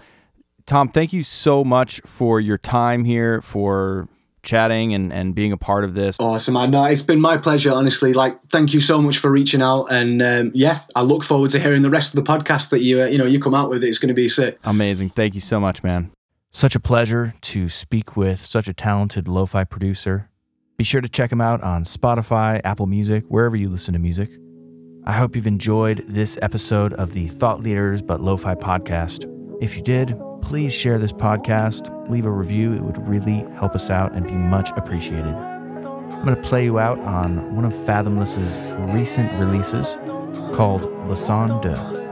Tom, 0.65 0.87
thank 0.87 1.11
you 1.11 1.23
so 1.23 1.65
much 1.65 1.99
for 2.05 2.39
your 2.39 2.57
time 2.57 3.03
here, 3.03 3.41
for 3.41 4.07
chatting 4.43 4.93
and, 4.93 5.11
and 5.11 5.33
being 5.33 5.51
a 5.51 5.57
part 5.57 5.83
of 5.83 5.95
this. 5.95 6.17
Awesome, 6.19 6.53
man. 6.53 6.71
No, 6.71 6.83
it's 6.83 7.01
been 7.01 7.21
my 7.21 7.37
pleasure, 7.37 7.71
honestly. 7.71 8.13
Like, 8.13 8.39
thank 8.49 8.73
you 8.73 8.81
so 8.81 9.01
much 9.01 9.17
for 9.17 9.31
reaching 9.31 9.61
out. 9.61 9.85
And 9.85 10.21
um, 10.21 10.51
yeah, 10.53 10.81
I 10.95 11.01
look 11.01 11.23
forward 11.23 11.49
to 11.51 11.59
hearing 11.59 11.81
the 11.81 11.89
rest 11.89 12.13
of 12.13 12.23
the 12.23 12.29
podcast 12.29 12.69
that 12.69 12.81
you, 12.81 13.01
uh, 13.01 13.05
you 13.05 13.17
know, 13.17 13.25
you 13.25 13.39
come 13.39 13.55
out 13.55 13.69
with. 13.69 13.83
It's 13.83 13.97
going 13.97 14.09
to 14.09 14.13
be 14.13 14.29
sick. 14.29 14.59
Amazing. 14.63 15.11
Thank 15.11 15.33
you 15.33 15.41
so 15.41 15.59
much, 15.59 15.81
man. 15.81 16.11
Such 16.51 16.75
a 16.75 16.79
pleasure 16.79 17.33
to 17.41 17.67
speak 17.67 18.15
with 18.15 18.39
such 18.39 18.67
a 18.67 18.73
talented 18.73 19.27
lo 19.27 19.45
fi 19.45 19.63
producer. 19.63 20.29
Be 20.77 20.83
sure 20.83 21.01
to 21.01 21.09
check 21.09 21.31
him 21.31 21.41
out 21.41 21.61
on 21.63 21.83
Spotify, 21.83 22.59
Apple 22.63 22.85
Music, 22.85 23.23
wherever 23.27 23.55
you 23.55 23.69
listen 23.69 23.93
to 23.93 23.99
music. 23.99 24.29
I 25.05 25.13
hope 25.13 25.35
you've 25.35 25.47
enjoyed 25.47 26.05
this 26.07 26.37
episode 26.41 26.93
of 26.93 27.13
the 27.13 27.27
Thought 27.27 27.61
Leaders 27.61 28.01
But 28.01 28.21
Lo-Fi 28.21 28.55
podcast. 28.55 29.29
If 29.61 29.75
you 29.75 29.81
did, 29.81 30.15
please 30.43 30.73
share 30.73 30.99
this 30.99 31.13
podcast, 31.13 31.89
leave 32.09 32.25
a 32.25 32.31
review. 32.31 32.73
It 32.73 32.81
would 32.81 33.07
really 33.07 33.45
help 33.55 33.75
us 33.75 33.89
out 33.89 34.11
and 34.13 34.25
be 34.25 34.33
much 34.33 34.71
appreciated. 34.75 35.33
I'm 35.33 36.25
going 36.25 36.35
to 36.35 36.47
play 36.47 36.65
you 36.65 36.79
out 36.79 36.99
on 36.99 37.55
one 37.55 37.65
of 37.65 37.73
Fathomless's 37.73 38.57
recent 38.93 39.31
releases 39.39 39.95
called 40.53 40.83
Leçon 41.07 41.61
de. 41.61 42.02